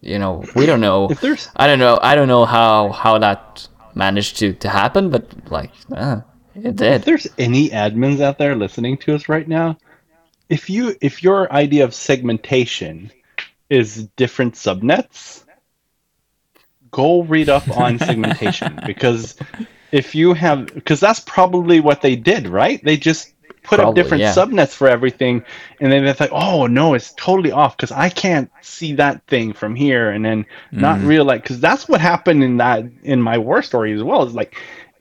you 0.02 0.18
know, 0.18 0.44
we 0.56 0.66
don't 0.66 0.82
know. 0.82 1.10
I 1.56 1.68
don't 1.68 1.80
know. 1.80 2.00
I 2.02 2.16
don't 2.16 2.28
know 2.28 2.46
how 2.46 2.90
how 2.90 3.20
that 3.20 3.68
managed 3.96 4.38
to 4.40 4.54
to 4.54 4.70
happen, 4.70 5.10
but 5.10 5.32
like, 5.52 5.72
uh, 5.96 6.22
it 6.56 6.66
if 6.66 6.76
did. 6.76 7.04
there's 7.04 7.28
any 7.38 7.70
admins 7.70 8.20
out 8.20 8.38
there 8.38 8.56
listening 8.56 8.98
to 8.98 9.14
us 9.14 9.30
right 9.30 9.48
now, 9.48 9.78
if 10.50 10.70
you 10.70 10.96
if 11.02 11.24
your 11.24 11.52
idea 11.54 11.84
of 11.84 11.94
segmentation 11.94 13.12
is 13.74 14.08
different 14.16 14.54
subnets, 14.54 15.44
go 16.92 17.24
read 17.24 17.50
up 17.50 17.68
on 17.76 17.98
segmentation 17.98 18.80
because 18.86 19.36
if 19.92 20.14
you 20.16 20.34
have 20.34 20.68
because 20.68 21.00
that's 21.00 21.20
probably 21.22 21.80
what 21.80 22.02
they 22.02 22.16
did, 22.16 22.48
right? 22.48 22.84
They 22.84 22.98
just 22.98 23.34
put 23.64 23.80
up 23.80 23.96
different 23.96 24.22
yeah. 24.22 24.34
subnets 24.34 24.74
for 24.74 24.90
everything 24.90 25.44
and 25.80 25.92
then 25.92 26.06
it's 26.06 26.20
like, 26.20 26.32
oh 26.32 26.68
no, 26.68 26.94
it's 26.94 27.14
totally 27.14 27.52
off 27.52 27.76
because 27.76 27.92
I 27.92 28.10
can't 28.10 28.52
see 28.62 28.94
that 28.96 29.26
thing 29.28 29.54
from 29.54 29.76
here 29.76 30.10
and 30.10 30.24
then 30.24 30.46
not 30.72 31.00
mm. 31.00 31.08
realize 31.08 31.42
because 31.42 31.60
that's 31.60 31.88
what 31.88 32.00
happened 32.00 32.44
in 32.44 32.58
that 32.58 32.86
in 33.04 33.22
my 33.22 33.38
war 33.40 33.64
story 33.64 33.94
as 33.94 34.04
well. 34.04 34.24
Is 34.24 34.36
like 34.36 34.56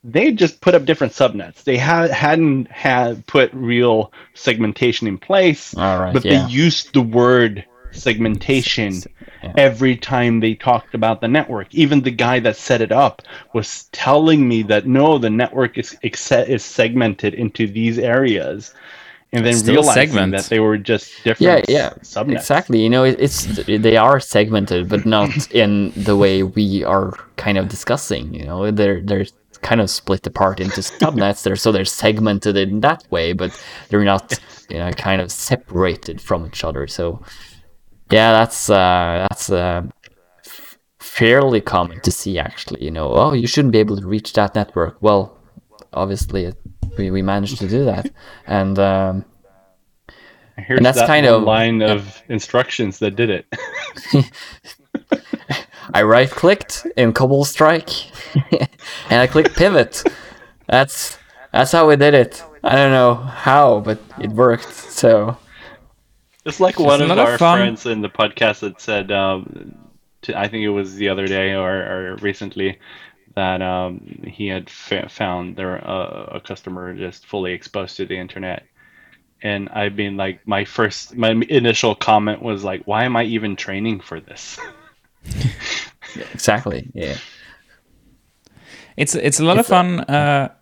they 0.04 0.32
just 0.32 0.60
put 0.60 0.74
up 0.74 0.84
different 0.84 1.12
subnets. 1.12 1.62
They 1.64 1.76
ha- 1.76 2.08
hadn't 2.08 2.70
had 2.70 3.26
put 3.26 3.52
real 3.52 4.12
segmentation 4.34 5.06
in 5.06 5.18
place, 5.18 5.76
All 5.76 6.00
right, 6.00 6.12
but 6.12 6.24
yeah. 6.24 6.46
they 6.46 6.52
used 6.52 6.94
the 6.94 7.02
word 7.02 7.64
segmentation 7.92 9.02
yeah. 9.42 9.52
every 9.56 9.96
time 9.96 10.40
they 10.40 10.54
talked 10.54 10.94
about 10.94 11.20
the 11.20 11.28
network. 11.28 11.74
Even 11.74 12.00
the 12.00 12.10
guy 12.10 12.40
that 12.40 12.56
set 12.56 12.80
it 12.80 12.92
up 12.92 13.22
was 13.52 13.84
telling 13.92 14.48
me 14.48 14.62
that 14.64 14.86
no, 14.86 15.18
the 15.18 15.30
network 15.30 15.78
is 15.78 15.96
is 16.02 16.64
segmented 16.64 17.34
into 17.34 17.66
these 17.66 17.98
areas, 17.98 18.74
and 19.32 19.46
then 19.46 19.54
Still 19.54 19.76
realizing 19.76 20.08
segment. 20.08 20.32
that 20.32 20.44
they 20.44 20.60
were 20.60 20.78
just 20.78 21.12
yeah 21.24 21.34
different 21.34 21.70
yeah 21.70 21.90
subnets. 22.02 22.32
exactly 22.32 22.82
you 22.82 22.90
know 22.90 23.04
it, 23.04 23.16
it's 23.18 23.44
they 23.66 23.96
are 23.96 24.20
segmented 24.20 24.88
but 24.88 25.06
not 25.06 25.50
in 25.52 25.92
the 25.96 26.16
way 26.16 26.42
we 26.42 26.84
are 26.84 27.12
kind 27.36 27.56
of 27.56 27.68
discussing 27.68 28.32
you 28.34 28.44
know 28.44 28.70
they're 28.70 29.00
they're 29.00 29.24
kind 29.62 29.80
of 29.80 29.88
split 29.88 30.26
apart 30.26 30.60
into 30.60 30.80
subnets 30.80 31.44
there 31.44 31.56
so 31.56 31.72
they're 31.72 31.84
segmented 31.84 32.56
in 32.56 32.80
that 32.80 33.04
way 33.10 33.32
but 33.32 33.58
they're 33.88 34.04
not 34.04 34.38
you 34.68 34.78
know 34.78 34.90
kind 34.92 35.20
of 35.20 35.30
separated 35.30 36.20
from 36.20 36.46
each 36.46 36.64
other 36.64 36.86
so 36.86 37.22
yeah 38.12 38.32
that's 38.32 38.70
uh 38.70 39.26
that's 39.30 39.50
uh 39.50 39.82
fairly 40.98 41.60
common 41.60 42.00
to 42.00 42.10
see 42.10 42.38
actually 42.38 42.82
you 42.84 42.90
know 42.90 43.12
oh 43.12 43.32
you 43.32 43.46
shouldn't 43.46 43.72
be 43.72 43.78
able 43.78 43.96
to 43.96 44.06
reach 44.06 44.32
that 44.34 44.54
network 44.54 44.96
well 45.02 45.36
obviously 45.92 46.52
we, 46.98 47.10
we 47.10 47.22
managed 47.22 47.58
to 47.58 47.68
do 47.68 47.84
that 47.84 48.10
and 48.46 48.78
um 48.78 49.24
Here's 50.58 50.78
And 50.78 50.86
that's 50.86 50.98
that 50.98 51.06
kind 51.06 51.24
of- 51.26 51.42
line 51.44 51.80
of 51.82 52.22
instructions 52.28 52.98
that 52.98 53.16
did 53.16 53.30
it. 53.30 53.46
I 55.94 56.02
right 56.02 56.30
clicked 56.30 56.86
in 56.96 57.12
Cobalt 57.14 57.46
Strike 57.48 57.90
and 59.10 59.18
I 59.20 59.26
clicked 59.26 59.56
pivot. 59.56 60.02
That's 60.68 61.18
that's 61.52 61.72
how 61.72 61.88
we 61.88 61.96
did 61.96 62.12
it. 62.14 62.42
I 62.62 62.76
don't 62.76 62.92
know 62.92 63.14
how, 63.14 63.80
but 63.80 63.98
it 64.20 64.30
worked. 64.30 64.72
So 64.74 65.36
It's 66.44 66.60
like 66.60 66.78
one 66.78 67.00
of 67.02 67.10
our 67.18 67.38
fun. 67.38 67.58
friends 67.58 67.86
in 67.86 68.00
the 68.00 68.08
podcast 68.08 68.60
that 68.60 68.80
said, 68.80 69.12
um, 69.12 69.76
to, 70.22 70.38
I 70.38 70.48
think 70.48 70.64
it 70.64 70.70
was 70.70 70.94
the 70.96 71.08
other 71.08 71.26
day 71.26 71.54
or, 71.54 71.70
or 71.70 72.16
recently, 72.16 72.78
that 73.34 73.62
um, 73.62 74.22
he 74.26 74.48
had 74.48 74.68
fa- 74.68 75.08
found 75.08 75.56
there 75.56 75.86
uh, 75.86 76.24
a 76.32 76.40
customer 76.40 76.94
just 76.94 77.26
fully 77.26 77.52
exposed 77.52 77.96
to 77.98 78.06
the 78.06 78.18
internet. 78.18 78.64
And 79.40 79.68
I've 79.70 79.96
been 79.96 80.16
like, 80.16 80.46
my 80.46 80.64
first, 80.64 81.16
my 81.16 81.30
initial 81.48 81.94
comment 81.94 82.42
was 82.42 82.62
like, 82.62 82.82
why 82.86 83.04
am 83.04 83.16
I 83.16 83.24
even 83.24 83.56
training 83.56 84.00
for 84.00 84.20
this? 84.20 84.58
exactly, 86.32 86.90
yeah. 86.94 87.16
It's 88.96 89.14
it's 89.14 89.40
a 89.40 89.44
lot 89.44 89.58
of 89.58 89.66
fun 89.66 90.00
uh, 90.00 90.52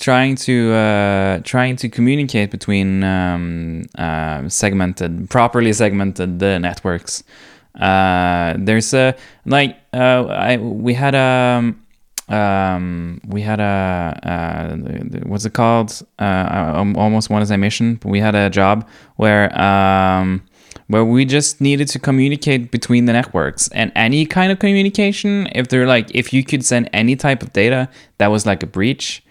trying 0.00 0.36
to 0.36 0.72
uh, 0.72 1.40
trying 1.44 1.76
to 1.76 1.88
communicate 1.88 2.50
between 2.50 3.04
um, 3.04 3.84
uh, 3.98 4.48
segmented, 4.48 5.28
properly 5.30 5.72
segmented 5.72 6.42
uh, 6.42 6.58
networks. 6.58 7.22
Uh, 7.78 8.54
there's 8.58 8.94
a 8.94 9.14
like 9.44 9.76
uh, 9.92 10.24
I 10.26 10.56
we 10.56 10.94
had 10.94 11.14
a 11.14 11.74
um, 12.28 13.20
we 13.28 13.42
had 13.42 13.60
a 13.60 14.78
the- 14.82 15.18
the- 15.20 15.28
what's 15.28 15.44
it 15.44 15.52
called? 15.52 16.02
I 16.18 16.72
almost 16.96 17.28
want 17.30 17.42
to 17.42 17.46
say 17.46 17.56
mission, 17.56 17.96
but 17.96 18.08
we 18.08 18.18
had 18.20 18.34
a 18.34 18.48
job 18.48 18.88
where 19.16 19.56
um, 19.60 20.42
where 20.88 21.04
we 21.04 21.24
just 21.26 21.60
needed 21.60 21.88
to 21.88 21.98
communicate 21.98 22.70
between 22.70 23.04
the 23.04 23.12
networks 23.12 23.68
and 23.68 23.92
any 23.94 24.24
kind 24.24 24.50
of 24.52 24.58
communication. 24.58 25.48
If 25.52 25.68
they're 25.68 25.86
like, 25.86 26.10
if 26.14 26.32
you 26.32 26.42
could 26.44 26.64
send 26.64 26.88
any 26.94 27.14
type 27.16 27.42
of 27.42 27.52
data, 27.52 27.88
that 28.18 28.28
was 28.28 28.46
like 28.46 28.62
a 28.62 28.66
breach. 28.66 29.22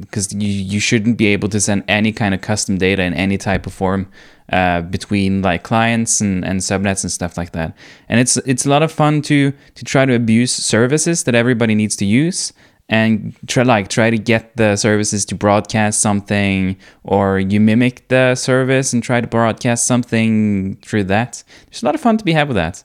Because 0.00 0.32
you, 0.32 0.48
you 0.48 0.80
shouldn't 0.80 1.16
be 1.16 1.26
able 1.26 1.48
to 1.48 1.60
send 1.60 1.84
any 1.88 2.12
kind 2.12 2.34
of 2.34 2.40
custom 2.40 2.78
data 2.78 3.02
in 3.02 3.14
any 3.14 3.38
type 3.38 3.66
of 3.66 3.72
form 3.72 4.10
uh, 4.52 4.82
between 4.82 5.42
like 5.42 5.62
clients 5.62 6.20
and, 6.20 6.44
and 6.44 6.60
subnets 6.60 7.04
and 7.04 7.12
stuff 7.12 7.36
like 7.36 7.52
that. 7.52 7.76
And 8.08 8.20
it's 8.20 8.36
it's 8.38 8.66
a 8.66 8.68
lot 8.68 8.82
of 8.82 8.90
fun 8.92 9.22
to 9.22 9.52
to 9.74 9.84
try 9.84 10.04
to 10.04 10.14
abuse 10.14 10.52
services 10.52 11.24
that 11.24 11.34
everybody 11.34 11.74
needs 11.74 11.96
to 11.96 12.04
use 12.04 12.52
and 12.88 13.36
try 13.46 13.62
like 13.62 13.88
try 13.88 14.10
to 14.10 14.18
get 14.18 14.56
the 14.56 14.76
services 14.76 15.24
to 15.26 15.34
broadcast 15.34 16.00
something 16.00 16.76
or 17.04 17.38
you 17.38 17.60
mimic 17.60 18.08
the 18.08 18.34
service 18.34 18.92
and 18.92 19.02
try 19.02 19.20
to 19.20 19.28
broadcast 19.28 19.86
something 19.86 20.76
through 20.82 21.04
that. 21.04 21.44
There's 21.66 21.82
a 21.82 21.86
lot 21.86 21.94
of 21.94 22.00
fun 22.00 22.18
to 22.18 22.24
be 22.24 22.32
had 22.32 22.48
with 22.48 22.56
that. 22.56 22.82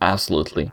Absolutely. 0.00 0.72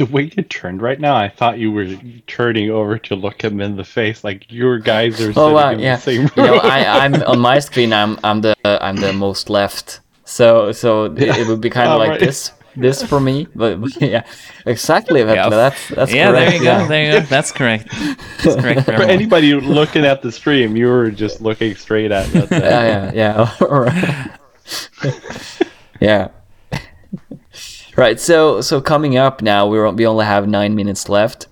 The 0.00 0.06
way 0.06 0.32
you 0.34 0.42
turned 0.44 0.80
right 0.80 0.98
now, 0.98 1.14
I 1.14 1.28
thought 1.28 1.58
you 1.58 1.70
were 1.70 1.94
turning 2.26 2.70
over 2.70 2.96
to 2.96 3.14
look 3.14 3.42
him 3.44 3.60
in 3.60 3.76
the 3.76 3.84
face, 3.84 4.24
like 4.24 4.50
your 4.50 4.78
guys 4.78 5.20
are 5.20 5.24
oh, 5.24 5.26
sitting 5.26 5.42
Oh 5.42 5.52
wow, 5.52 5.72
in 5.72 5.78
yeah. 5.78 5.96
the 5.96 6.00
same 6.00 6.22
You 6.22 6.30
know, 6.38 6.52
room. 6.52 6.60
I, 6.64 7.04
I'm 7.04 7.14
on 7.24 7.38
my 7.38 7.58
screen. 7.68 7.92
I'm 7.92 8.18
I'm 8.24 8.40
the 8.40 8.54
I'm 8.64 8.96
the 8.96 9.12
most 9.12 9.50
left. 9.50 10.00
So 10.24 10.72
so 10.72 11.04
it, 11.04 11.20
it 11.20 11.46
would 11.46 11.60
be 11.60 11.68
kind 11.68 11.86
of 11.88 11.96
Oh, 11.96 11.98
like 11.98 12.08
right. 12.12 12.20
this 12.20 12.50
this 12.76 13.02
for 13.02 13.20
me. 13.20 13.46
But, 13.54 13.78
but 13.82 14.00
yeah, 14.00 14.24
exactly. 14.64 15.20
Vetle. 15.22 15.34
Yeah. 15.34 15.48
That's 15.50 15.88
that's 15.90 16.14
yeah, 16.14 16.30
correct. 16.30 16.50
there 16.50 16.58
you 16.58 16.64
yeah. 16.64 16.80
go. 16.80 16.88
There 16.88 17.04
you 17.04 17.20
go. 17.20 17.26
That's 17.26 17.52
correct. 17.52 17.88
That's 18.42 18.56
correct 18.56 18.84
for 18.86 18.96
For 18.96 19.02
anybody 19.02 19.52
looking 19.52 20.06
at 20.06 20.22
the 20.22 20.32
stream, 20.32 20.76
you 20.78 20.86
were 20.86 21.10
just 21.10 21.42
looking 21.42 21.74
straight 21.74 22.10
at 22.10 22.26
that. 22.32 22.50
yeah, 23.12 23.12
yeah, 23.12 24.36
yeah. 25.02 25.08
Yeah. 26.00 26.28
Right. 27.96 28.20
So, 28.20 28.60
so 28.60 28.80
coming 28.80 29.16
up 29.16 29.42
now, 29.42 29.66
we 29.66 29.78
we 29.92 30.06
only 30.06 30.24
have 30.24 30.48
nine 30.48 30.74
minutes 30.74 31.08
left 31.08 31.48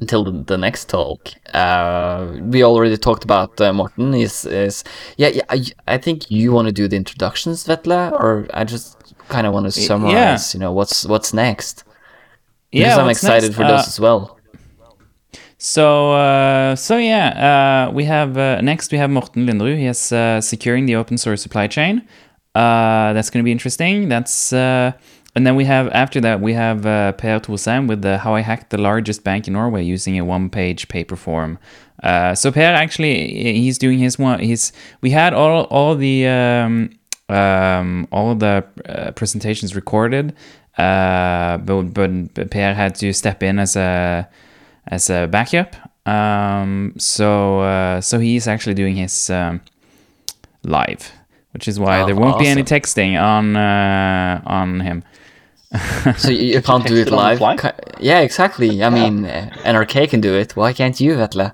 until 0.00 0.24
the, 0.24 0.32
the 0.32 0.58
next 0.58 0.88
talk. 0.88 1.28
Uh, 1.54 2.32
we 2.40 2.62
already 2.64 2.96
talked 2.96 3.24
about 3.24 3.60
uh, 3.60 3.72
Morten. 3.72 4.14
Is 4.14 4.44
is 4.44 4.84
yeah, 5.16 5.28
yeah. 5.28 5.42
I, 5.48 5.64
I 5.86 5.98
think 5.98 6.30
you 6.30 6.52
want 6.52 6.66
to 6.68 6.72
do 6.72 6.88
the 6.88 6.96
introductions, 6.96 7.64
Vetle, 7.66 8.12
or 8.12 8.46
I 8.52 8.64
just 8.64 8.96
kind 9.28 9.46
of 9.46 9.52
want 9.52 9.66
to 9.66 9.72
summarize. 9.72 10.54
You 10.54 10.60
know, 10.60 10.72
what's 10.72 11.04
what's 11.06 11.32
next? 11.32 11.84
Because 12.70 12.96
yeah, 12.96 13.02
I'm 13.02 13.08
excited 13.10 13.50
next? 13.50 13.56
for 13.56 13.64
Uh, 13.64 13.76
this 13.76 13.88
as 13.88 14.00
well. 14.00 14.38
So, 15.58 16.12
uh, 16.12 16.76
so 16.76 16.98
yeah, 16.98 17.86
uh, 17.88 17.92
we 17.92 18.04
have 18.04 18.36
uh, 18.36 18.60
next 18.60 18.92
we 18.92 18.98
have 18.98 19.10
Morten 19.10 19.46
Lindrud. 19.46 19.78
He 19.78 19.86
is 19.86 20.12
uh, 20.12 20.40
securing 20.40 20.86
the 20.86 20.96
open 20.96 21.16
source 21.18 21.42
supply 21.42 21.66
chain. 21.66 22.02
Uh, 22.54 23.12
that's 23.14 23.30
going 23.30 23.42
to 23.42 23.44
be 23.44 23.52
interesting. 23.52 24.08
That's 24.08 24.52
uh, 24.52 24.92
and 25.36 25.46
then 25.46 25.54
we 25.54 25.66
have 25.66 25.88
after 25.92 26.20
that 26.22 26.40
we 26.40 26.54
have 26.54 26.86
uh, 26.86 27.12
Per 27.12 27.38
Tosheim 27.38 27.86
with 27.86 28.00
the 28.00 28.16
how 28.18 28.34
I 28.34 28.40
hacked 28.40 28.70
the 28.70 28.78
largest 28.78 29.22
bank 29.22 29.46
in 29.46 29.52
Norway 29.52 29.84
using 29.84 30.18
a 30.18 30.24
one-page 30.24 30.88
paper 30.88 31.14
form. 31.14 31.58
Uh, 32.02 32.34
so 32.34 32.50
Per 32.50 32.62
actually 32.62 33.52
he's 33.60 33.76
doing 33.78 33.98
his 33.98 34.18
one. 34.18 34.40
He's 34.40 34.72
we 35.02 35.10
had 35.10 35.34
all 35.34 35.64
all 35.64 35.94
the 35.94 36.26
um, 36.26 36.90
um, 37.28 38.08
all 38.10 38.34
the 38.34 38.64
uh, 38.88 39.10
presentations 39.12 39.76
recorded, 39.76 40.34
uh, 40.78 41.58
but 41.58 41.82
but 41.92 42.50
Per 42.50 42.72
had 42.74 42.94
to 42.96 43.12
step 43.12 43.42
in 43.42 43.58
as 43.58 43.76
a 43.76 44.26
as 44.86 45.10
a 45.10 45.26
backup. 45.26 45.76
Um, 46.08 46.94
so 46.96 47.60
uh, 47.60 48.00
so 48.00 48.18
he's 48.18 48.48
actually 48.48 48.74
doing 48.74 48.96
his 48.96 49.28
um, 49.28 49.60
live, 50.62 51.12
which 51.52 51.68
is 51.68 51.78
why 51.78 52.00
Oh, 52.00 52.06
there 52.06 52.16
won't 52.16 52.38
be 52.38 52.46
any 52.46 52.62
texting 52.62 53.20
on 53.20 53.54
uh, 53.56 54.40
on 54.46 54.80
him. 54.80 55.02
So 56.18 56.30
you, 56.30 56.54
you 56.54 56.62
can't 56.62 56.86
do 56.86 56.96
it 56.96 57.08
it 57.08 57.12
live. 57.12 57.40
Yeah, 58.00 58.20
exactly. 58.20 58.82
I 58.82 58.90
mean, 58.90 59.24
uh, 59.24 59.50
NRK 59.64 60.08
can 60.10 60.20
do 60.20 60.34
it. 60.34 60.56
Why 60.56 60.72
can't 60.72 60.98
you, 61.00 61.16
Vetle? 61.16 61.52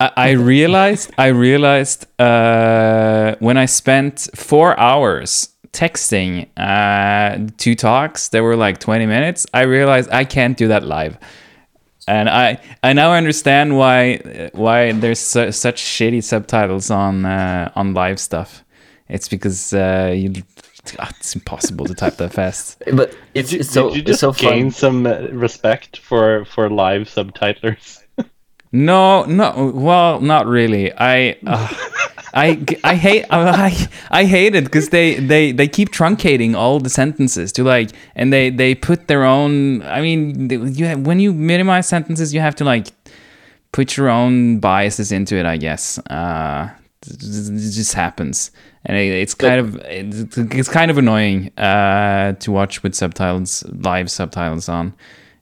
I, 0.00 0.10
I 0.16 0.30
realized 0.30 1.12
I 1.18 1.28
realized 1.28 2.06
uh, 2.20 3.36
when 3.38 3.56
I 3.56 3.66
spent 3.66 4.28
four 4.34 4.78
hours 4.78 5.50
texting 5.72 6.48
uh, 6.56 7.50
two 7.58 7.74
talks 7.74 8.28
that 8.30 8.42
were 8.42 8.56
like 8.56 8.78
20 8.78 9.06
minutes, 9.06 9.46
I 9.54 9.62
realized 9.62 10.10
I 10.10 10.24
can't 10.24 10.56
do 10.56 10.68
that 10.68 10.84
live. 10.84 11.16
And 12.08 12.28
I, 12.28 12.58
I 12.82 12.92
now 12.92 13.12
understand 13.12 13.76
why 13.76 14.50
why 14.52 14.92
there's 14.92 15.20
su- 15.20 15.52
such 15.52 15.80
shitty 15.80 16.24
subtitles 16.24 16.90
on 16.90 17.24
uh, 17.24 17.70
on 17.76 17.94
live 17.94 18.18
stuff. 18.18 18.64
It's 19.08 19.28
because 19.28 19.72
uh, 19.72 20.12
you, 20.16 20.32
it's 20.84 21.34
impossible 21.34 21.86
to 21.86 21.94
type 21.94 22.16
that 22.16 22.32
fast. 22.32 22.82
But 22.94 23.16
it's, 23.34 23.50
Did 23.50 23.52
you, 23.52 23.60
it's 23.60 23.70
so 23.70 23.88
did 23.88 23.96
you 23.96 24.00
it's 24.02 24.06
just 24.08 24.20
so 24.20 24.32
gain 24.32 24.70
fun. 24.70 24.70
some 24.70 25.06
uh, 25.06 25.28
respect 25.32 25.98
for 25.98 26.44
for 26.44 26.68
live 26.70 27.02
subtitlers? 27.08 27.98
No, 28.72 29.24
no. 29.24 29.72
Well, 29.74 30.20
not 30.20 30.46
really. 30.46 30.92
I, 30.92 31.36
uh, 31.44 31.68
I, 32.32 32.64
I 32.84 32.94
hate. 32.94 33.26
I, 33.30 33.88
I 34.12 34.24
hate 34.24 34.54
it 34.54 34.62
because 34.62 34.90
they, 34.90 35.16
they, 35.16 35.50
they 35.50 35.66
keep 35.66 35.90
truncating 35.90 36.54
all 36.54 36.78
the 36.78 36.88
sentences 36.88 37.50
to 37.54 37.64
like, 37.64 37.90
and 38.14 38.32
they, 38.32 38.48
they 38.48 38.76
put 38.76 39.08
their 39.08 39.24
own. 39.24 39.82
I 39.82 40.00
mean, 40.00 40.48
you 40.50 40.86
have, 40.86 41.04
when 41.04 41.18
you 41.18 41.32
minimize 41.32 41.88
sentences, 41.88 42.32
you 42.32 42.38
have 42.38 42.54
to 42.56 42.64
like 42.64 42.86
put 43.72 43.96
your 43.96 44.08
own 44.08 44.60
biases 44.60 45.10
into 45.10 45.34
it. 45.36 45.46
I 45.46 45.56
guess. 45.56 45.98
Uh, 46.06 46.70
it 47.08 47.18
just 47.72 47.94
happens, 47.94 48.52
and 48.84 48.96
it, 48.96 49.12
it's 49.12 49.34
kind 49.34 49.60
of 49.60 49.76
it's, 49.76 50.36
it's 50.38 50.68
kind 50.68 50.90
of 50.90 50.98
annoying 50.98 51.56
uh, 51.58 52.32
to 52.34 52.50
watch 52.50 52.82
with 52.82 52.94
subtitles, 52.94 53.64
live 53.70 54.10
subtitles 54.10 54.68
on, 54.68 54.94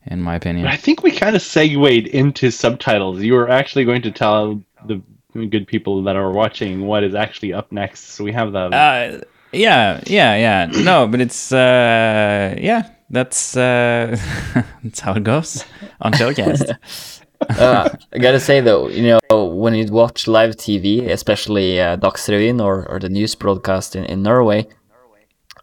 in 0.06 0.20
my 0.20 0.34
opinion. 0.34 0.66
I 0.66 0.76
think 0.76 1.02
we 1.02 1.12
kind 1.12 1.36
of 1.36 1.42
segued 1.42 2.08
into 2.08 2.50
subtitles. 2.50 3.20
You 3.20 3.34
were 3.34 3.48
actually 3.48 3.84
going 3.84 4.02
to 4.02 4.10
tell 4.10 4.62
the 4.86 5.02
good 5.34 5.66
people 5.66 6.02
that 6.02 6.16
are 6.16 6.32
watching 6.32 6.86
what 6.86 7.04
is 7.04 7.14
actually 7.14 7.52
up 7.52 7.70
next. 7.70 8.10
So 8.10 8.24
we 8.24 8.32
have 8.32 8.52
the 8.52 8.58
Uh, 8.58 9.20
yeah, 9.52 10.02
yeah, 10.06 10.36
yeah. 10.36 10.66
No, 10.82 11.06
but 11.06 11.20
it's 11.20 11.52
uh, 11.52 12.54
yeah. 12.58 12.90
That's 13.10 13.56
uh, 13.56 14.18
that's 14.84 15.00
how 15.00 15.14
it 15.14 15.24
goes 15.24 15.64
on 16.00 16.12
Showcast. 16.12 16.76
uh, 17.50 17.88
I 18.12 18.18
gotta 18.18 18.40
say 18.40 18.60
though, 18.60 18.88
you 18.88 19.18
know, 19.30 19.44
when 19.46 19.74
you 19.74 19.86
watch 19.86 20.26
live 20.26 20.56
TV, 20.56 21.08
especially 21.08 21.80
uh, 21.80 21.96
Dagsrevyen 21.96 22.62
or, 22.62 22.88
or 22.88 22.98
the 22.98 23.08
news 23.08 23.34
broadcast 23.34 23.96
in, 23.96 24.04
in 24.04 24.22
Norway, 24.22 24.66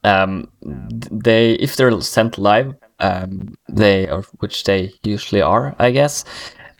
um, 0.04 0.50
they 0.62 1.54
if 1.54 1.76
they're 1.76 2.00
sent 2.02 2.38
live, 2.38 2.76
um, 3.00 3.56
they 3.70 4.10
or 4.10 4.24
which 4.40 4.64
they 4.64 4.94
usually 5.04 5.42
are, 5.42 5.76
I 5.80 5.92
guess. 5.92 6.26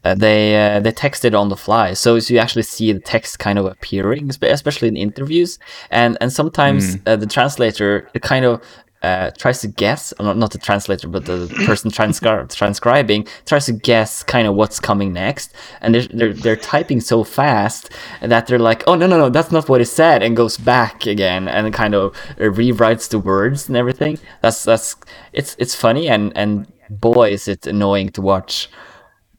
Uh, 0.04 0.14
they 0.14 0.56
uh, 0.56 0.80
they 0.80 0.92
text 0.92 1.26
it 1.26 1.34
on 1.34 1.50
the 1.50 1.58
fly, 1.58 1.94
so 1.94 2.14
you 2.16 2.38
actually 2.38 2.62
see 2.62 2.92
the 2.94 3.00
text 3.00 3.40
kind 3.40 3.58
of 3.58 3.66
appearing, 3.66 4.30
especially 4.30 4.88
in 4.88 4.96
interviews, 4.96 5.58
and 5.90 6.16
and 6.22 6.32
sometimes 6.32 6.98
uh, 7.08 7.16
the 7.16 7.26
translator 7.26 8.08
kind 8.22 8.46
of 8.46 8.62
uh, 9.06 9.32
tries 9.38 9.62
to 9.62 9.68
guess, 9.68 10.14
not, 10.20 10.38
not 10.38 10.52
the 10.52 10.58
translator, 10.58 11.08
but 11.08 11.26
the 11.26 11.48
person 11.66 11.92
transcri- 11.92 12.50
transcribing 12.62 13.28
tries 13.46 13.66
to 13.68 13.74
guess 13.74 14.24
kind 14.24 14.48
of 14.48 14.56
what's 14.56 14.80
coming 14.80 15.14
next, 15.14 15.54
and 15.82 15.94
they're, 15.94 16.08
they're 16.18 16.34
they're 16.34 16.56
typing 16.76 17.00
so 17.00 17.24
fast 17.24 17.90
that 18.22 18.48
they're 18.48 18.66
like, 18.72 18.84
oh 18.88 18.96
no 18.96 19.06
no 19.06 19.18
no, 19.18 19.30
that's 19.30 19.52
not 19.52 19.70
what 19.70 19.82
it 19.82 19.86
said, 20.02 20.24
and 20.24 20.36
goes 20.36 20.58
back 20.58 21.06
again 21.06 21.48
and 21.48 21.72
kind 21.74 21.94
of 21.94 22.16
uh, 22.40 22.50
rewrites 22.60 23.08
the 23.10 23.20
words 23.20 23.68
and 23.68 23.78
everything. 23.78 24.18
That's 24.42 24.64
that's 24.64 24.96
it's 25.34 25.56
it's 25.60 25.76
funny 25.76 26.10
and 26.10 26.36
and 26.36 26.66
boy 26.90 27.30
is 27.30 27.48
it 27.48 27.68
annoying 27.68 28.10
to 28.10 28.22
watch. 28.22 28.70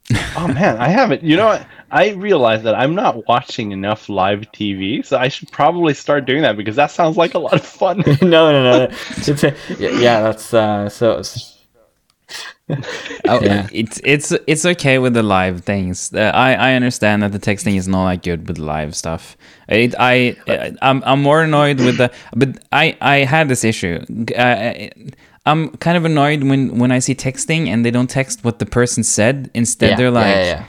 oh 0.37 0.47
man, 0.47 0.77
I 0.77 0.89
haven't. 0.89 1.23
You 1.25 1.37
know 1.37 1.47
what? 1.47 1.67
I 1.91 2.11
realized 2.11 2.65
that 2.65 2.75
I'm 2.75 2.95
not 2.95 3.27
watching 3.29 3.73
enough 3.73 4.09
live 4.09 4.41
TV, 4.53 5.05
so 5.05 5.19
I 5.19 5.29
should 5.29 5.51
probably 5.53 5.95
start 5.95 6.25
doing 6.27 6.43
that 6.43 6.57
because 6.57 6.77
that 6.77 6.91
sounds 6.91 7.17
like 7.17 7.35
a 7.35 7.39
lot 7.39 7.55
of 7.55 7.65
fun. 7.65 7.99
no, 8.23 8.51
no, 8.53 8.63
no. 8.63 8.85
It's 9.17 9.29
a, 9.45 9.55
yeah, 9.79 9.91
yeah, 9.91 10.21
that's 10.23 10.53
uh, 10.53 10.89
so. 10.89 11.23
Oh, 13.29 13.41
Yeah. 13.41 13.69
It's 13.71 14.01
it's 14.05 14.33
it's 14.49 14.65
okay 14.67 14.99
with 14.99 15.15
the 15.15 15.23
live 15.23 15.63
things. 15.65 16.13
Uh, 16.13 16.33
I 16.35 16.55
I 16.55 16.75
understand 16.75 17.23
that 17.23 17.31
the 17.33 17.39
texting 17.39 17.77
is 17.77 17.87
not 17.87 18.11
that 18.11 18.23
good 18.25 18.49
with 18.49 18.59
live 18.59 18.97
stuff. 18.97 19.37
It, 19.69 19.95
I 19.99 20.37
I'm 20.83 21.03
I'm 21.07 21.23
more 21.23 21.43
annoyed 21.43 21.79
with 21.79 21.99
the 21.99 22.11
but 22.35 22.59
I 22.73 22.97
I 23.01 23.19
had 23.19 23.49
this 23.49 23.63
issue. 23.63 24.05
Uh, 24.37 24.89
I'm 25.47 25.71
kind 25.77 25.97
of 25.97 26.05
annoyed 26.05 26.43
when 26.43 26.79
when 26.79 26.91
I 26.91 26.99
see 26.99 27.15
texting 27.15 27.69
and 27.69 27.85
they 27.85 27.93
don't 27.93 28.11
text 28.11 28.43
what 28.45 28.59
the 28.59 28.67
person 28.67 29.05
said. 29.05 29.49
Instead, 29.55 29.91
Yeah, 29.91 29.97
they're 29.97 30.07
yeah, 30.07 30.11
like 30.11 30.27
yeah, 30.35 30.57
th- 30.57 30.69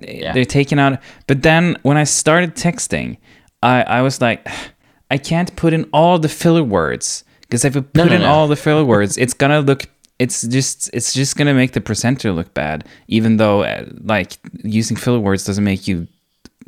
Yeah. 0.00 0.32
they're 0.32 0.44
taking 0.44 0.78
out. 0.78 0.98
But 1.26 1.42
then 1.42 1.76
when 1.82 1.96
I 1.96 2.04
started 2.04 2.54
texting, 2.54 3.18
I 3.62 3.82
I 3.82 4.02
was 4.02 4.20
like, 4.20 4.46
I 5.10 5.18
can't 5.18 5.54
put 5.56 5.72
in 5.72 5.88
all 5.92 6.18
the 6.18 6.28
filler 6.28 6.64
words 6.64 7.24
because 7.42 7.64
if 7.64 7.76
I 7.76 7.80
put 7.80 7.94
No, 7.94 8.04
no, 8.04 8.14
in 8.14 8.20
no. 8.22 8.28
all 8.28 8.48
the 8.48 8.56
filler 8.56 8.84
words, 8.84 9.16
it's 9.18 9.34
gonna 9.34 9.60
look. 9.60 9.86
It's 10.18 10.42
just 10.42 10.90
it's 10.94 11.12
just 11.12 11.36
gonna 11.36 11.54
make 11.54 11.72
the 11.72 11.80
presenter 11.80 12.32
look 12.32 12.54
bad. 12.54 12.84
Even 13.06 13.36
though 13.36 13.62
uh, 13.62 13.84
like 14.02 14.38
using 14.64 14.96
filler 14.96 15.20
words 15.20 15.44
doesn't 15.44 15.64
make 15.64 15.86
you 15.86 16.06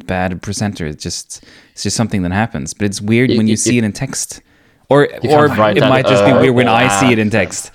bad 0.07 0.41
presenter. 0.43 0.87
It's 0.87 1.03
just 1.03 1.45
it's 1.73 1.83
just 1.83 1.97
something 1.97 2.23
that 2.23 2.33
happens. 2.33 2.75
But 2.75 2.85
it's 2.87 3.01
weird 3.01 3.31
You- 3.31 3.39
when 3.39 3.47
you, 3.47 3.53
you- 3.53 3.57
see 3.57 3.79
it 3.79 3.85
in 3.85 3.93
text, 3.93 4.41
or 4.89 5.05
or 5.25 5.49
can't 5.49 5.77
it 5.79 5.81
that, 5.81 5.89
might 5.89 6.07
just 6.07 6.25
be 6.25 6.31
uh, 6.31 6.41
weird 6.41 6.55
when 6.55 6.69
I 6.69 6.87
ah. 6.87 7.01
see 7.01 7.13
it 7.13 7.19
in 7.19 7.31
text. 7.31 7.71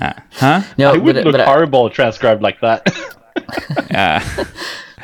Uh, 0.00 0.12
huh? 0.32 0.62
No, 0.78 0.94
I 0.94 0.96
would 0.96 1.14
but, 1.16 1.24
look 1.26 1.32
but 1.32 1.40
uh, 1.40 1.44
horrible 1.44 1.90
transcribed 1.90 2.42
like 2.42 2.60
that. 2.60 2.86
Yeah. 3.90 4.22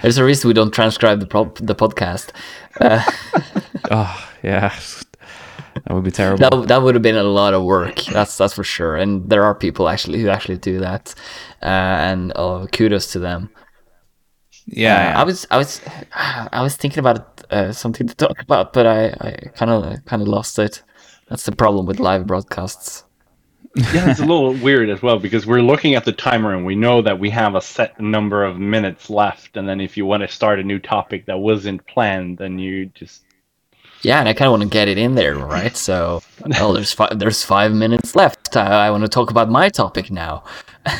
there's 0.02 0.18
a 0.18 0.24
reason 0.24 0.48
we 0.48 0.54
don't 0.54 0.72
transcribe 0.72 1.20
the 1.20 1.26
pro- 1.26 1.52
the 1.60 1.74
podcast. 1.74 2.30
oh 3.90 4.30
yeah. 4.42 4.74
That 5.84 5.94
would 5.94 6.04
be 6.04 6.10
terrible. 6.10 6.38
That 6.38 6.68
that 6.68 6.82
would 6.82 6.94
have 6.94 7.02
been 7.02 7.16
a 7.16 7.22
lot 7.22 7.54
of 7.54 7.62
work. 7.64 7.96
That's 8.12 8.36
that's 8.36 8.54
for 8.54 8.64
sure. 8.64 8.96
And 8.96 9.28
there 9.30 9.44
are 9.44 9.54
people 9.54 9.88
actually 9.88 10.20
who 10.20 10.28
actually 10.28 10.58
do 10.58 10.80
that, 10.80 11.14
uh, 11.62 11.66
and 12.10 12.32
uh, 12.36 12.66
kudos 12.72 13.12
to 13.12 13.18
them. 13.20 13.50
yeah, 14.66 14.94
Uh, 14.96 15.02
yeah. 15.10 15.20
I 15.20 15.24
was 15.24 15.46
I 15.50 15.56
was 15.56 15.80
I 16.52 16.62
was 16.62 16.76
thinking 16.76 16.98
about 16.98 17.44
uh, 17.50 17.72
something 17.72 18.06
to 18.08 18.14
talk 18.14 18.40
about, 18.42 18.72
but 18.72 18.86
I 18.86 19.06
I 19.20 19.30
kind 19.54 19.70
of 19.70 20.04
kind 20.04 20.20
of 20.22 20.28
lost 20.28 20.58
it. 20.58 20.82
That's 21.28 21.44
the 21.44 21.52
problem 21.52 21.86
with 21.86 22.00
live 22.00 22.26
broadcasts. 22.26 23.04
Yeah, 23.92 24.10
it's 24.10 24.20
a 24.20 24.24
little 24.24 24.54
weird 24.54 24.90
as 24.90 25.02
well 25.02 25.18
because 25.18 25.46
we're 25.46 25.62
looking 25.62 25.94
at 25.94 26.04
the 26.04 26.12
timer 26.12 26.54
and 26.54 26.64
we 26.66 26.74
know 26.76 27.02
that 27.02 27.18
we 27.18 27.30
have 27.30 27.54
a 27.54 27.60
set 27.60 27.98
number 28.00 28.44
of 28.44 28.58
minutes 28.58 29.10
left, 29.10 29.56
and 29.56 29.68
then 29.68 29.80
if 29.80 29.96
you 29.96 30.06
want 30.06 30.22
to 30.22 30.28
start 30.28 30.58
a 30.60 30.64
new 30.64 30.78
topic 30.78 31.26
that 31.26 31.38
wasn't 31.38 31.86
planned, 31.86 32.38
then 32.38 32.58
you 32.58 32.86
just 32.94 33.22
Yeah, 34.02 34.20
and 34.20 34.28
I 34.28 34.32
kind 34.34 34.46
of 34.46 34.52
want 34.52 34.62
to 34.62 34.68
get 34.68 34.88
it 34.88 34.98
in 34.98 35.14
there, 35.14 35.36
right? 35.36 35.76
So, 35.76 36.22
oh, 36.60 36.72
there's 36.72 36.92
five 36.92 37.18
there's 37.18 37.44
five 37.44 37.72
minutes 37.72 38.14
left. 38.16 38.56
I, 38.56 38.86
I 38.86 38.90
want 38.90 39.02
to 39.04 39.08
talk 39.08 39.30
about 39.30 39.48
my 39.50 39.68
topic 39.68 40.10
now. 40.10 40.44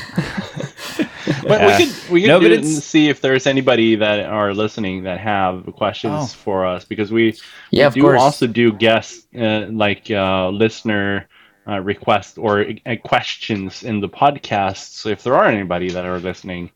But 1.47 1.61
Yeah. 1.61 1.67
we 1.79 1.87
could 1.87 2.11
we 2.11 2.21
could 2.23 2.29
No, 2.29 2.41
do 2.41 2.47
it 2.47 2.65
and 2.65 2.83
see 2.83 3.09
if 3.09 3.21
there's 3.21 3.47
anybody 3.47 3.97
that 3.97 4.25
are 4.27 4.55
listening 4.55 5.05
that 5.05 5.21
have 5.21 5.67
questions 5.77 6.35
Oh. 6.35 6.39
for 6.45 6.67
us 6.67 6.85
because 6.85 7.11
we 7.13 7.35
Yeah, 7.71 7.89
we 7.89 8.01
do 8.01 8.03
course. 8.03 8.21
also 8.21 8.47
do 8.47 8.73
guest 8.73 9.27
uh, 9.39 9.67
like 9.71 10.11
uh, 10.11 10.49
listener 10.51 11.29
uh, 11.69 11.81
requests 11.81 12.39
or 12.39 12.65
uh, 12.87 12.97
questions 13.05 13.83
in 13.83 14.01
the 14.01 14.09
podcast. 14.09 14.95
So 14.95 15.09
if 15.11 15.23
there 15.23 15.35
are 15.35 15.47
anybody 15.47 15.91
that 15.91 16.05
are 16.05 16.19
listening 16.19 16.71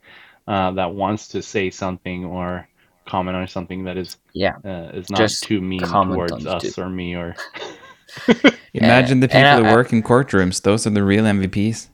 uh, 0.47 0.73
that 0.73 0.93
wants 0.95 1.29
to 1.29 1.43
say 1.43 1.71
something 1.71 2.25
or 2.25 2.69
comment 3.07 3.37
on 3.37 3.47
something 3.49 3.85
that 3.85 3.97
is 3.97 4.17
Yeah. 4.33 4.57
uh, 4.65 4.91
is 4.95 5.09
not 5.11 5.19
Just 5.19 5.45
too 5.45 5.61
mean 5.61 5.81
towards 5.81 6.47
us 6.47 6.65
it. 6.65 6.79
or 6.79 6.89
me 6.89 7.15
or 7.17 7.35
Imagine 8.75 9.21
the 9.21 9.25
and 9.25 9.33
people 9.33 9.63
that 9.63 9.65
I- 9.67 9.75
work 9.75 9.93
in 9.93 10.03
courtrooms. 10.03 10.63
Those 10.63 10.87
are 10.87 10.91
the 10.91 11.03
real 11.05 11.25
MVPs. 11.25 11.89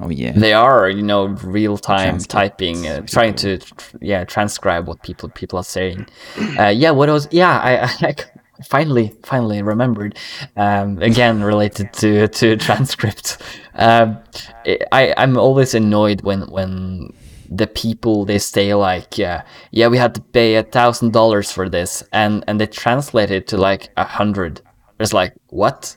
Oh 0.00 0.10
yeah. 0.10 0.30
They 0.32 0.52
are, 0.52 0.88
you 0.88 1.02
know, 1.02 1.26
real 1.26 1.76
time 1.76 2.18
typing, 2.18 2.86
uh, 2.86 3.00
trying 3.00 3.34
to, 3.36 3.58
yeah, 4.00 4.22
transcribe 4.24 4.86
what 4.86 5.02
people 5.02 5.28
people 5.30 5.58
are 5.58 5.64
saying. 5.64 6.06
Uh, 6.58 6.68
yeah, 6.68 6.92
what 6.92 7.08
was 7.08 7.26
Yeah, 7.32 7.50
I, 7.58 7.82
I 8.08 8.14
finally, 8.64 9.14
finally 9.22 9.62
remembered. 9.62 10.18
Um, 10.56 10.98
again, 10.98 11.42
related 11.42 11.92
to 11.94 12.28
to 12.28 12.56
transcript. 12.66 13.38
Um, 13.74 14.18
I 14.92 15.14
I'm 15.16 15.36
always 15.36 15.74
annoyed 15.74 16.22
when 16.22 16.42
when 16.50 17.12
the 17.50 17.66
people 17.66 18.26
they 18.26 18.38
say 18.38 18.74
like 18.74 19.16
yeah 19.16 19.42
yeah 19.70 19.88
we 19.88 19.96
had 19.96 20.14
to 20.14 20.20
pay 20.20 20.56
a 20.56 20.62
thousand 20.62 21.14
dollars 21.14 21.50
for 21.50 21.66
this 21.66 22.02
and 22.12 22.44
and 22.46 22.60
they 22.60 22.66
translate 22.66 23.30
it 23.30 23.46
to 23.48 23.56
like 23.56 23.90
a 23.96 24.04
hundred. 24.04 24.60
It's 25.00 25.12
like 25.12 25.34
what? 25.48 25.96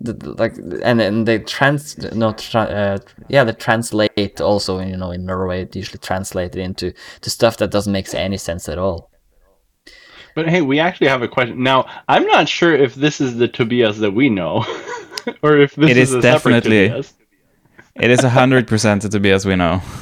Like 0.00 0.56
and 0.82 1.00
then 1.00 1.24
they 1.24 1.38
trans 1.38 1.96
no 2.12 2.32
tra- 2.32 2.62
uh, 2.62 2.98
yeah 3.28 3.44
they 3.44 3.52
translate 3.52 4.40
also 4.40 4.80
you 4.80 4.96
know 4.96 5.12
in 5.12 5.24
Norway 5.24 5.64
they 5.64 5.78
usually 5.78 6.00
translate 6.00 6.56
it 6.56 6.60
into 6.60 6.92
to 7.20 7.30
stuff 7.30 7.56
that 7.58 7.70
doesn't 7.70 7.92
make 7.92 8.12
any 8.14 8.36
sense 8.36 8.68
at 8.68 8.78
all. 8.78 9.10
But 10.34 10.48
hey, 10.48 10.62
we 10.62 10.80
actually 10.80 11.08
have 11.08 11.22
a 11.22 11.28
question. 11.28 11.62
Now, 11.62 11.86
I'm 12.08 12.26
not 12.26 12.48
sure 12.48 12.74
if 12.74 12.94
this 12.94 13.20
is 13.20 13.36
the 13.36 13.46
Tobias 13.48 13.98
that 13.98 14.12
we 14.12 14.28
know, 14.28 14.64
or 15.42 15.56
if 15.58 15.74
this 15.76 15.90
It 15.90 15.96
is, 15.96 16.08
is 16.10 16.16
a 16.16 16.22
separate 16.22 16.52
definitely- 16.64 16.88
Tobias. 16.88 17.14
It 17.96 18.10
is 18.10 18.20
hundred 18.22 18.66
percent 18.66 19.02
Tobias 19.02 19.44
we 19.46 19.56
know. 19.56 19.80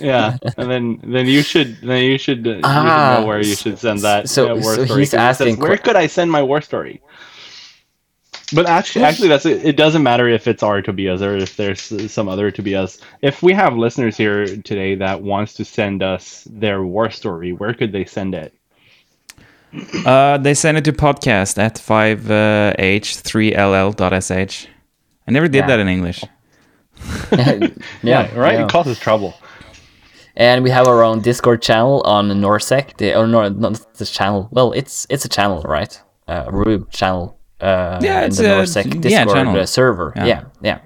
Yeah, 0.00 0.38
and 0.56 0.70
then 0.70 0.98
then 1.04 1.26
you 1.26 1.42
should 1.42 1.76
then 1.82 2.02
you 2.04 2.16
should, 2.16 2.46
uh, 2.46 2.50
you 2.52 2.56
should 2.56 2.64
Ah, 2.64 3.18
know 3.20 3.26
where 3.26 3.38
you 3.38 3.54
should 3.54 3.78
send 3.78 3.98
that 4.00 4.30
so- 4.30 4.52
uh, 4.52 4.54
war 4.54 4.62
so 4.76 4.84
story. 4.86 5.00
he's 5.00 5.10
'cause 5.10 5.20
it 5.36 5.36
says, 5.36 5.40
asking 5.48 5.56
where 5.58 5.76
could 5.76 5.94
I 5.94 6.06
send 6.06 6.32
my 6.32 6.40
war 6.42 6.62
story? 6.62 7.02
But 8.54 8.64
actually, 8.66 9.04
actually, 9.04 9.28
that's 9.28 9.44
it. 9.44 9.62
It 9.62 9.76
doesn't 9.76 10.02
matter 10.02 10.26
if 10.26 10.48
it's 10.48 10.62
our 10.62 10.80
Tobias 10.80 11.20
or 11.20 11.36
if 11.36 11.56
there's 11.58 11.82
some 12.10 12.28
other 12.30 12.50
Tobias. 12.50 12.98
If 13.20 13.42
we 13.42 13.52
have 13.52 13.76
listeners 13.76 14.16
here 14.16 14.46
today 14.46 14.94
that 14.96 15.20
wants 15.22 15.52
to 15.54 15.64
send 15.66 16.02
us 16.02 16.48
their 16.50 16.82
war 16.82 17.10
story, 17.10 17.52
where 17.52 17.74
could 17.74 17.92
they 17.92 18.06
send 18.06 18.34
it? 18.34 18.54
Uh, 20.06 20.38
they 20.38 20.54
send 20.54 20.76
it 20.78 20.84
to 20.84 20.92
podcast 20.92 21.58
at 21.58 21.78
uh, 21.78 21.82
5h3ll.sh. 22.74 24.66
I 25.26 25.30
never 25.30 25.48
did 25.48 25.58
Yeah. 25.58 25.66
that 25.66 25.78
in 25.80 25.88
English. 25.88 26.22
yeah, 27.32 28.32
right. 28.38 28.54
yeah. 28.54 28.64
It 28.64 28.68
causes 28.70 28.98
trouble. 28.98 29.34
And 30.36 30.62
we 30.64 30.70
have 30.70 30.86
our 30.88 31.02
own 31.02 31.20
Discord 31.20 31.62
channel 31.62 32.02
on 32.04 32.28
Norsec. 32.28 32.96
The 32.96 33.14
or 33.16 33.26
no, 33.26 33.48
not 33.48 33.80
the 33.94 34.04
channel. 34.04 34.48
Well, 34.50 34.72
it's 34.72 35.06
it's 35.08 35.24
a 35.24 35.28
channel, 35.28 35.62
right? 35.62 36.00
Uh, 36.28 36.46
Rube 36.50 36.90
channel. 36.90 37.38
Uh, 37.60 37.98
Yeah, 38.02 38.20
in 38.20 38.26
it's 38.26 38.38
the 38.38 38.46
a- 38.52 38.56
Norsec 38.62 38.84
yeah, 38.94 39.00
Discord 39.00 39.36
channel. 39.36 39.56
uh, 39.60 39.66
server. 39.66 40.12
Yeah. 40.16 40.26
Yeah, 40.26 40.42
yeah. 40.62 40.78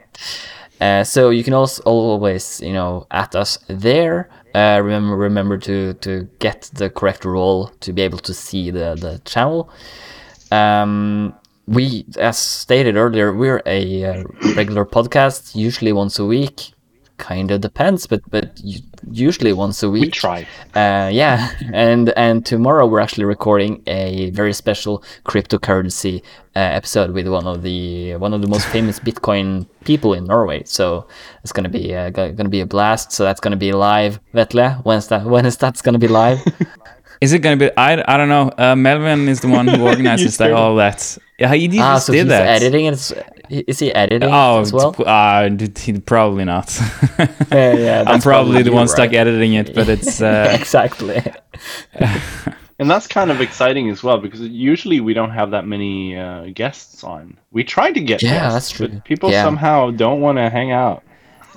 Uh, 0.80 1.04
so 1.04 1.30
you 1.30 1.42
can 1.44 1.54
also 1.54 1.82
always, 1.84 2.60
you 2.60 2.72
know, 2.72 3.06
at 3.10 3.34
us 3.34 3.58
there. 3.68 4.28
Uh, 4.58 4.80
remember, 4.80 5.14
remember 5.16 5.56
to 5.56 5.94
to 5.94 6.28
get 6.40 6.68
the 6.74 6.90
correct 6.90 7.24
role 7.24 7.68
to 7.78 7.92
be 7.92 8.02
able 8.02 8.18
to 8.18 8.34
see 8.34 8.72
the 8.72 8.96
the 9.04 9.20
channel. 9.24 9.70
Um, 10.50 11.32
we, 11.68 12.06
as 12.18 12.38
stated 12.38 12.96
earlier, 12.96 13.32
we're 13.32 13.62
a 13.66 14.04
uh, 14.04 14.24
regular 14.56 14.84
podcast, 14.84 15.54
usually 15.54 15.92
once 15.92 16.18
a 16.18 16.24
week. 16.24 16.72
Kind 17.18 17.52
of 17.52 17.60
depends, 17.60 18.08
but 18.08 18.20
but 18.30 18.60
usually 19.12 19.52
once 19.52 19.80
a 19.84 19.90
week. 19.90 20.04
We 20.06 20.10
try. 20.10 20.40
Uh, 20.74 21.08
yeah, 21.12 21.52
and 21.72 22.08
and 22.16 22.44
tomorrow 22.44 22.84
we're 22.86 23.04
actually 23.06 23.26
recording 23.26 23.82
a 23.86 24.30
very 24.30 24.52
special 24.52 25.04
cryptocurrency 25.24 26.22
uh, 26.56 26.78
episode 26.78 27.12
with 27.12 27.28
one 27.28 27.46
of 27.46 27.62
the 27.62 28.16
one 28.16 28.34
of 28.34 28.42
the 28.42 28.48
most 28.48 28.66
famous 28.66 28.98
Bitcoin 28.98 29.68
people 29.90 30.10
in 30.18 30.24
Norway. 30.24 30.60
So 30.64 30.84
it's 31.42 31.52
gonna 31.56 31.68
be 31.80 31.84
uh, 32.00 32.10
gonna 32.10 32.54
be 32.58 32.60
a 32.60 32.66
blast. 32.74 33.06
So 33.16 33.24
that's 33.24 33.40
gonna 33.40 33.56
be 33.66 33.72
live. 33.72 34.20
Vetle, 34.34 34.68
when's 34.84 35.08
that? 35.08 35.22
When 35.24 35.44
is 35.46 35.56
that's 35.56 35.82
gonna 35.82 35.98
be 36.06 36.08
live? 36.08 36.38
Is 37.20 37.32
it 37.32 37.40
going 37.40 37.58
to 37.58 37.64
be? 37.66 37.76
I, 37.76 37.92
I 38.06 38.16
don't 38.16 38.28
know. 38.28 38.52
Uh, 38.56 38.76
Melvin 38.76 39.28
is 39.28 39.40
the 39.40 39.48
one 39.48 39.66
who 39.66 39.82
organizes 39.90 40.36
that, 40.36 40.52
all 40.52 40.76
that. 40.76 41.18
Yeah, 41.36 41.52
he, 41.52 41.66
he 41.68 41.80
ah, 41.80 41.96
just 41.96 42.06
so 42.06 42.12
did 42.12 42.20
he's 42.20 42.28
that. 42.28 42.46
editing 42.46 42.84
it. 42.86 42.92
as- 42.92 43.12
Is 43.50 43.78
he 43.80 43.92
editing 43.92 44.30
Oh, 44.32 44.60
as 44.60 44.72
well? 44.72 44.94
uh, 45.04 45.48
probably 46.06 46.44
not. 46.44 46.68
Yeah, 47.50 47.74
yeah, 47.74 47.98
I'm 48.06 48.12
that's 48.12 48.24
probably 48.24 48.62
the 48.62 48.70
one 48.70 48.86
stuck 48.86 49.12
editing 49.12 49.54
it, 49.54 49.74
but 49.74 49.88
it's 49.88 50.22
uh, 50.22 50.56
exactly. 50.60 51.20
And 52.80 52.88
that's 52.88 53.08
kind 53.08 53.30
of 53.30 53.40
exciting 53.40 53.90
as 53.90 54.02
well 54.04 54.18
because 54.18 54.40
usually 54.40 55.00
we 55.00 55.12
don't 55.12 55.30
have 55.32 55.50
that 55.50 55.66
many 55.66 56.16
uh, 56.16 56.46
guests 56.54 57.02
on. 57.02 57.36
We 57.50 57.64
try 57.64 57.90
to 57.90 58.00
get 58.00 58.22
Yeah, 58.22 58.30
guests, 58.34 58.54
that's 58.54 58.70
true. 58.70 58.88
but 58.88 59.04
people 59.04 59.30
Yeah. 59.30 59.42
somehow 59.42 59.90
don't 59.90 60.20
want 60.20 60.38
to 60.38 60.48
hang 60.48 60.70
out. 60.70 61.02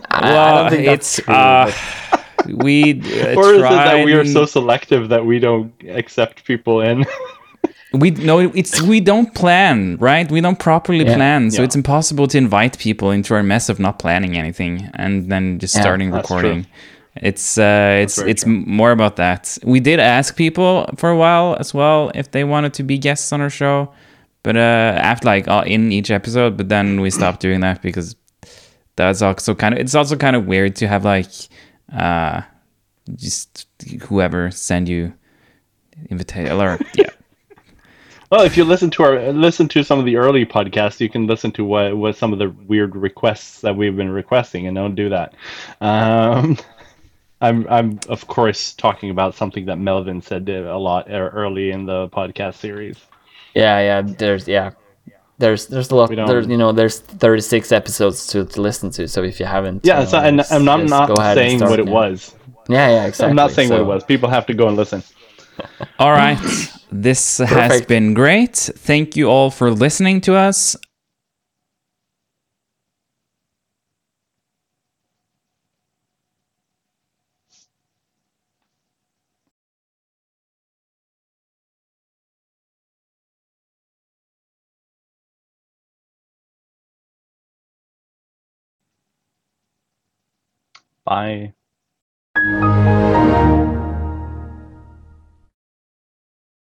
I- 0.09 0.17
I 0.19 0.33
well, 0.33 0.55
don't 0.63 0.69
think 0.71 0.85
that's 0.85 1.19
it's 1.19 1.25
true, 1.25 1.35
uh, 1.35 1.71
we 2.65 2.93
uh, 3.01 3.35
or 3.39 3.53
is 3.53 3.57
it 3.59 3.69
that 3.69 4.03
we 4.05 4.13
are 4.13 4.25
so 4.25 4.45
selective 4.45 5.09
that 5.09 5.23
we 5.25 5.37
don't 5.37 5.71
accept 5.89 6.43
people 6.45 6.81
in? 6.81 7.05
we 7.93 8.09
no 8.11 8.39
it's 8.39 8.81
we 8.81 9.01
don't 9.01 9.35
plan 9.35 9.97
right 9.97 10.31
we 10.31 10.39
don't 10.39 10.57
properly 10.59 11.05
Yeah. 11.05 11.15
plan 11.17 11.51
so 11.51 11.57
Yeah. 11.61 11.65
it's 11.65 11.75
impossible 11.75 12.25
to 12.29 12.37
invite 12.37 12.77
people 12.79 13.11
into 13.11 13.35
our 13.35 13.43
mess 13.43 13.67
of 13.69 13.79
not 13.79 13.99
planning 13.99 14.37
anything 14.37 14.89
and 14.95 15.29
then 15.31 15.59
just 15.59 15.75
Yeah, 15.75 15.81
starting 15.81 16.09
recording. 16.11 16.63
true. 16.63 16.71
It's 17.15 17.57
uh 17.57 17.99
it's 18.01 18.17
it's 18.19 18.43
true. 18.43 18.63
more 18.65 18.91
about 18.91 19.17
that 19.17 19.57
we 19.63 19.79
did 19.79 19.99
ask 19.99 20.35
people 20.35 20.89
for 20.95 21.09
a 21.09 21.17
while 21.17 21.57
as 21.59 21.73
well 21.73 22.11
if 22.15 22.31
they 22.31 22.43
wanted 22.43 22.73
to 22.73 22.83
be 22.83 22.97
guests 22.97 23.33
on 23.33 23.41
our 23.41 23.49
show 23.49 23.91
but 24.43 24.55
uh 24.55 24.59
after 24.59 25.25
like 25.25 25.47
in 25.67 25.91
each 25.91 26.09
episode 26.09 26.55
but 26.55 26.69
then 26.69 27.01
we 27.01 27.09
stopped 27.09 27.41
doing 27.41 27.59
that 27.59 27.81
because 27.81 28.15
that's 28.95 29.21
also 29.21 29.53
kind 29.53 29.73
of 29.73 29.79
it's 29.79 29.95
also 29.95 30.15
kind 30.15 30.35
of 30.35 30.45
weird 30.45 30.75
to 30.75 30.87
have 30.87 31.03
like 31.03 31.31
uh 31.93 32.41
just 33.15 33.67
whoever 34.03 34.49
send 34.49 34.87
you 34.87 35.13
invitation 36.09 36.53
or 36.53 36.79
yeah 36.95 37.09
well, 38.31 38.43
if 38.43 38.55
you 38.55 38.63
listen 38.63 38.89
to 38.91 39.03
our 39.03 39.33
listen 39.33 39.67
to 39.67 39.83
some 39.83 39.99
of 39.99 40.05
the 40.05 40.15
early 40.15 40.45
podcasts, 40.45 41.01
you 41.01 41.09
can 41.09 41.27
listen 41.27 41.51
to 41.51 41.65
what 41.65 41.97
what 41.97 42.15
some 42.15 42.31
of 42.31 42.39
the 42.39 42.49
weird 42.65 42.95
requests 42.95 43.59
that 43.59 43.75
we've 43.75 43.97
been 43.97 44.09
requesting, 44.09 44.67
and 44.67 44.75
don't 44.75 44.95
do 44.95 45.09
that. 45.09 45.33
Um, 45.81 46.57
I'm 47.41 47.67
I'm 47.69 47.99
of 48.09 48.27
course 48.27 48.73
talking 48.73 49.09
about 49.09 49.35
something 49.35 49.65
that 49.65 49.77
Melvin 49.77 50.21
said 50.21 50.47
a 50.49 50.77
lot 50.77 51.09
e- 51.09 51.13
early 51.13 51.71
in 51.71 51.85
the 51.85 52.07
podcast 52.09 52.55
series. 52.55 52.97
Yeah, 53.55 53.79
yeah. 53.79 54.01
There's 54.01 54.47
yeah. 54.47 54.71
There's 55.39 55.67
there's 55.67 55.89
a 55.89 55.95
lot. 55.95 56.09
There's 56.11 56.47
you 56.47 56.57
know 56.57 56.71
there's 56.71 56.99
36 56.99 57.71
episodes 57.71 58.27
to, 58.27 58.45
to 58.45 58.61
listen 58.61 58.91
to. 58.91 59.07
So 59.07 59.23
if 59.23 59.39
you 59.39 59.47
haven't, 59.47 59.83
Yeah, 59.83 60.01
you 60.01 60.05
so, 60.05 60.19
know, 60.21 60.27
and 60.27 60.41
I'm 60.51 60.63
not, 60.63 60.85
not 60.85 61.07
go 61.07 61.15
ahead 61.15 61.37
and 61.39 61.47
saying 61.49 61.57
start 61.57 61.71
what 61.71 61.79
it 61.79 61.85
now. 61.87 61.91
was. 61.91 62.35
Yeah, 62.69 62.89
yeah, 62.89 63.05
exactly. 63.07 63.31
I'm 63.31 63.35
not 63.35 63.51
saying 63.51 63.69
what 63.69 63.79
it 63.79 63.85
was. 63.85 64.03
People 64.03 64.29
have 64.29 64.45
to 64.45 64.53
go 64.53 64.67
and 64.67 64.77
listen. 64.77 65.01
All 65.97 66.11
right. 66.11 66.37
This 66.91 67.37
has 67.39 67.81
been 67.85 68.13
great. 68.13 68.55
Thank 68.55 69.15
you 69.15 69.29
all 69.29 69.49
for 69.49 69.71
listening 69.71 70.21
to 70.21 70.35
us. 70.35 70.75
Bye. 91.11 91.53